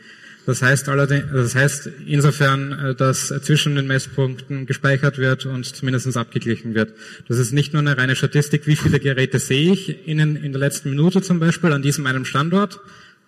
Das 0.48 0.62
heißt 0.62 0.88
allerdings, 0.88 1.26
das 1.34 1.56
heißt 1.56 1.90
insofern, 2.06 2.72
äh, 2.72 2.96
dass 2.96 3.28
zwischen 3.42 3.76
den 3.76 3.86
Messpunkten 3.86 4.66
gespeichert 4.66 5.18
wird 5.18 5.46
und 5.46 5.66
zumindest 5.66 6.16
abgeglichen 6.16 6.74
wird. 6.74 6.94
Das 7.28 7.38
ist 7.38 7.52
nicht 7.52 7.74
nur 7.74 7.82
eine 7.82 7.98
reine 7.98 8.16
Statistik, 8.16 8.66
wie 8.66 8.78
viele 8.78 9.02
Geräte 9.02 9.40
sehe 9.40 9.74
ich 9.74 10.08
in, 10.08 10.20
in 10.20 10.54
der 10.54 10.60
letzten 10.62 10.92
Minute 10.92 11.22
zum 11.22 11.42
Beispiel 11.42 11.74
an 11.74 11.82
diesem 11.82 12.06
einem 12.06 12.24
Standort, 12.24 12.80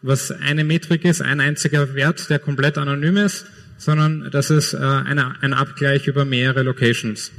was 0.01 0.31
eine 0.31 0.63
Metrik 0.63 1.03
ist, 1.03 1.21
ein 1.21 1.41
einziger 1.41 1.93
Wert, 1.93 2.29
der 2.29 2.39
komplett 2.39 2.77
anonym 2.77 3.17
ist, 3.17 3.45
sondern 3.77 4.31
das 4.31 4.49
ist 4.49 4.73
äh, 4.73 4.77
eine, 4.77 5.41
ein 5.41 5.53
Abgleich 5.53 6.07
über 6.07 6.23
mehrere 6.23 6.63
Locations. 6.63 7.33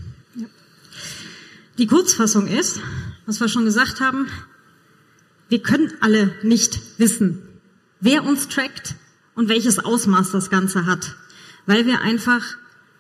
Die 1.78 1.86
Kurzfassung 1.86 2.48
ist, 2.48 2.80
was 3.24 3.40
wir 3.40 3.48
schon 3.48 3.64
gesagt 3.64 4.00
haben, 4.00 4.26
wir 5.48 5.62
können 5.62 5.90
alle 6.02 6.34
nicht 6.42 6.78
wissen, 6.98 7.38
wer 8.02 8.24
uns 8.24 8.48
trackt, 8.48 8.94
und 9.40 9.48
welches 9.48 9.78
Ausmaß 9.78 10.32
das 10.32 10.50
Ganze 10.50 10.84
hat. 10.84 11.16
Weil 11.64 11.86
wir 11.86 12.02
einfach, 12.02 12.42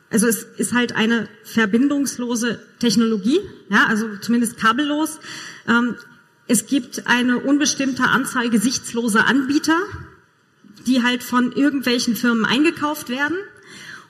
also 0.08 0.26
es 0.26 0.42
ist 0.42 0.72
halt 0.72 0.96
eine 0.96 1.28
verbindungslose 1.44 2.58
Technologie, 2.78 3.40
ja, 3.68 3.84
also 3.88 4.16
zumindest 4.22 4.56
kabellos. 4.56 5.20
Ähm, 5.68 5.96
es 6.46 6.66
gibt 6.66 7.06
eine 7.06 7.40
unbestimmte 7.40 8.04
Anzahl 8.04 8.48
gesichtsloser 8.48 9.26
Anbieter, 9.26 9.76
die 10.86 11.02
halt 11.02 11.22
von 11.22 11.52
irgendwelchen 11.52 12.16
Firmen 12.16 12.46
eingekauft 12.46 13.10
werden. 13.10 13.36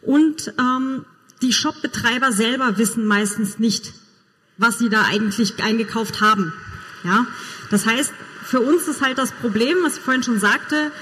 Und 0.01 0.55
ähm, 0.57 1.05
die 1.43 1.53
Shopbetreiber 1.53 2.31
selber 2.31 2.79
wissen 2.79 3.07
meistens 3.07 3.59
nicht, 3.59 3.93
was 4.57 4.79
sie 4.79 4.89
da 4.89 5.03
eigentlich 5.03 5.61
eingekauft 5.61 6.21
haben. 6.21 6.53
Ja, 7.03 7.27
das 7.73 7.87
heißt, 7.87 8.13
für 8.45 8.61
uns 8.61 8.87
ist 8.87 9.03
halt 9.03 9.19
das 9.19 9.33
Problem, 9.33 9.79
was 9.83 9.97
ich 9.97 10.03
vorhin 10.05 10.23
schon 10.23 10.39
sagte, 10.39 10.93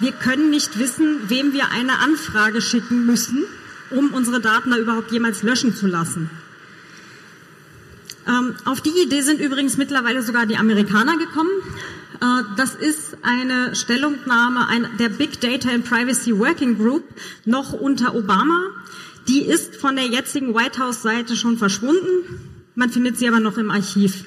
wir 0.00 0.12
können 0.12 0.50
nicht 0.50 0.78
wissen, 0.78 1.28
wem 1.28 1.52
wir 1.52 1.70
eine 1.70 1.98
Anfrage 1.98 2.60
schicken 2.60 3.06
müssen, 3.06 3.44
um 3.90 4.12
unsere 4.12 4.40
Daten 4.40 4.70
da 4.70 4.78
überhaupt 4.78 5.12
jemals 5.12 5.42
löschen 5.42 5.74
zu 5.74 5.86
lassen. 5.86 6.30
Ähm, 8.26 8.54
auf 8.64 8.80
die 8.80 8.92
Idee 9.02 9.22
sind 9.22 9.40
übrigens 9.40 9.76
mittlerweile 9.76 10.22
sogar 10.22 10.46
die 10.46 10.56
Amerikaner 10.56 11.16
gekommen. 11.16 11.50
Äh, 12.20 12.42
das 12.56 12.74
ist 12.74 13.16
eine 13.22 13.74
Stellungnahme 13.74 14.66
der 14.98 15.08
Big 15.08 15.40
Data 15.40 15.70
and 15.70 15.84
Privacy 15.84 16.38
Working 16.38 16.78
Group 16.78 17.04
noch 17.44 17.72
unter 17.72 18.14
Obama. 18.14 18.58
Die 19.28 19.42
ist 19.42 19.76
von 19.76 19.96
der 19.96 20.06
jetzigen 20.06 20.54
White 20.54 20.78
House-Seite 20.78 21.36
schon 21.36 21.58
verschwunden. 21.58 22.40
Man 22.74 22.90
findet 22.90 23.18
sie 23.18 23.28
aber 23.28 23.40
noch 23.40 23.58
im 23.58 23.70
Archiv. 23.70 24.24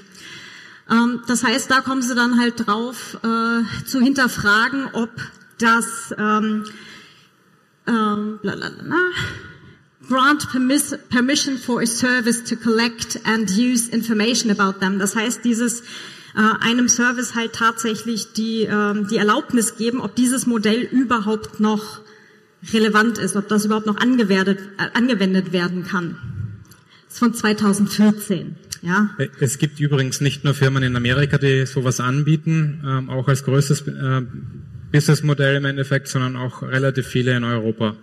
Ähm, 0.90 1.22
das 1.28 1.44
heißt, 1.44 1.70
da 1.70 1.82
kommen 1.82 2.02
sie 2.02 2.16
dann 2.16 2.40
halt 2.40 2.68
drauf 2.68 3.18
äh, 3.24 3.86
zu 3.86 4.00
hinterfragen, 4.02 4.90
ob 4.94 5.10
dass 5.64 6.14
ähm, 6.18 6.66
ähm, 7.88 8.40
grant 10.08 10.48
permission 11.10 11.58
for 11.58 11.82
a 11.82 11.86
service 11.86 12.44
to 12.44 12.56
collect 12.56 13.20
and 13.26 13.50
use 13.50 13.90
information 13.90 14.52
about 14.52 14.80
them. 14.80 15.00
Das 15.00 15.16
heißt, 15.16 15.44
dieses 15.46 15.82
äh, 16.36 16.42
einem 16.60 16.90
Service 16.90 17.36
halt 17.36 17.54
tatsächlich 17.54 18.34
die, 18.34 18.64
ähm, 18.64 19.08
die 19.08 19.18
Erlaubnis 19.18 19.78
geben, 19.78 20.02
ob 20.02 20.16
dieses 20.16 20.46
Modell 20.46 20.82
überhaupt 20.82 21.60
noch 21.60 22.02
relevant 22.74 23.18
ist, 23.18 23.36
ob 23.36 23.48
das 23.48 23.66
überhaupt 23.66 23.86
noch 23.86 23.98
angewendet, 23.98 24.60
äh, 24.78 24.98
angewendet 24.98 25.54
werden 25.54 25.84
kann. 25.84 26.18
Das 27.06 27.14
ist 27.14 27.20
von 27.20 27.34
2014. 27.34 28.56
Ja. 28.82 29.12
Es 29.40 29.60
gibt 29.60 29.80
übrigens 29.80 30.20
nicht 30.20 30.44
nur 30.44 30.54
Firmen 30.54 30.84
in 30.84 30.96
Amerika, 30.98 31.38
die 31.38 31.66
sowas 31.66 32.02
anbieten, 32.02 32.84
ähm, 32.86 33.10
auch 33.10 33.30
als 33.30 33.46
größtes 33.46 33.88
äh, 33.88 34.24
Businessmodell 34.94 35.56
im 35.56 35.66
Endeffekt, 35.66 36.08
sondern 36.08 36.38
auch 36.38 36.62
relativ 36.62 37.08
viele 37.08 37.36
in 37.36 37.44
Europa. 37.44 37.98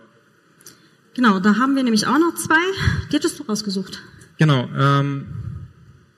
Genau, 1.15 1.39
da 1.39 1.57
haben 1.57 1.77
wir 1.77 1.85
nämlich 1.85 2.07
auch 2.07 2.19
noch 2.19 2.35
zwei. 2.35 2.61
Die 3.11 3.17
hattest 3.17 3.39
du 3.39 3.45
rausgesucht. 3.45 4.03
Genau. 4.39 4.69
Ähm, 4.77 5.27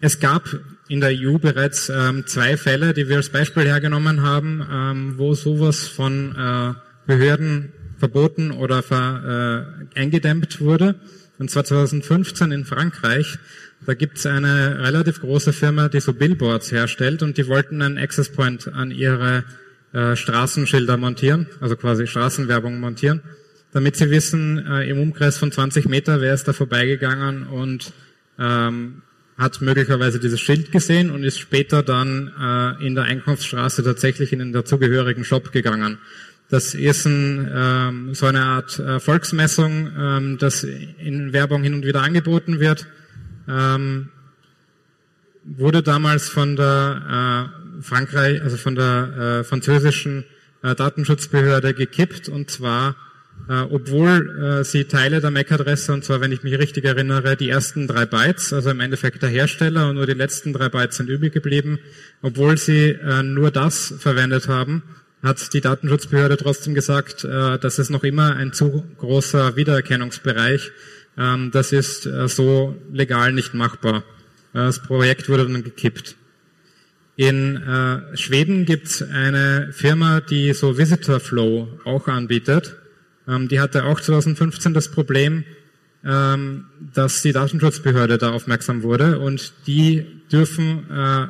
es 0.00 0.18
gab 0.18 0.48
in 0.88 1.00
der 1.00 1.10
EU 1.12 1.38
bereits 1.38 1.90
ähm, 1.90 2.26
zwei 2.26 2.56
Fälle, 2.56 2.94
die 2.94 3.08
wir 3.08 3.16
als 3.16 3.28
Beispiel 3.28 3.64
hergenommen 3.64 4.22
haben, 4.22 4.66
ähm, 4.70 5.14
wo 5.18 5.34
sowas 5.34 5.86
von 5.86 6.34
äh, 6.34 6.74
Behörden 7.06 7.72
verboten 7.98 8.50
oder 8.50 8.82
ver, 8.82 9.76
äh, 9.94 10.00
eingedämmt 10.00 10.60
wurde. 10.60 10.94
Und 11.38 11.50
zwar 11.50 11.64
2015 11.64 12.50
in 12.50 12.64
Frankreich. 12.64 13.38
Da 13.84 13.94
gibt 13.94 14.18
es 14.18 14.26
eine 14.26 14.78
relativ 14.78 15.20
große 15.20 15.52
Firma, 15.52 15.88
die 15.88 16.00
so 16.00 16.14
Billboards 16.14 16.72
herstellt 16.72 17.22
und 17.22 17.36
die 17.36 17.48
wollten 17.48 17.82
einen 17.82 17.98
Access 17.98 18.30
Point 18.30 18.68
an 18.68 18.90
ihre 18.90 19.44
äh, 19.92 20.16
Straßenschilder 20.16 20.96
montieren, 20.96 21.46
also 21.60 21.76
quasi 21.76 22.06
Straßenwerbung 22.06 22.80
montieren, 22.80 23.22
damit 23.72 23.96
sie 23.96 24.10
wissen, 24.10 24.58
äh, 24.66 24.88
im 24.88 25.00
Umkreis 25.00 25.36
von 25.36 25.52
20 25.52 25.88
Meter, 25.88 26.20
wer 26.20 26.34
ist 26.34 26.48
da 26.48 26.52
vorbeigegangen 26.52 27.46
und 27.46 27.92
ähm, 28.38 29.02
hat 29.38 29.60
möglicherweise 29.60 30.18
dieses 30.18 30.40
Schild 30.40 30.72
gesehen 30.72 31.10
und 31.10 31.24
ist 31.24 31.38
später 31.38 31.82
dann 31.82 32.32
äh, 32.40 32.86
in 32.86 32.94
der 32.94 33.04
Einkaufsstraße 33.04 33.82
tatsächlich 33.82 34.32
in 34.32 34.38
den 34.38 34.52
dazugehörigen 34.52 35.24
Shop 35.24 35.52
gegangen. 35.52 35.98
Das 36.48 36.74
ist 36.74 37.06
ein, 37.06 37.50
ähm, 37.54 38.14
so 38.14 38.26
eine 38.26 38.42
Art 38.42 38.78
äh, 38.78 39.00
Volksmessung, 39.00 39.90
ähm, 39.98 40.38
das 40.38 40.64
in 40.64 41.32
Werbung 41.32 41.62
hin 41.62 41.74
und 41.74 41.86
wieder 41.86 42.02
angeboten 42.02 42.60
wird. 42.60 42.86
Ähm, 43.48 44.10
wurde 45.44 45.82
damals 45.82 46.28
von 46.28 46.56
der 46.56 47.50
äh, 47.58 47.61
Frankreich, 47.82 48.42
also 48.42 48.56
von 48.56 48.74
der 48.74 49.40
äh, 49.40 49.44
französischen 49.44 50.24
äh, 50.62 50.74
Datenschutzbehörde 50.74 51.74
gekippt 51.74 52.28
und 52.28 52.50
zwar 52.50 52.96
äh, 53.48 53.62
obwohl 53.70 54.60
äh, 54.60 54.64
sie 54.64 54.84
Teile 54.84 55.20
der 55.20 55.30
MAC-Adresse, 55.30 55.92
und 55.92 56.04
zwar, 56.04 56.20
wenn 56.20 56.30
ich 56.30 56.42
mich 56.42 56.56
richtig 56.58 56.84
erinnere, 56.84 57.36
die 57.36 57.48
ersten 57.48 57.88
drei 57.88 58.06
Bytes, 58.06 58.52
also 58.52 58.70
im 58.70 58.80
Endeffekt 58.80 59.22
der 59.22 59.30
Hersteller 59.30 59.88
und 59.88 59.96
nur 59.96 60.06
die 60.06 60.12
letzten 60.12 60.52
drei 60.52 60.68
Bytes 60.68 60.98
sind 60.98 61.08
übrig 61.08 61.32
geblieben, 61.32 61.80
obwohl 62.22 62.56
sie 62.56 62.90
äh, 62.90 63.22
nur 63.22 63.50
das 63.50 63.94
verwendet 63.98 64.48
haben, 64.48 64.82
hat 65.22 65.52
die 65.54 65.60
Datenschutzbehörde 65.60 66.36
trotzdem 66.36 66.74
gesagt, 66.74 67.24
äh, 67.24 67.58
das 67.58 67.78
ist 67.78 67.90
noch 67.90 68.04
immer 68.04 68.36
ein 68.36 68.52
zu 68.52 68.84
großer 68.98 69.56
Wiedererkennungsbereich. 69.56 70.70
Ähm, 71.18 71.50
das 71.52 71.72
ist 71.72 72.06
äh, 72.06 72.28
so 72.28 72.76
legal 72.92 73.32
nicht 73.32 73.54
machbar. 73.54 74.04
Äh, 74.52 74.58
das 74.58 74.80
Projekt 74.82 75.28
wurde 75.28 75.48
dann 75.48 75.64
gekippt. 75.64 76.16
In 77.16 77.56
äh, 77.56 78.16
Schweden 78.16 78.64
gibt 78.64 78.86
es 78.86 79.02
eine 79.02 79.68
Firma, 79.72 80.20
die 80.20 80.54
so 80.54 80.78
Visitor 80.78 81.20
Flow 81.20 81.68
auch 81.84 82.08
anbietet. 82.08 82.76
Ähm, 83.28 83.48
die 83.48 83.60
hatte 83.60 83.84
auch 83.84 84.00
2015 84.00 84.72
das 84.72 84.90
Problem, 84.90 85.44
ähm, 86.04 86.64
dass 86.94 87.22
die 87.22 87.32
Datenschutzbehörde 87.32 88.18
da 88.18 88.32
aufmerksam 88.32 88.82
wurde 88.82 89.18
und 89.18 89.52
die 89.66 90.06
dürfen 90.32 90.90
äh, 90.90 91.26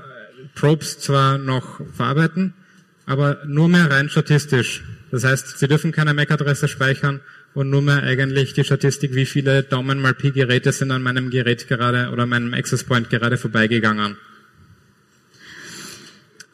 Probes 0.54 1.00
zwar 1.00 1.38
noch 1.38 1.80
verarbeiten, 1.92 2.54
aber 3.06 3.38
nur 3.46 3.68
mehr 3.68 3.90
rein 3.90 4.08
statistisch. 4.08 4.84
Das 5.10 5.24
heißt, 5.24 5.58
sie 5.58 5.68
dürfen 5.68 5.92
keine 5.92 6.14
MAC-Adresse 6.14 6.68
speichern 6.68 7.20
und 7.54 7.70
nur 7.70 7.82
mehr 7.82 8.02
eigentlich 8.02 8.54
die 8.54 8.64
Statistik, 8.64 9.14
wie 9.14 9.26
viele 9.26 9.62
Daumen 9.62 10.00
mal 10.00 10.14
Pi 10.14 10.30
Geräte 10.30 10.72
sind 10.72 10.90
an 10.90 11.02
meinem 11.02 11.28
Gerät 11.30 11.68
gerade 11.68 12.10
oder 12.10 12.24
meinem 12.26 12.54
Access 12.54 12.84
Point 12.84 13.10
gerade 13.10 13.36
vorbeigegangen. 13.36 14.16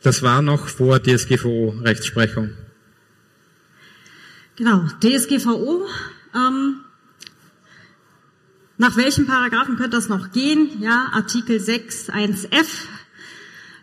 Das 0.03 0.22
war 0.22 0.42
noch 0.42 0.68
vor 0.68 1.03
DSGVO-Rechtsprechung. 1.03 2.51
Genau, 4.57 4.86
DSGVO. 5.03 5.86
Ähm, 6.34 6.80
nach 8.76 8.96
welchen 8.96 9.26
Paragraphen 9.26 9.76
könnte 9.76 9.96
das 9.96 10.09
noch 10.09 10.30
gehen? 10.30 10.80
Ja, 10.80 11.09
Artikel 11.12 11.59
6 11.59 12.11
1f. 12.11 12.66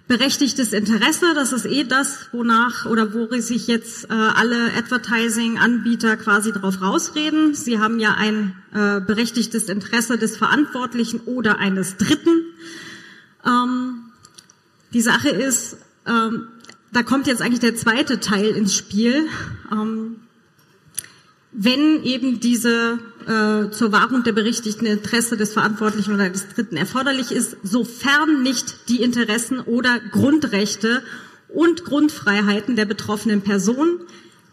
Berechtigtes 0.07 0.71
Interesse, 0.71 1.33
das 1.33 1.51
ist 1.51 1.65
eh 1.65 1.83
das, 1.83 2.29
wonach 2.31 2.85
oder 2.85 3.13
wo 3.13 3.27
sich 3.41 3.67
jetzt 3.67 4.05
äh, 4.05 4.13
alle 4.13 4.71
Advertising-Anbieter 4.77 6.15
quasi 6.15 6.51
drauf 6.51 6.79
rausreden. 6.79 7.55
Sie 7.55 7.79
haben 7.79 7.99
ja 7.99 8.13
ein 8.13 8.55
äh, 8.71 9.01
berechtigtes 9.01 9.67
Interesse 9.67 10.17
des 10.17 10.37
Verantwortlichen 10.37 11.21
oder 11.21 11.57
eines 11.57 11.97
Dritten. 11.97 12.45
Ähm, 13.45 14.11
die 14.93 15.01
Sache 15.01 15.29
ist, 15.29 15.77
ähm, 16.07 16.47
da 16.91 17.03
kommt 17.03 17.27
jetzt 17.27 17.41
eigentlich 17.41 17.59
der 17.59 17.75
zweite 17.75 18.19
Teil 18.19 18.49
ins 18.49 18.75
Spiel. 18.75 19.27
Ähm, 19.71 20.17
wenn 21.51 22.03
eben 22.03 22.39
diese 22.39 22.99
äh, 23.27 23.71
zur 23.71 23.91
Wahrung 23.91 24.23
der 24.23 24.33
berichtigten 24.33 24.85
Interesse 24.85 25.37
des 25.37 25.53
Verantwortlichen 25.53 26.13
oder 26.13 26.29
des 26.29 26.49
Dritten 26.49 26.75
erforderlich 26.75 27.31
ist, 27.31 27.57
sofern 27.63 28.43
nicht 28.43 28.89
die 28.89 29.01
Interessen 29.01 29.59
oder 29.61 29.99
Grundrechte 30.11 31.01
und 31.47 31.85
Grundfreiheiten 31.85 32.75
der 32.75 32.85
betroffenen 32.85 33.41
Person, 33.41 34.01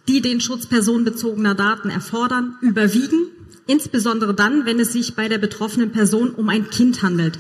die 0.09 0.21
den 0.21 0.41
Schutz 0.41 0.67
personenbezogener 0.67 1.55
Daten 1.55 1.91
erfordern, 1.91 2.57
überwiegen, 2.61 3.27
insbesondere 3.67 4.35
dann, 4.35 4.65
wenn 4.65 4.81
es 4.81 4.93
sich 4.93 5.15
bei 5.15 5.29
der 5.29 5.39
betroffenen 5.39 5.91
Person 5.91 6.31
um 6.31 6.49
ein 6.49 6.71
Kind 6.71 7.03
handelt. 7.03 7.39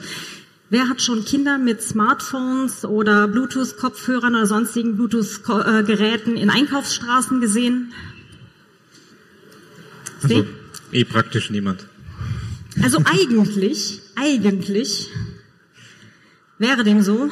Wer 0.72 0.88
hat 0.88 1.02
schon 1.02 1.22
Kinder 1.26 1.58
mit 1.58 1.82
Smartphones 1.82 2.86
oder 2.86 3.28
Bluetooth-Kopfhörern 3.28 4.34
oder 4.34 4.46
sonstigen 4.46 4.96
Bluetooth-Geräten 4.96 6.34
in 6.34 6.48
Einkaufsstraßen 6.48 7.42
gesehen? 7.42 7.92
Also, 10.22 10.46
eh 10.90 11.04
praktisch 11.04 11.50
niemand. 11.50 11.86
Also 12.82 13.02
eigentlich, 13.04 14.00
eigentlich 14.14 15.10
wäre 16.56 16.84
dem 16.84 17.02
so. 17.02 17.28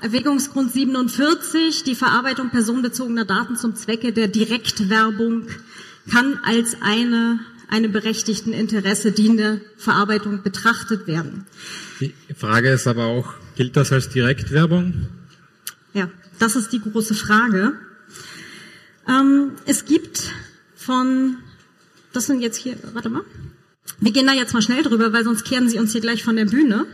Erwägungsgrund 0.00 0.72
47, 0.72 1.84
die 1.84 1.94
Verarbeitung 1.94 2.50
personenbezogener 2.50 3.24
Daten 3.24 3.54
zum 3.54 3.76
Zwecke 3.76 4.12
der 4.12 4.26
Direktwerbung 4.26 5.46
kann 6.10 6.40
als 6.42 6.76
eine 6.80 7.38
einem 7.70 7.92
berechtigten 7.92 8.52
Interesse 8.52 9.12
dienende 9.12 9.60
Verarbeitung 9.76 10.42
betrachtet 10.42 11.06
werden. 11.06 11.46
Die 12.00 12.12
Frage 12.36 12.70
ist 12.70 12.86
aber 12.86 13.06
auch, 13.06 13.32
gilt 13.56 13.76
das 13.76 13.92
als 13.92 14.08
Direktwerbung? 14.08 15.08
Ja, 15.94 16.10
das 16.38 16.56
ist 16.56 16.72
die 16.72 16.80
große 16.80 17.14
Frage. 17.14 17.74
Ähm, 19.08 19.52
es 19.66 19.84
gibt 19.84 20.32
von 20.76 21.36
das 22.12 22.26
sind 22.26 22.40
jetzt 22.40 22.56
hier, 22.56 22.76
warte 22.92 23.08
mal. 23.08 23.22
Wir 24.00 24.12
gehen 24.12 24.26
da 24.26 24.32
jetzt 24.32 24.52
mal 24.54 24.62
schnell 24.62 24.82
drüber, 24.82 25.12
weil 25.12 25.24
sonst 25.24 25.44
kehren 25.44 25.68
sie 25.68 25.78
uns 25.78 25.92
hier 25.92 26.00
gleich 26.00 26.24
von 26.24 26.36
der 26.36 26.46
Bühne. 26.46 26.86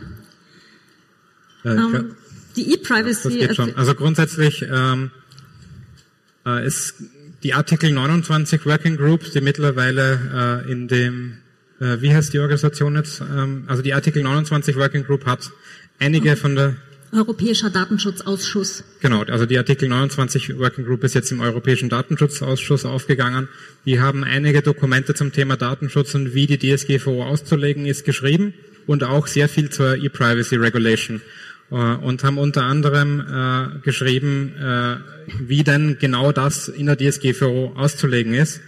Äh, 1.63 1.69
ähm, 1.69 2.15
die 2.55 2.73
E-Privacy. 2.73 3.47
Also 3.75 3.95
grundsätzlich 3.95 4.63
ähm, 4.69 5.11
äh, 6.45 6.65
ist 6.65 6.95
die 7.47 7.53
Artikel 7.53 7.93
29 7.93 8.65
Working 8.65 8.97
Group, 8.97 9.31
die 9.31 9.39
mittlerweile 9.39 10.65
äh, 10.67 10.69
in 10.69 10.89
dem, 10.89 11.37
äh, 11.79 12.01
wie 12.01 12.13
heißt 12.13 12.33
die 12.33 12.39
Organisation 12.39 12.97
jetzt? 12.97 13.21
Ähm, 13.21 13.63
also 13.67 13.81
die 13.81 13.93
Artikel 13.93 14.21
29 14.21 14.75
Working 14.75 15.05
Group 15.05 15.25
hat 15.25 15.49
einige 15.97 16.35
von 16.35 16.57
der 16.57 16.75
Europäischer 17.13 17.69
Datenschutzausschuss. 17.69 18.83
Genau, 18.99 19.23
also 19.23 19.45
die 19.45 19.57
Artikel 19.57 19.87
29 19.87 20.59
Working 20.59 20.83
Group 20.83 21.05
ist 21.05 21.15
jetzt 21.15 21.31
im 21.31 21.39
Europäischen 21.39 21.87
Datenschutzausschuss 21.87 22.83
aufgegangen. 22.83 23.47
Die 23.85 24.01
haben 24.01 24.25
einige 24.25 24.61
Dokumente 24.61 25.13
zum 25.13 25.31
Thema 25.31 25.55
Datenschutz 25.55 26.15
und 26.15 26.33
wie 26.33 26.47
die 26.47 26.57
DSGVO 26.57 27.23
auszulegen 27.23 27.85
ist 27.85 28.03
geschrieben 28.03 28.55
und 28.87 29.05
auch 29.05 29.25
sehr 29.25 29.47
viel 29.47 29.69
zur 29.69 29.95
E-Privacy 29.95 30.57
Regulation 30.57 31.21
und 31.69 32.23
haben 32.23 32.37
unter 32.37 32.63
anderem 32.63 33.19
äh, 33.19 33.79
geschrieben, 33.79 34.53
äh, 34.55 34.97
wie 35.39 35.63
denn 35.63 35.97
genau 35.99 36.31
das 36.31 36.69
in 36.69 36.85
der 36.85 36.97
DSGVO 36.97 37.73
auszulegen 37.75 38.33
ist. 38.33 38.61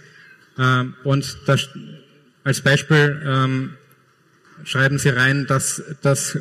Äh, 0.58 0.84
und 1.04 1.38
das, 1.46 1.68
als 2.44 2.60
Beispiel 2.60 3.22
ähm, 3.24 3.74
schreiben 4.64 4.98
sie 4.98 5.08
rein, 5.08 5.46
dass 5.46 5.82
das 6.02 6.38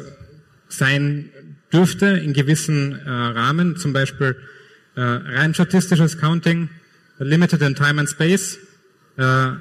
sein 0.67 1.29
dürfte 1.71 2.07
in 2.07 2.33
gewissen 2.33 2.93
äh, 2.93 3.09
Rahmen, 3.09 3.77
zum 3.77 3.93
Beispiel 3.93 4.35
äh, 4.95 5.01
rein 5.01 5.53
statistisches 5.53 6.17
Counting, 6.17 6.69
limited 7.19 7.61
in 7.61 7.75
time 7.75 8.01
and 8.01 8.09
space 8.09 8.57
äh, 9.17 9.51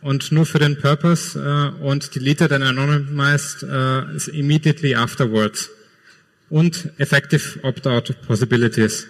und 0.00 0.32
nur 0.32 0.46
für 0.46 0.58
den 0.58 0.78
Purpose 0.78 1.38
äh, 1.38 1.82
und 1.82 2.14
deleted 2.14 2.52
and 2.52 2.64
anonymized 2.64 3.62
äh, 3.62 4.30
immediately 4.38 4.94
afterwards 4.94 5.70
und 6.50 6.90
effective 6.98 7.60
opt-out 7.62 8.14
possibilities. 8.26 9.06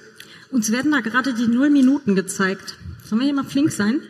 Uns 0.50 0.70
werden 0.70 0.92
da 0.92 1.00
gerade 1.00 1.34
die 1.34 1.46
null 1.46 1.70
Minuten 1.70 2.14
gezeigt. 2.14 2.76
Sollen 3.04 3.20
wir 3.20 3.26
hier 3.26 3.34
mal 3.34 3.44
flink 3.44 3.72
sein? 3.72 4.00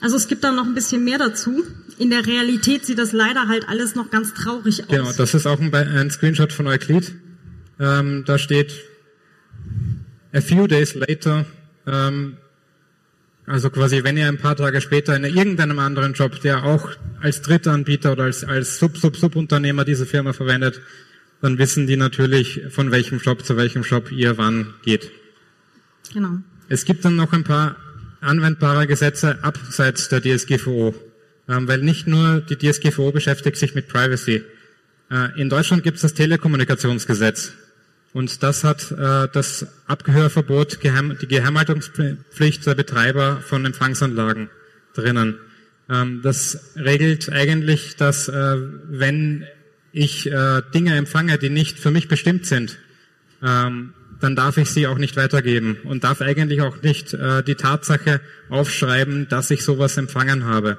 Also 0.00 0.16
es 0.16 0.28
gibt 0.28 0.44
da 0.44 0.52
noch 0.52 0.66
ein 0.66 0.74
bisschen 0.74 1.04
mehr 1.04 1.18
dazu 1.18 1.64
in 1.98 2.10
der 2.10 2.26
Realität 2.26 2.84
sieht 2.84 2.98
das 2.98 3.12
leider 3.12 3.48
halt 3.48 3.68
alles 3.68 3.94
noch 3.94 4.10
ganz 4.10 4.34
traurig 4.34 4.82
aus. 4.82 4.88
Genau, 4.88 5.12
das 5.12 5.34
ist 5.34 5.46
auch 5.46 5.60
ein, 5.60 5.74
ein 5.74 6.10
Screenshot 6.10 6.52
von 6.52 6.66
Euclid. 6.66 7.14
Ähm, 7.78 8.24
da 8.26 8.38
steht 8.38 8.72
a 10.32 10.40
few 10.40 10.66
days 10.66 10.94
later, 10.94 11.44
ähm, 11.86 12.36
also 13.46 13.68
quasi, 13.70 14.04
wenn 14.04 14.16
ihr 14.16 14.26
ein 14.28 14.38
paar 14.38 14.56
Tage 14.56 14.80
später 14.80 15.14
in 15.14 15.24
irgendeinem 15.24 15.78
anderen 15.78 16.14
Job, 16.14 16.40
der 16.40 16.64
auch 16.64 16.88
als 17.20 17.42
Drittanbieter 17.42 18.12
oder 18.12 18.24
als, 18.24 18.42
als 18.42 18.78
Sub-Sub-Subunternehmer 18.78 19.84
diese 19.84 20.06
Firma 20.06 20.32
verwendet, 20.32 20.80
dann 21.44 21.58
wissen 21.58 21.86
die 21.86 21.98
natürlich, 21.98 22.62
von 22.70 22.90
welchem 22.90 23.18
Job 23.18 23.44
zu 23.44 23.58
welchem 23.58 23.82
Job 23.82 24.10
ihr 24.10 24.38
wann 24.38 24.72
geht. 24.82 25.10
Genau. 26.14 26.38
Es 26.70 26.86
gibt 26.86 27.04
dann 27.04 27.16
noch 27.16 27.34
ein 27.34 27.44
paar 27.44 27.76
anwendbare 28.22 28.86
Gesetze 28.86 29.44
abseits 29.44 30.08
der 30.08 30.22
DSGVO. 30.22 30.94
Ähm, 31.46 31.68
weil 31.68 31.82
nicht 31.82 32.06
nur 32.06 32.40
die 32.40 32.56
DSGVO 32.56 33.12
beschäftigt 33.12 33.58
sich 33.58 33.74
mit 33.74 33.88
Privacy. 33.88 34.42
Äh, 35.10 35.38
in 35.38 35.50
Deutschland 35.50 35.82
gibt 35.82 35.96
es 35.96 36.00
das 36.00 36.14
Telekommunikationsgesetz. 36.14 37.52
Und 38.14 38.42
das 38.42 38.64
hat 38.64 38.90
äh, 38.92 39.28
das 39.30 39.66
Abgehörverbot, 39.86 40.78
die 40.82 41.28
Geheimhaltungspflicht 41.28 42.66
der 42.66 42.74
Betreiber 42.74 43.42
von 43.42 43.66
Empfangsanlagen 43.66 44.48
drinnen. 44.94 45.36
Ähm, 45.90 46.20
das 46.22 46.72
regelt 46.74 47.28
eigentlich, 47.30 47.96
dass 47.96 48.28
äh, 48.28 48.56
wenn 48.88 49.44
ich 49.94 50.24
Dinge 50.74 50.96
empfange, 50.96 51.38
die 51.38 51.50
nicht 51.50 51.78
für 51.78 51.90
mich 51.90 52.08
bestimmt 52.08 52.46
sind, 52.46 52.78
ähm, 53.42 53.94
dann 54.20 54.36
darf 54.36 54.56
ich 54.58 54.70
sie 54.70 54.86
auch 54.86 54.98
nicht 54.98 55.16
weitergeben 55.16 55.76
und 55.84 56.04
darf 56.04 56.20
eigentlich 56.20 56.60
auch 56.62 56.82
nicht 56.82 57.12
die 57.12 57.54
Tatsache 57.54 58.20
aufschreiben, 58.48 59.28
dass 59.28 59.50
ich 59.50 59.62
sowas 59.62 59.96
empfangen 59.96 60.44
habe. 60.44 60.78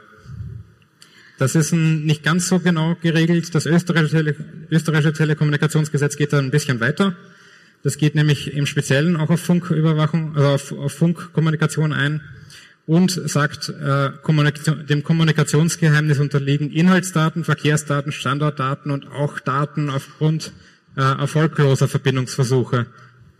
Das 1.38 1.56
ist 1.56 1.74
nicht 1.74 2.24
ganz 2.24 2.48
so 2.48 2.60
genau 2.60 2.96
geregelt. 3.02 3.54
Das 3.54 3.66
österreichische, 3.66 4.16
Tele 4.16 4.36
österreichische 4.72 5.14
Telekommunikationsgesetz 5.14 6.16
geht 6.16 6.32
da 6.34 6.40
ein 6.40 6.52
bisschen 6.52 6.80
weiter. 6.80 7.16
Das 7.84 7.98
geht 7.98 8.16
nämlich 8.16 8.54
im 8.54 8.66
Speziellen 8.66 9.18
auch 9.18 9.30
auf 9.30 9.42
Funküberwachung, 9.42 10.36
also 10.36 10.48
auf, 10.48 10.72
auf 10.72 10.94
Funkkommunikation 10.94 11.94
ein 11.94 12.22
und 12.88 13.12
sagt, 13.12 13.70
äh, 13.70 14.12
Kommunikation, 14.22 14.86
dem 14.86 15.04
Kommunikationsgeheimnis 15.04 16.20
unterliegen 16.20 16.72
Inhaltsdaten, 16.72 17.44
Verkehrsdaten, 17.44 18.12
Standortdaten 18.12 18.92
und 18.92 19.08
auch 19.08 19.40
Daten 19.40 19.90
aufgrund 19.90 20.52
äh, 20.96 21.02
erfolgloser 21.02 21.88
Verbindungsversuche. 21.88 22.86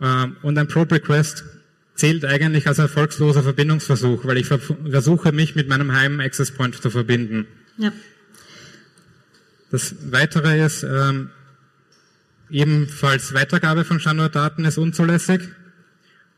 Äh, 0.00 0.26
und 0.42 0.58
ein 0.58 0.66
Probe 0.66 0.96
Request 0.96 1.44
zählt 1.94 2.24
eigentlich 2.24 2.66
als 2.66 2.78
erfolgsloser 2.78 3.42
Verbindungsversuch, 3.42 4.26
weil 4.26 4.36
ich 4.36 4.46
versuche, 4.46 5.32
mich 5.32 5.54
mit 5.54 5.68
meinem 5.68 5.92
Heim 5.92 6.20
Access 6.20 6.50
Point 6.50 6.74
zu 6.74 6.90
verbinden. 6.90 7.46
Ja. 7.78 7.92
Das 9.70 9.94
Weitere 10.10 10.64
ist, 10.64 10.82
ähm, 10.82 11.30
ebenfalls 12.50 13.32
Weitergabe 13.32 13.84
von 13.84 14.00
Standortdaten 14.00 14.64
ist 14.64 14.78
unzulässig 14.78 15.40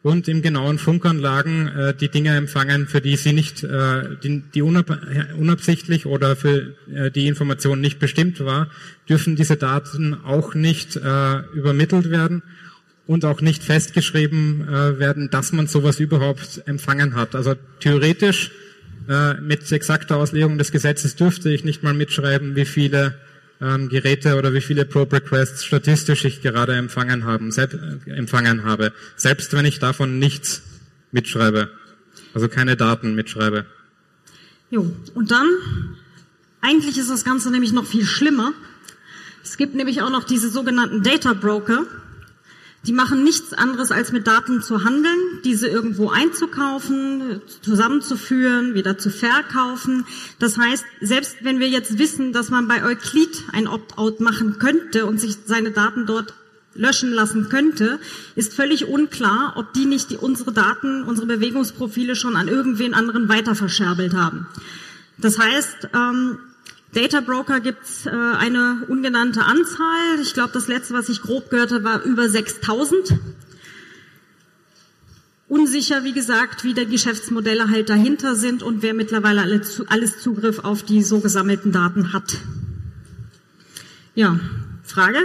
und 0.02 0.28
im 0.28 0.42
genauen 0.42 0.78
Funkanlagen 0.78 1.68
äh, 1.68 1.94
die 1.94 2.08
Dinge 2.08 2.36
empfangen, 2.36 2.86
für 2.86 3.00
die 3.00 3.16
sie 3.16 3.32
nicht, 3.32 3.64
äh, 3.64 4.16
die, 4.22 4.42
die 4.54 4.62
unab 4.62 4.96
unabsichtlich 5.36 6.06
oder 6.06 6.36
für 6.36 6.74
äh, 6.92 7.10
die 7.10 7.26
Information 7.26 7.80
nicht 7.80 7.98
bestimmt 7.98 8.40
war, 8.40 8.68
dürfen 9.08 9.34
diese 9.34 9.56
Daten 9.56 10.14
auch 10.24 10.54
nicht 10.54 10.96
äh, 10.96 11.38
übermittelt 11.54 12.10
werden 12.10 12.42
und 13.06 13.24
auch 13.24 13.40
nicht 13.40 13.64
festgeschrieben 13.64 14.68
äh, 14.68 14.98
werden, 14.98 15.30
dass 15.30 15.52
man 15.52 15.66
sowas 15.66 15.98
überhaupt 15.98 16.62
empfangen 16.66 17.16
hat. 17.16 17.34
Also 17.34 17.54
theoretisch 17.80 18.52
äh, 19.08 19.34
mit 19.40 19.70
exakter 19.72 20.16
Auslegung 20.16 20.58
des 20.58 20.70
Gesetzes 20.70 21.16
dürfte 21.16 21.50
ich 21.50 21.64
nicht 21.64 21.82
mal 21.82 21.94
mitschreiben, 21.94 22.54
wie 22.54 22.66
viele 22.66 23.14
ähm, 23.60 23.88
Geräte 23.88 24.36
oder 24.36 24.52
wie 24.52 24.60
viele 24.60 24.84
Probe 24.84 25.16
Requests 25.16 25.64
statistisch 25.64 26.24
ich 26.24 26.42
gerade 26.42 26.74
empfangen, 26.74 27.24
haben, 27.24 27.50
äh, 27.56 28.10
empfangen 28.10 28.64
habe, 28.64 28.92
selbst 29.16 29.52
wenn 29.52 29.64
ich 29.64 29.78
davon 29.78 30.18
nichts 30.18 30.62
mitschreibe, 31.12 31.70
also 32.34 32.48
keine 32.48 32.76
Daten 32.76 33.14
mitschreibe. 33.14 33.66
Jo, 34.70 34.94
und 35.14 35.30
dann, 35.30 35.46
eigentlich 36.60 36.98
ist 36.98 37.10
das 37.10 37.24
Ganze 37.24 37.50
nämlich 37.50 37.72
noch 37.72 37.86
viel 37.86 38.04
schlimmer. 38.04 38.52
Es 39.42 39.56
gibt 39.56 39.74
nämlich 39.74 40.02
auch 40.02 40.10
noch 40.10 40.24
diese 40.24 40.50
sogenannten 40.50 41.02
Data 41.02 41.32
Broker, 41.32 41.84
die 42.86 42.92
machen 42.92 43.24
nichts 43.24 43.52
anderes, 43.52 43.90
als 43.90 44.12
mit 44.12 44.26
Daten 44.26 44.62
zu 44.62 44.84
handeln, 44.84 45.18
diese 45.44 45.66
irgendwo 45.66 46.10
einzukaufen, 46.10 47.42
zusammenzuführen, 47.60 48.74
wieder 48.74 48.96
zu 48.98 49.10
verkaufen. 49.10 50.06
Das 50.38 50.56
heißt, 50.58 50.84
selbst 51.00 51.38
wenn 51.42 51.58
wir 51.58 51.68
jetzt 51.68 51.98
wissen, 51.98 52.32
dass 52.32 52.50
man 52.50 52.68
bei 52.68 52.84
Euclid 52.84 53.44
ein 53.52 53.66
Opt-out 53.66 54.20
machen 54.20 54.58
könnte 54.58 55.06
und 55.06 55.20
sich 55.20 55.36
seine 55.44 55.72
Daten 55.72 56.06
dort 56.06 56.34
löschen 56.74 57.12
lassen 57.12 57.48
könnte, 57.48 57.98
ist 58.36 58.54
völlig 58.54 58.86
unklar, 58.86 59.54
ob 59.56 59.72
die 59.72 59.84
nicht 59.84 60.10
die, 60.10 60.16
unsere 60.16 60.52
Daten, 60.52 61.02
unsere 61.02 61.26
Bewegungsprofile 61.26 62.14
schon 62.14 62.36
an 62.36 62.46
irgendwen 62.46 62.94
anderen 62.94 63.28
weiter 63.28 63.56
verscherbelt 63.56 64.14
haben. 64.14 64.46
Das 65.18 65.38
heißt, 65.38 65.88
ähm, 65.94 66.38
Data 66.92 67.20
Broker 67.20 67.60
gibt's 67.60 68.06
äh, 68.06 68.10
eine 68.10 68.84
ungenannte 68.88 69.44
Anzahl. 69.44 70.20
Ich 70.22 70.34
glaube, 70.34 70.52
das 70.54 70.68
letzte, 70.68 70.94
was 70.94 71.08
ich 71.08 71.20
grob 71.20 71.50
gehörte, 71.50 71.84
war 71.84 72.02
über 72.02 72.28
6000. 72.28 73.18
Unsicher, 75.48 76.04
wie 76.04 76.12
gesagt, 76.12 76.64
wie 76.64 76.74
die 76.74 76.86
Geschäftsmodelle 76.86 77.70
halt 77.70 77.88
dahinter 77.88 78.34
sind 78.34 78.62
und 78.62 78.82
wer 78.82 78.94
mittlerweile 78.94 79.62
alles 79.88 80.18
Zugriff 80.18 80.58
auf 80.60 80.82
die 80.82 81.02
so 81.02 81.20
gesammelten 81.20 81.72
Daten 81.72 82.12
hat. 82.12 82.36
Ja, 84.14 84.38
Frage, 84.82 85.18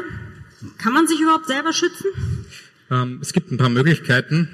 kann 0.77 0.93
man 0.93 1.07
sich 1.07 1.19
überhaupt 1.19 1.47
selber 1.47 1.73
schützen? 1.73 2.05
Ähm, 2.89 3.19
es 3.21 3.33
gibt 3.33 3.51
ein 3.51 3.57
paar 3.57 3.69
Möglichkeiten, 3.69 4.47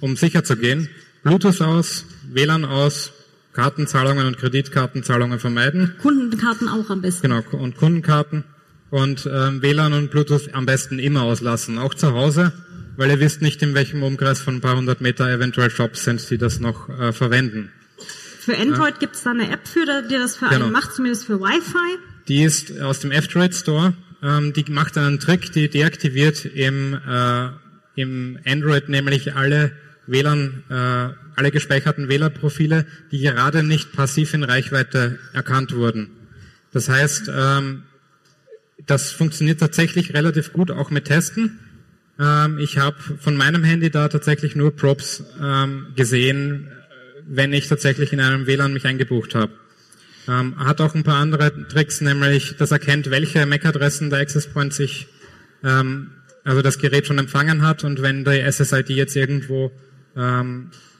um 0.00 0.16
sicher 0.16 0.42
zu 0.44 0.56
gehen. 0.56 0.88
Bluetooth 1.22 1.60
aus, 1.60 2.04
WLAN 2.32 2.64
aus, 2.64 3.12
Kartenzahlungen 3.56 4.26
und 4.26 4.38
Kreditkartenzahlungen 4.38 5.40
vermeiden. 5.40 5.94
Kundenkarten 6.00 6.68
auch 6.68 6.90
am 6.90 7.00
besten. 7.00 7.22
Genau, 7.22 7.42
und 7.52 7.76
Kundenkarten. 7.76 8.44
Und 8.90 9.28
ähm, 9.32 9.62
WLAN 9.62 9.92
und 9.94 10.10
Bluetooth 10.10 10.54
am 10.54 10.64
besten 10.64 11.00
immer 11.00 11.22
auslassen, 11.22 11.78
auch 11.78 11.94
zu 11.94 12.12
Hause, 12.12 12.52
weil 12.96 13.10
ihr 13.10 13.18
wisst 13.18 13.42
nicht, 13.42 13.60
in 13.62 13.74
welchem 13.74 14.02
Umkreis 14.02 14.40
von 14.40 14.56
ein 14.56 14.60
paar 14.60 14.76
hundert 14.76 15.00
Meter 15.00 15.28
eventuell 15.28 15.70
Shops 15.70 16.04
sind, 16.04 16.30
die 16.30 16.38
das 16.38 16.60
noch 16.60 16.88
äh, 16.88 17.12
verwenden. 17.12 17.72
Für 18.38 18.56
Android 18.56 18.94
ja. 18.94 18.98
gibt 19.00 19.16
es 19.16 19.24
da 19.24 19.30
eine 19.30 19.50
App 19.50 19.66
für, 19.66 19.84
die 20.08 20.14
das 20.14 20.36
für 20.36 20.48
genau. 20.48 20.66
einen 20.66 20.72
macht, 20.72 20.94
zumindest 20.94 21.24
für 21.24 21.40
Wi-Fi. 21.40 21.98
Die 22.28 22.44
ist 22.44 22.80
aus 22.80 23.00
dem 23.00 23.10
F-Droid 23.10 23.54
Store 23.54 23.94
ähm, 24.22 24.52
die 24.52 24.64
macht 24.70 24.96
einen 24.98 25.20
Trick, 25.20 25.52
die 25.52 25.68
deaktiviert 25.68 26.44
im, 26.44 26.94
äh, 26.94 27.48
im 27.94 28.38
Android 28.46 28.88
nämlich 28.88 29.34
alle 29.34 29.72
WLAN, 30.06 30.64
äh, 30.68 31.08
alle 31.36 31.50
gespeicherten 31.50 32.08
WLAN-Profile, 32.08 32.86
die 33.12 33.20
gerade 33.20 33.62
nicht 33.62 33.92
passiv 33.92 34.34
in 34.34 34.42
Reichweite 34.42 35.18
erkannt 35.32 35.74
wurden. 35.74 36.10
Das 36.72 36.88
heißt, 36.88 37.30
ähm, 37.34 37.84
das 38.86 39.12
funktioniert 39.12 39.60
tatsächlich 39.60 40.14
relativ 40.14 40.52
gut 40.52 40.70
auch 40.70 40.90
mit 40.90 41.04
Testen. 41.04 41.58
Ähm, 42.18 42.58
ich 42.58 42.78
habe 42.78 42.96
von 43.20 43.36
meinem 43.36 43.64
Handy 43.64 43.90
da 43.90 44.08
tatsächlich 44.08 44.56
nur 44.56 44.74
Props 44.74 45.24
ähm, 45.42 45.88
gesehen, 45.94 46.68
wenn 47.26 47.52
ich 47.52 47.68
tatsächlich 47.68 48.12
in 48.12 48.20
einem 48.20 48.46
WLAN 48.46 48.72
mich 48.72 48.86
eingebucht 48.86 49.34
habe. 49.34 49.52
Hat 50.28 50.80
auch 50.80 50.96
ein 50.96 51.04
paar 51.04 51.20
andere 51.20 51.68
Tricks, 51.68 52.00
nämlich 52.00 52.56
das 52.56 52.72
erkennt, 52.72 53.10
welche 53.12 53.46
MAC-Adressen 53.46 54.10
der 54.10 54.18
Access 54.18 54.48
Point 54.48 54.74
sich, 54.74 55.06
also 55.62 56.62
das 56.62 56.78
Gerät 56.78 57.06
schon 57.06 57.18
empfangen 57.18 57.62
hat 57.62 57.84
und 57.84 58.02
wenn 58.02 58.24
die 58.24 58.42
SSID 58.50 58.90
jetzt 58.90 59.14
irgendwo 59.14 59.70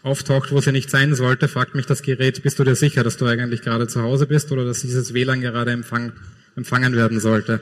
auftaucht, 0.07 0.53
wo 0.53 0.61
sie 0.61 0.73
nicht 0.73 0.89
sein 0.89 1.15
sollte, 1.15 1.49
fragt 1.49 1.75
mich 1.75 1.85
das 1.87 2.03
Gerät, 2.03 2.43
bist 2.43 2.59
du 2.59 2.65
dir 2.65 2.77
sicher, 2.77 3.05
dass 3.05 3.17
du 3.17 3.27
eigentlich 3.27 3.63
gerade 3.63 3.89
zu 3.89 4.03
Hause 4.03 4.27
bist 4.27 4.53
oder 4.53 4.65
dass 4.65 4.81
dieses 4.81 5.13
WLAN 5.13 5.41
gerade 5.41 5.73
empfang, 5.73 6.13
empfangen 6.55 6.95
werden 6.95 7.21
sollte? 7.21 7.61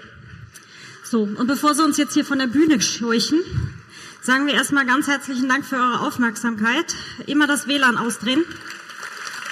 So, 1.02 1.22
und 1.22 1.46
bevor 1.46 1.74
Sie 1.74 1.82
uns 1.82 1.96
jetzt 1.96 2.14
hier 2.14 2.24
von 2.24 2.38
der 2.38 2.46
Bühne 2.46 2.80
scheuchen, 2.80 3.40
sagen 4.22 4.46
wir 4.46 4.54
erstmal 4.54 4.86
ganz 4.86 5.08
herzlichen 5.08 5.48
Dank 5.48 5.64
für 5.64 5.76
eure 5.76 6.00
Aufmerksamkeit. 6.00 6.94
Immer 7.26 7.46
das 7.46 7.66
WLAN 7.66 7.96
ausdrehen 7.96 8.44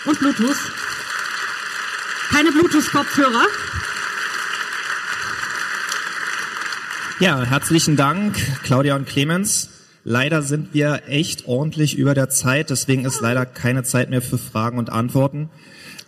und 0.05 0.18
Bluetooth 0.18 0.57
keine 2.32 2.51
Bluetooth-Kopfhörer. 2.51 3.45
Ja, 7.20 7.43
herzlichen 7.43 7.97
Dank, 7.97 8.36
Claudia 8.64 8.97
und 8.97 9.07
Clemens. 9.07 9.68
Leider 10.05 10.42
sind 10.42 10.74
wir 10.74 11.03
echt 11.07 11.46
ordentlich 11.46 11.96
über 11.96 12.14
der 12.14 12.28
Zeit, 12.28 12.70
deswegen 12.70 13.05
ist 13.05 13.20
leider 13.20 13.46
keine 13.46 13.84
Zeit 13.84 14.11
mehr 14.11 14.22
für 14.22 14.38
Fragen 14.38 14.78
und 14.78 14.90
Antworten. 14.90 15.48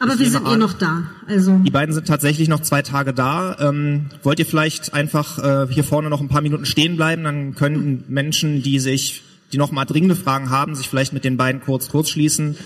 Aber 0.01 0.15
ich 0.15 0.21
wir 0.21 0.31
sind 0.31 0.47
eh 0.49 0.57
noch 0.57 0.73
da. 0.73 1.05
Also 1.29 1.59
die 1.59 1.71
beiden 1.71 1.95
sind 1.95 2.09
tatsächlich 2.09 2.49
noch 2.49 2.61
zwei 2.61 2.83
Tage 2.83 3.15
da. 3.15 3.57
Ähm, 3.61 4.07
wollt 4.23 4.41
ihr 4.41 4.47
vielleicht 4.47 4.93
einfach 4.93 5.39
äh, 5.39 5.73
hier 5.73 5.85
vorne 5.85 6.11
noch 6.11 6.21
ein 6.21 6.29
paar 6.29 6.41
Minuten 6.43 6.67
stehen 6.67 6.97
bleiben? 6.97 7.23
Dann 7.23 7.55
können 7.55 8.05
Menschen, 8.09 8.63
die 8.63 8.81
sich, 8.81 9.23
die 9.53 9.59
noch 9.59 9.71
mal 9.71 9.85
dringende 9.85 10.17
Fragen 10.17 10.51
haben, 10.51 10.75
sich 10.75 10.89
vielleicht 10.89 11.13
mit 11.13 11.23
den 11.23 11.37
beiden 11.37 11.61
kurz 11.61 11.89
kurz 11.89 12.11
schließen 12.11 12.57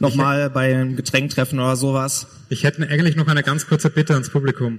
nochmal 0.00 0.50
bei 0.50 0.74
einem 0.74 0.96
Getränk 0.96 1.30
treffen 1.30 1.58
oder 1.58 1.76
sowas. 1.76 2.28
Ich 2.48 2.64
hätte 2.64 2.82
eigentlich 2.88 3.16
noch 3.16 3.26
eine 3.26 3.42
ganz 3.42 3.66
kurze 3.66 3.90
Bitte 3.90 4.14
ans 4.14 4.30
Publikum. 4.30 4.78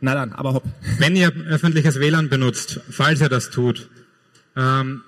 Na 0.00 0.14
dann, 0.14 0.32
aber 0.32 0.54
hopp. 0.54 0.64
Wenn 0.98 1.14
ihr 1.14 1.32
öffentliches 1.48 2.00
WLAN 2.00 2.28
benutzt, 2.28 2.80
falls 2.90 3.20
ihr 3.20 3.28
das 3.28 3.50
tut, 3.50 3.88
ähm, 4.56 5.02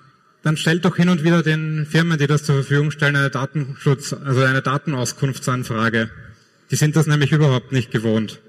dann 0.45 0.57
stellt 0.57 0.85
doch 0.85 0.95
hin 0.95 1.09
und 1.09 1.23
wieder 1.23 1.41
den 1.41 1.87
Firmen, 1.87 2.19
die 2.19 2.27
das 2.27 2.43
zur 2.43 2.53
Verfügung 2.53 2.91
stellen, 2.91 3.15
eine 3.15 3.31
Datenschutz, 3.31 4.13
also 4.13 4.43
eine 4.43 4.61
Datenauskunftsanfrage. 4.61 6.11
Die 6.69 6.75
sind 6.75 6.95
das 6.95 7.07
nämlich 7.07 7.31
überhaupt 7.31 7.71
nicht 7.71 7.89
gewohnt. 7.89 8.41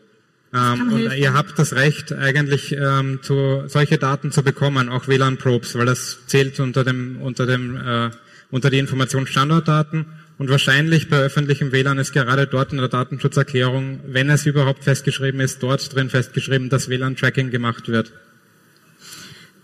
Ähm, 0.52 0.92
und 0.92 1.16
ihr 1.16 1.32
habt 1.32 1.58
das 1.58 1.72
Recht, 1.72 2.12
eigentlich 2.12 2.76
ähm, 2.78 3.20
zu, 3.22 3.62
solche 3.68 3.96
Daten 3.96 4.30
zu 4.30 4.42
bekommen, 4.42 4.90
auch 4.90 5.08
WLAN-Probes, 5.08 5.74
weil 5.78 5.86
das 5.86 6.18
zählt 6.26 6.60
unter 6.60 6.84
dem, 6.84 7.22
unter 7.22 7.46
dem, 7.46 7.76
äh, 7.78 8.10
unter 8.50 8.68
die 8.68 8.78
Informationsstandarddaten 8.78 10.04
und 10.36 10.50
wahrscheinlich 10.50 11.08
bei 11.08 11.16
öffentlichem 11.16 11.72
WLAN 11.72 11.96
ist 11.96 12.12
gerade 12.12 12.46
dort 12.46 12.72
in 12.72 12.78
der 12.78 12.88
Datenschutzerklärung, 12.88 14.00
wenn 14.06 14.28
es 14.28 14.44
überhaupt 14.44 14.84
festgeschrieben 14.84 15.40
ist, 15.40 15.62
dort 15.62 15.94
drin 15.94 16.10
festgeschrieben, 16.10 16.68
dass 16.68 16.90
WLAN-Tracking 16.90 17.50
gemacht 17.50 17.88
wird. 17.88 18.12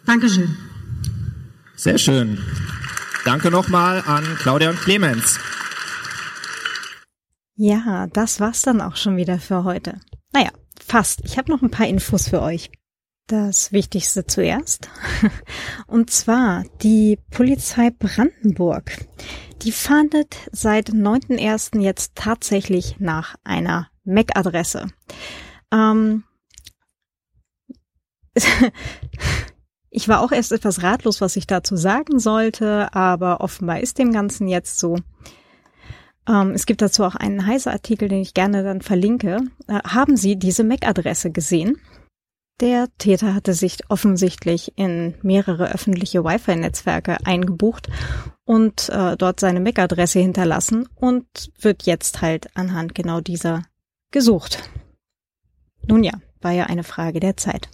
Dankeschön. 0.07 0.57
Sehr 1.83 1.99
schön. 1.99 2.39
Danke 3.25 3.51
nochmal 3.51 4.03
an 4.07 4.25
Claudia 4.39 4.71
und 4.71 4.81
Clemens. 4.81 5.39
Ja, 7.55 8.07
das 8.07 8.41
war's 8.41 8.63
dann 8.63 8.81
auch 8.81 8.97
schon 8.97 9.17
wieder 9.17 9.39
für 9.39 9.65
heute. 9.65 10.01
Naja, 10.33 10.51
fast. 10.81 11.23
Ich 11.25 11.39
habe 11.39 11.51
noch 11.51 11.63
ein 11.63 11.71
paar 11.71 11.87
Infos 11.87 12.29
für 12.29 12.43
euch. 12.43 12.71
Das 13.27 13.73
Wichtigste 13.73 14.27
zuerst. 14.27 14.91
Und 15.87 16.11
zwar 16.11 16.65
die 16.83 17.19
Polizei 17.31 17.91
Brandenburg 17.91 18.93
die 19.63 19.73
fahndet 19.73 20.37
seit 20.51 20.91
9.1. 20.91 21.81
jetzt 21.81 22.17
tatsächlich 22.17 22.97
nach 22.99 23.37
einer 23.45 23.89
MAC-Adresse. 24.05 24.89
Ähm, 25.73 26.25
ich 29.93 30.09
war 30.09 30.23
auch 30.23 30.33
erst 30.33 30.53
etwas 30.53 30.83
ratlos, 30.83 31.21
was 31.21 31.37
ich 31.37 31.47
dazu 31.47 31.77
sagen 31.77 32.19
sollte, 32.19 32.93
aber 32.95 33.43
offenbar 33.43 33.81
ist 33.81 33.99
dem 33.99 34.11
Ganzen 34.11 34.49
jetzt 34.49 34.79
so. 34.79 34.97
Ähm, 36.27 36.53
es 36.53 36.65
gibt 36.65 36.81
dazu 36.81 37.05
auch 37.05 37.15
einen 37.15 37.47
heißer 37.47 37.71
Artikel, 37.71 38.09
den 38.09 38.23
ich 38.23 38.33
gerne 38.33 38.63
dann 38.63 38.81
verlinke. 38.81 39.41
Äh, 39.69 39.81
haben 39.85 40.17
Sie 40.17 40.37
diese 40.37 40.65
MAC-Adresse 40.65 41.31
gesehen? 41.31 41.79
Der 42.61 42.89
Täter 42.97 43.35
hatte 43.35 43.53
sich 43.53 43.79
offensichtlich 43.89 44.73
in 44.77 45.15
mehrere 45.23 45.71
öffentliche 45.73 46.25
Wi-Fi-Netzwerke 46.25 47.19
eingebucht 47.27 47.89
und 48.45 48.89
äh, 48.89 49.17
dort 49.17 49.41
seine 49.41 49.61
MAC-Adresse 49.61 50.21
hinterlassen 50.21 50.89
und 50.95 51.27
wird 51.61 51.83
jetzt 51.83 52.23
halt 52.23 52.57
anhand 52.57 52.95
genau 52.95 53.21
dieser 53.21 53.65
gesucht. 54.11 54.71
Nun 55.87 56.03
ja, 56.03 56.13
war 56.41 56.53
ja 56.53 56.65
eine 56.67 56.85
Frage 56.85 57.21
der 57.21 57.37
Zeit. 57.37 57.69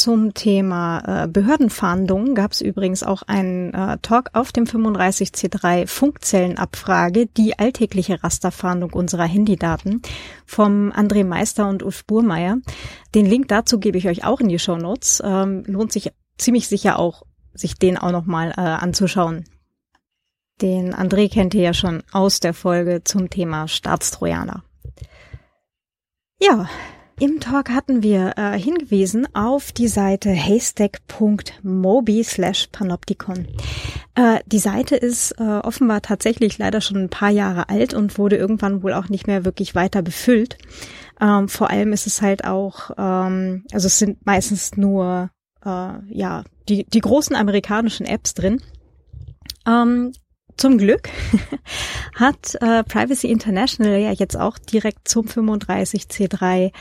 Zum 0.00 0.32
Thema 0.32 1.24
äh, 1.24 1.28
Behördenfahndung 1.28 2.34
gab 2.34 2.52
es 2.52 2.62
übrigens 2.62 3.02
auch 3.02 3.20
einen 3.20 3.74
äh, 3.74 3.98
Talk 4.00 4.30
auf 4.32 4.50
dem 4.50 4.64
35C3 4.64 5.86
Funkzellenabfrage, 5.86 7.26
die 7.26 7.58
alltägliche 7.58 8.24
Rasterfahndung 8.24 8.94
unserer 8.94 9.26
Handydaten 9.26 10.00
vom 10.46 10.90
André 10.90 11.22
Meister 11.22 11.68
und 11.68 11.82
Ulf 11.82 12.06
Burmeier. 12.06 12.56
Den 13.14 13.26
Link 13.26 13.48
dazu 13.48 13.78
gebe 13.78 13.98
ich 13.98 14.08
euch 14.08 14.24
auch 14.24 14.40
in 14.40 14.48
die 14.48 14.58
Show 14.58 14.78
Notes. 14.78 15.22
Ähm, 15.22 15.64
lohnt 15.66 15.92
sich 15.92 16.10
ziemlich 16.38 16.66
sicher 16.66 16.98
auch, 16.98 17.24
sich 17.52 17.74
den 17.74 17.98
auch 17.98 18.10
nochmal 18.10 18.52
äh, 18.52 18.60
anzuschauen. 18.62 19.44
Den 20.62 20.94
André 20.94 21.30
kennt 21.30 21.52
ihr 21.52 21.60
ja 21.62 21.74
schon 21.74 22.02
aus 22.10 22.40
der 22.40 22.54
Folge 22.54 23.02
zum 23.04 23.28
Thema 23.28 23.68
Staatstrojaner. 23.68 24.64
Ja, 26.40 26.70
im 27.20 27.38
Talk 27.38 27.70
hatten 27.70 28.02
wir 28.02 28.32
äh, 28.36 28.58
hingewiesen 28.58 29.28
auf 29.34 29.72
die 29.72 29.88
Seite 29.88 30.30
haystack.mobi 30.30 32.24
slash 32.24 32.68
panopticon. 32.72 33.46
Äh, 34.14 34.40
die 34.46 34.58
Seite 34.58 34.96
ist 34.96 35.32
äh, 35.38 35.42
offenbar 35.42 36.00
tatsächlich 36.00 36.56
leider 36.56 36.80
schon 36.80 36.96
ein 36.96 37.10
paar 37.10 37.28
Jahre 37.28 37.68
alt 37.68 37.92
und 37.92 38.16
wurde 38.16 38.36
irgendwann 38.36 38.82
wohl 38.82 38.94
auch 38.94 39.10
nicht 39.10 39.26
mehr 39.26 39.44
wirklich 39.44 39.74
weiter 39.74 40.00
befüllt. 40.00 40.56
Ähm, 41.20 41.48
vor 41.48 41.68
allem 41.68 41.92
ist 41.92 42.06
es 42.06 42.22
halt 42.22 42.44
auch, 42.44 42.90
ähm, 42.96 43.64
also 43.72 43.86
es 43.86 43.98
sind 43.98 44.24
meistens 44.24 44.78
nur 44.78 45.30
äh, 45.64 45.92
ja 46.08 46.44
die, 46.70 46.84
die 46.84 47.00
großen 47.00 47.36
amerikanischen 47.36 48.06
Apps 48.06 48.32
drin. 48.32 48.62
Ähm, 49.66 50.12
zum 50.56 50.78
Glück 50.78 51.10
hat 52.14 52.54
äh, 52.60 52.82
Privacy 52.84 53.30
International 53.30 53.98
ja 53.98 54.12
jetzt 54.12 54.38
auch 54.38 54.58
direkt 54.58 55.08
zum 55.08 55.26
35C3 55.26 56.72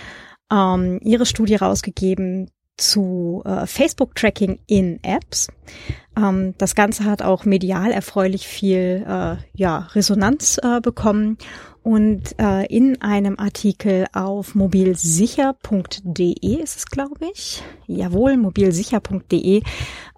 ähm, 0.51 0.99
ihre 1.03 1.25
Studie 1.25 1.55
rausgegeben 1.55 2.49
zu 2.77 3.41
äh, 3.45 3.65
Facebook-Tracking 3.65 4.59
in 4.67 4.99
Apps. 5.03 5.47
Ähm, 6.17 6.55
das 6.57 6.75
Ganze 6.75 7.05
hat 7.05 7.21
auch 7.21 7.45
medial 7.45 7.91
erfreulich 7.91 8.47
viel 8.47 9.05
äh, 9.07 9.37
ja, 9.53 9.87
Resonanz 9.93 10.59
äh, 10.63 10.81
bekommen 10.81 11.37
und 11.81 12.37
äh, 12.39 12.65
in 12.65 13.01
einem 13.01 13.39
Artikel 13.39 14.05
auf 14.13 14.53
mobilsicher.de 14.53 16.61
ist 16.61 16.77
es, 16.77 16.85
glaube 16.85 17.25
ich. 17.33 17.63
Jawohl, 17.87 18.37
mobilsicher.de. 18.37 19.63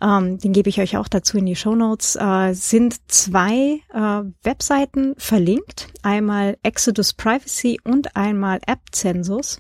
Ähm, 0.02 0.38
den 0.40 0.54
gebe 0.54 0.70
ich 0.70 0.82
euch 0.82 0.98
auch 0.98 1.08
dazu 1.08 1.38
in 1.38 1.46
die 1.46 1.56
Show 1.56 1.76
Notes. 1.76 2.16
Äh, 2.16 2.54
sind 2.54 3.12
zwei 3.12 3.80
äh, 3.94 4.24
Webseiten 4.44 5.14
verlinkt. 5.18 5.90
Einmal 6.02 6.58
Exodus 6.64 7.14
Privacy 7.14 7.80
und 7.84 8.16
einmal 8.16 8.60
App 8.66 8.82
Census, 8.92 9.60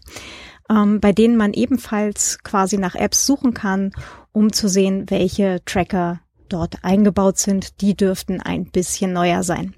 ähm, 0.72 1.00
bei 1.00 1.12
denen 1.12 1.38
man 1.38 1.54
ebenfalls 1.54 2.40
quasi 2.44 2.78
nach 2.78 2.96
Apps 2.96 3.26
suchen 3.26 3.54
kann, 3.54 3.92
um 4.32 4.54
zu 4.54 4.68
sehen, 4.68 5.10
welche 5.10 5.62
Tracker 5.66 6.22
dort 6.50 6.84
eingebaut 6.84 7.38
sind. 7.38 7.82
Die 7.82 7.96
dürften 7.96 8.42
ein 8.42 8.66
bisschen 8.66 9.14
neuer 9.14 9.44
sein. 9.44 9.76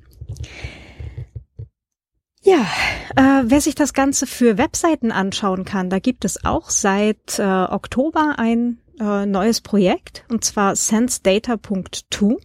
Ja, 2.42 2.68
äh, 3.16 3.44
wer 3.46 3.62
sich 3.62 3.76
das 3.76 3.94
Ganze 3.94 4.28
für 4.28 4.58
Webseiten 4.58 5.12
anschauen 5.12 5.64
kann, 5.64 5.90
da 5.90 6.00
gibt 6.00 6.26
es 6.26 6.44
auch 6.44 6.70
seit 6.70 7.40
äh, 7.40 7.44
Oktober 7.44 8.36
ein 8.38 8.80
äh, 9.00 9.26
neues 9.26 9.62
Projekt 9.62 10.26
und 10.30 10.44
zwar 10.44 10.76
sensedata.to. 10.76 12.40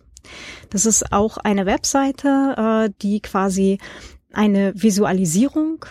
Das 0.71 0.87
ist 0.87 1.13
auch 1.13 1.39
eine 1.39 1.67
Webseite, 1.67 2.89
äh, 2.89 2.95
die 3.03 3.21
quasi 3.21 3.79
eine 4.33 4.73
Visualisierung 4.81 5.85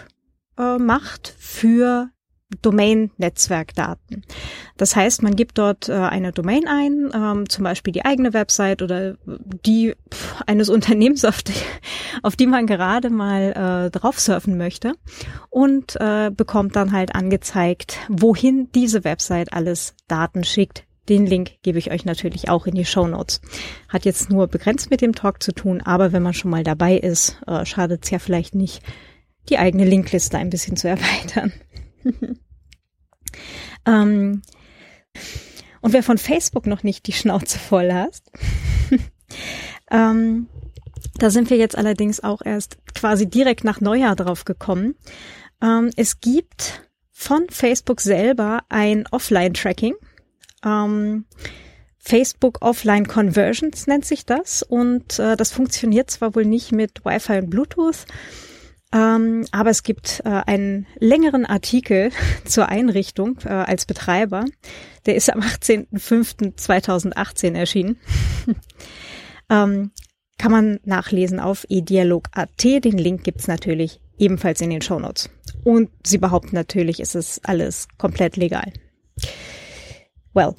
äh, 0.58 0.78
macht 0.78 1.36
für 1.38 2.10
Domain-Netzwerkdaten. 2.62 4.24
Das 4.78 4.95
heißt, 4.95 5.22
man 5.22 5.36
gibt 5.36 5.58
dort 5.58 5.89
äh, 5.89 5.93
eine 5.93 6.32
Domain 6.32 6.66
ein, 6.68 7.12
ähm, 7.14 7.50
zum 7.50 7.66
Beispiel 7.66 7.91
die 7.91 8.06
eigene 8.06 8.34
Website 8.34 8.82
oder 8.82 9.16
die 9.66 9.95
pff, 10.14 10.41
eines 10.48 10.70
Unternehmens, 10.70 11.26
auf 11.26 11.43
die, 11.43 11.54
auf 12.24 12.36
die 12.36 12.48
man 12.48 12.66
gerade 12.66 13.10
mal 13.10 13.88
äh, 13.88 13.91
drauf 13.91 14.20
surfen 14.20 14.58
möchte 14.58 14.93
und 15.50 15.98
äh, 16.00 16.32
bekommt 16.32 16.76
dann 16.76 16.93
halt 16.93 17.16
angezeigt, 17.16 17.98
wohin 18.08 18.70
diese 18.74 19.04
Website 19.04 19.52
alles 19.52 19.95
Daten 20.08 20.43
schickt. 20.43 20.86
Den 21.10 21.26
Link 21.26 21.52
gebe 21.64 21.80
ich 21.80 21.91
euch 21.91 22.04
natürlich 22.04 22.50
auch 22.50 22.66
in 22.66 22.76
die 22.76 22.86
Show 22.86 23.08
Notes. 23.08 23.41
Hat 23.88 24.04
jetzt 24.04 24.30
nur 24.30 24.48
begrenzt 24.48 24.89
mit 24.89 25.02
dem 25.02 25.16
Talk 25.16 25.41
zu 25.41 25.54
tun, 25.54 25.82
aber 25.82 26.12
wenn 26.12 26.24
man 26.24 26.34
schon 26.34 26.52
mal 26.52 26.64
dabei 26.64 26.98
ist, 26.98 27.41
äh, 27.48 27.66
schadet 27.66 28.06
es 28.06 28.10
ja 28.10 28.20
vielleicht 28.20 28.56
nicht, 28.56 28.82
die 29.50 29.58
eigene 29.58 29.86
Linkliste 29.86 30.38
ein 30.38 30.50
bisschen 30.50 30.76
zu 30.76 30.89
erweitern. 30.89 31.54
ähm, 33.86 34.41
und 35.82 35.93
wer 35.93 36.04
von 36.04 36.18
Facebook 36.18 36.68
noch 36.68 36.84
nicht 36.84 37.08
die 37.08 37.14
Schnauze 37.14 37.60
voll 37.60 37.91
hat, 37.91 38.22
ähm, 39.91 40.48
da 41.18 41.30
sind 41.30 41.50
wir 41.50 41.58
jetzt 41.58 41.78
allerdings 41.78 42.24
auch 42.24 42.41
erst 42.43 42.78
quasi 42.93 43.30
direkt 43.30 43.64
nach 43.64 43.82
Neujahr 43.82 44.16
drauf 44.16 44.45
gekommen. 44.45 44.95
Ähm, 45.62 45.91
es 45.95 46.20
gibt 46.20 46.84
von 47.12 47.48
Facebook 47.50 48.02
selber 48.02 48.64
ein 48.70 49.08
Offline-Tracking. 49.10 49.95
Ähm, 50.64 51.26
Facebook 51.98 52.62
Offline 52.62 53.08
Conversions 53.08 53.88
nennt 53.88 54.06
sich 54.06 54.26
das 54.26 54.64
und 54.64 55.20
äh, 55.20 55.36
das 55.36 55.52
funktioniert 55.52 56.10
zwar 56.10 56.36
wohl 56.36 56.45
nicht 56.45 56.72
mit 56.72 57.04
Wi-Fi 57.04 57.39
und 57.39 57.50
Bluetooth, 57.50 58.06
ähm, 58.94 59.46
aber 59.52 59.70
es 59.70 59.84
gibt 59.84 60.22
äh, 60.24 60.30
einen 60.30 60.88
längeren 61.00 61.46
Artikel 61.46 62.12
zur 62.46 62.70
Einrichtung 62.70 63.38
äh, 63.44 63.50
als 63.50 63.86
Betreiber. 63.86 64.46
Der 65.06 65.16
ist 65.16 65.30
am 65.32 65.42
18.05.2018 65.42 67.56
erschienen. 67.56 68.00
ähm, 69.50 69.92
kann 70.38 70.52
man 70.52 70.80
nachlesen 70.84 71.40
auf 71.40 71.66
edialog.at. 71.70 72.64
Den 72.64 72.98
Link 72.98 73.24
gibt's 73.24 73.48
natürlich 73.48 74.02
ebenfalls 74.18 74.62
in 74.62 74.70
den 74.70 74.82
Shownotes. 74.82 75.30
Und 75.64 75.90
sie 76.06 76.18
behaupten 76.18 76.56
natürlich, 76.56 77.00
ist 77.00 77.16
es 77.16 77.42
alles 77.44 77.88
komplett 77.98 78.38
legal. 78.38 78.72
Well. 80.34 80.56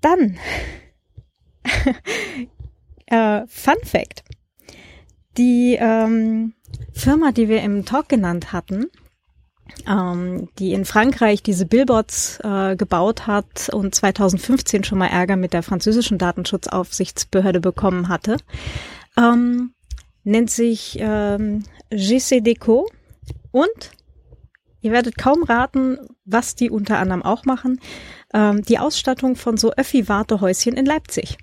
Dann. 0.00 0.38
äh, 3.06 3.46
Fun 3.46 3.76
Fact. 3.82 4.24
Die 5.38 5.78
ähm, 5.80 6.52
Firma, 6.92 7.30
die 7.30 7.48
wir 7.48 7.62
im 7.62 7.84
Talk 7.84 8.08
genannt 8.08 8.52
hatten, 8.52 8.86
ähm, 9.86 10.48
die 10.58 10.72
in 10.72 10.84
Frankreich 10.84 11.42
diese 11.42 11.64
Billboards 11.64 12.40
äh, 12.42 12.74
gebaut 12.76 13.26
hat 13.26 13.68
und 13.72 13.94
2015 13.94 14.82
schon 14.84 14.98
mal 14.98 15.06
Ärger 15.06 15.36
mit 15.36 15.52
der 15.52 15.62
französischen 15.62 16.18
Datenschutzaufsichtsbehörde 16.18 17.60
bekommen 17.60 18.08
hatte, 18.08 18.38
ähm, 19.16 19.72
nennt 20.24 20.50
sich 20.50 20.98
ähm, 21.00 21.62
GCDeco 21.90 22.90
und 23.52 23.90
ihr 24.80 24.92
werdet 24.92 25.16
kaum 25.16 25.44
raten, 25.44 25.98
was 26.24 26.56
die 26.56 26.70
unter 26.70 26.98
anderem 26.98 27.22
auch 27.22 27.44
machen, 27.44 27.80
ähm, 28.34 28.62
die 28.62 28.78
Ausstattung 28.78 29.36
von 29.36 29.56
so 29.56 29.72
Öffi-Wartehäuschen 29.72 30.74
in 30.74 30.84
Leipzig. 30.84 31.38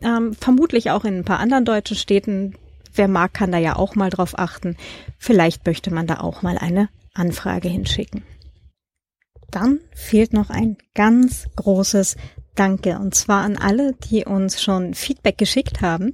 Ähm, 0.00 0.32
vermutlich 0.32 0.90
auch 0.90 1.04
in 1.04 1.18
ein 1.18 1.24
paar 1.24 1.40
anderen 1.40 1.64
deutschen 1.64 1.96
Städten, 1.96 2.54
wer 2.98 3.08
mag, 3.08 3.32
kann 3.32 3.52
da 3.52 3.58
ja 3.58 3.76
auch 3.76 3.94
mal 3.94 4.10
drauf 4.10 4.38
achten. 4.38 4.76
Vielleicht 5.18 5.64
möchte 5.66 5.92
man 5.92 6.06
da 6.06 6.20
auch 6.20 6.42
mal 6.42 6.58
eine 6.58 6.88
Anfrage 7.14 7.68
hinschicken. 7.68 8.22
Dann 9.50 9.80
fehlt 9.94 10.32
noch 10.32 10.50
ein 10.50 10.76
ganz 10.94 11.46
großes 11.56 12.16
Danke 12.54 12.98
und 12.98 13.14
zwar 13.14 13.44
an 13.44 13.56
alle, 13.56 13.94
die 14.10 14.24
uns 14.24 14.60
schon 14.60 14.92
Feedback 14.94 15.38
geschickt 15.38 15.80
haben. 15.80 16.12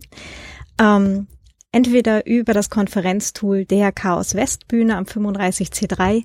Ähm, 0.79 1.27
entweder 1.73 2.27
über 2.27 2.53
das 2.53 2.71
Konferenztool 2.71 3.65
der 3.65 3.91
Chaos 3.93 4.35
Westbühne 4.35 4.97
am 4.97 5.05
35C3 5.05 6.23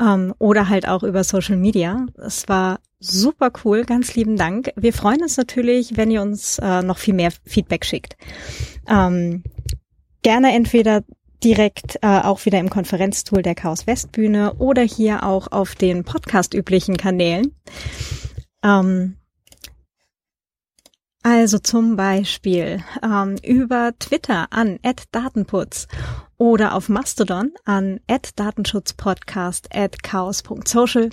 ähm, 0.00 0.34
oder 0.38 0.68
halt 0.68 0.86
auch 0.86 1.02
über 1.02 1.24
Social 1.24 1.56
Media. 1.56 2.06
Es 2.16 2.48
war 2.48 2.80
super 3.00 3.50
cool, 3.64 3.84
ganz 3.84 4.14
lieben 4.14 4.36
Dank. 4.36 4.70
Wir 4.76 4.92
freuen 4.92 5.22
uns 5.22 5.36
natürlich, 5.36 5.96
wenn 5.96 6.10
ihr 6.10 6.22
uns 6.22 6.58
äh, 6.58 6.82
noch 6.82 6.98
viel 6.98 7.14
mehr 7.14 7.32
Feedback 7.44 7.84
schickt. 7.84 8.16
Ähm, 8.88 9.42
gerne 10.26 10.52
entweder 10.52 11.02
direkt 11.44 11.98
äh, 12.02 12.18
auch 12.18 12.44
wieder 12.46 12.58
im 12.58 12.68
Konferenztool 12.68 13.42
der 13.42 13.54
Chaos 13.54 13.86
Westbühne 13.86 14.54
oder 14.54 14.82
hier 14.82 15.22
auch 15.22 15.52
auf 15.52 15.76
den 15.76 16.02
Podcast 16.02 16.52
üblichen 16.52 16.96
Kanälen. 16.96 17.54
Ähm, 18.64 19.18
also 21.22 21.60
zum 21.60 21.94
Beispiel 21.94 22.82
ähm, 23.04 23.36
über 23.44 23.92
Twitter 24.00 24.48
an 24.50 24.80
@datenputz 25.12 25.86
oder 26.38 26.74
auf 26.74 26.88
Mastodon 26.88 27.52
an 27.64 28.00
@datenschutzpodcast 28.34 29.68
@chaos.social 30.02 31.10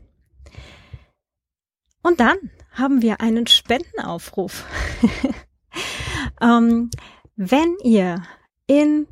Und 2.02 2.20
dann 2.20 2.36
haben 2.72 3.04
wir 3.04 3.22
einen 3.22 3.46
Spendenaufruf. 3.46 4.66
ähm, 6.42 6.90
wenn 7.36 7.76
ihr 7.84 8.24
in 8.66 9.06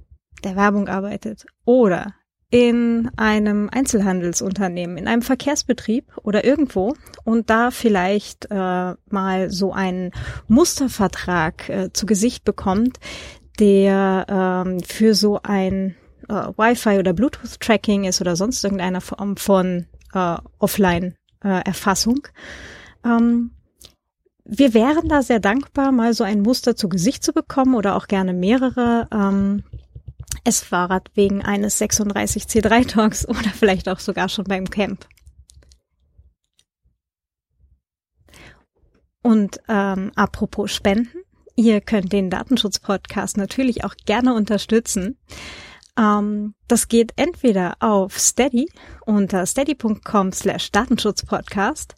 der 0.43 0.55
Werbung 0.55 0.87
arbeitet 0.87 1.45
oder 1.63 2.15
in 2.49 3.11
einem 3.15 3.69
Einzelhandelsunternehmen, 3.71 4.97
in 4.97 5.07
einem 5.07 5.21
Verkehrsbetrieb 5.21 6.11
oder 6.23 6.43
irgendwo 6.43 6.95
und 7.23 7.51
da 7.51 7.69
vielleicht 7.69 8.47
äh, 8.49 8.95
mal 9.05 9.51
so 9.51 9.71
einen 9.71 10.09
Mustervertrag 10.47 11.69
äh, 11.69 11.93
zu 11.93 12.07
Gesicht 12.07 12.43
bekommt, 12.43 12.99
der 13.59 14.25
ähm, 14.27 14.79
für 14.81 15.13
so 15.13 15.39
ein 15.43 15.95
äh, 16.31 16.57
Wi-Fi 16.57 16.97
oder 16.97 17.13
Bluetooth-Tracking 17.13 18.05
ist 18.05 18.21
oder 18.21 18.35
sonst 18.35 18.63
irgendeiner 18.63 19.01
Form 19.01 19.37
von 19.37 19.85
äh, 20.13 20.37
Offline-Erfassung. 20.59 22.27
Äh, 23.03 23.09
ähm, 23.09 23.51
wir 24.43 24.73
wären 24.73 25.07
da 25.07 25.21
sehr 25.21 25.39
dankbar, 25.39 25.91
mal 25.91 26.13
so 26.13 26.23
ein 26.23 26.41
Muster 26.41 26.75
zu 26.75 26.89
Gesicht 26.89 27.23
zu 27.23 27.33
bekommen 27.33 27.75
oder 27.75 27.95
auch 27.95 28.07
gerne 28.07 28.33
mehrere. 28.33 29.07
Ähm, 29.11 29.63
S-Fahrrad 30.43 31.11
wegen 31.13 31.43
eines 31.43 31.77
36 31.77 32.43
C3 32.43 32.87
Talks 32.87 33.27
oder 33.27 33.49
vielleicht 33.49 33.89
auch 33.89 33.99
sogar 33.99 34.29
schon 34.29 34.45
beim 34.45 34.69
Camp. 34.69 35.05
Und 39.21 39.59
ähm, 39.67 40.11
apropos 40.15 40.71
Spenden, 40.71 41.19
ihr 41.55 41.79
könnt 41.81 42.11
den 42.11 42.31
Datenschutz-Podcast 42.31 43.37
natürlich 43.37 43.83
auch 43.83 43.93
gerne 44.05 44.33
unterstützen. 44.33 45.17
Ähm, 45.97 46.53
das 46.67 46.87
geht 46.87 47.13
entweder 47.15 47.75
auf 47.79 48.17
Steady 48.17 48.69
unter 49.05 49.45
steady.com 49.45 50.31
slash 50.31 50.71
Datenschutzpodcast 50.71 51.95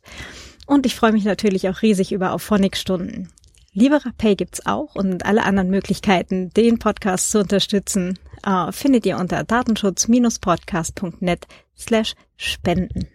und 0.65 0.85
ich 0.85 0.95
freue 0.95 1.11
mich 1.11 1.25
natürlich 1.25 1.69
auch 1.69 1.81
riesig 1.81 2.11
über 2.11 2.33
Auphonic-Stunden. 2.33 3.29
LiberaPay 3.73 4.35
gibt's 4.35 4.65
auch 4.65 4.95
und 4.95 5.25
alle 5.25 5.43
anderen 5.43 5.69
Möglichkeiten, 5.69 6.49
den 6.51 6.79
Podcast 6.79 7.31
zu 7.31 7.39
unterstützen, 7.39 8.19
äh, 8.45 8.71
findet 8.71 9.05
ihr 9.05 9.17
unter 9.17 9.43
datenschutz-podcast.net 9.43 11.47
slash 11.75 12.15
spenden. 12.37 13.07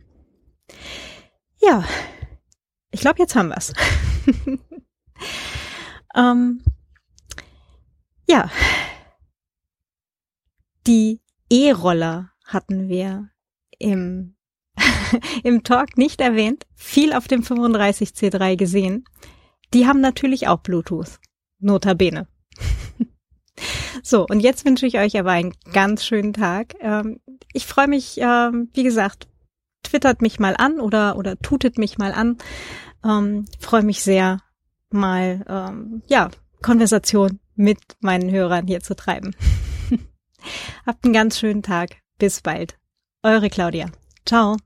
Ja, 1.61 1.85
ich 2.91 3.01
glaube, 3.01 3.21
jetzt 3.21 3.35
haben 3.35 3.51
wir's. 3.51 3.73
ähm, 6.17 6.63
ja, 8.29 8.51
die 10.89 11.21
E-Roller 11.51 12.31
hatten 12.45 12.89
wir 12.89 13.29
im, 13.79 14.35
im 15.45 15.63
Talk 15.63 15.99
nicht 15.99 16.21
erwähnt, 16.21 16.67
viel 16.75 17.13
auf 17.13 17.29
dem 17.29 17.43
35C3 17.43 18.57
gesehen. 18.57 19.05
Die 19.75 19.87
haben 19.87 20.01
natürlich 20.01 20.49
auch 20.49 20.61
Bluetooth. 20.61 21.21
Notabene. 21.61 22.27
so, 24.03 24.27
und 24.27 24.41
jetzt 24.41 24.65
wünsche 24.65 24.87
ich 24.87 24.99
euch 24.99 25.19
aber 25.19 25.33
einen 25.33 25.53
ganz 25.73 26.05
schönen 26.05 26.33
Tag. 26.33 26.75
Ähm, 26.81 27.21
ich 27.53 27.67
freue 27.67 27.89
mich, 27.89 28.19
ähm, 28.19 28.71
wie 28.73 28.85
gesagt, 28.85 29.29
twittert 29.83 30.23
mich 30.23 30.39
mal 30.39 30.57
an 30.57 30.81
oder, 30.81 31.17
oder 31.17 31.39
tutet 31.39 31.77
mich 31.77 31.99
mal 31.99 32.13
an. 32.13 32.39
Ähm, 33.05 33.45
freue 33.59 33.83
mich 33.83 34.03
sehr, 34.03 34.41
mal, 34.91 35.45
ähm, 35.49 36.03
ja, 36.07 36.31
Konversation 36.63 37.41
mit 37.57 37.79
meinen 38.01 38.31
Hörern 38.31 38.67
hier 38.67 38.81
zu 38.81 38.97
treiben. 38.97 39.37
Habt 40.87 41.05
einen 41.05 41.15
ganz 41.15 41.39
schönen 41.39 41.63
Tag. 41.63 41.99
Bis 42.19 42.41
bald. 42.41 42.77
Eure 43.23 43.49
Claudia. 43.49 43.91
Ciao. 44.25 44.57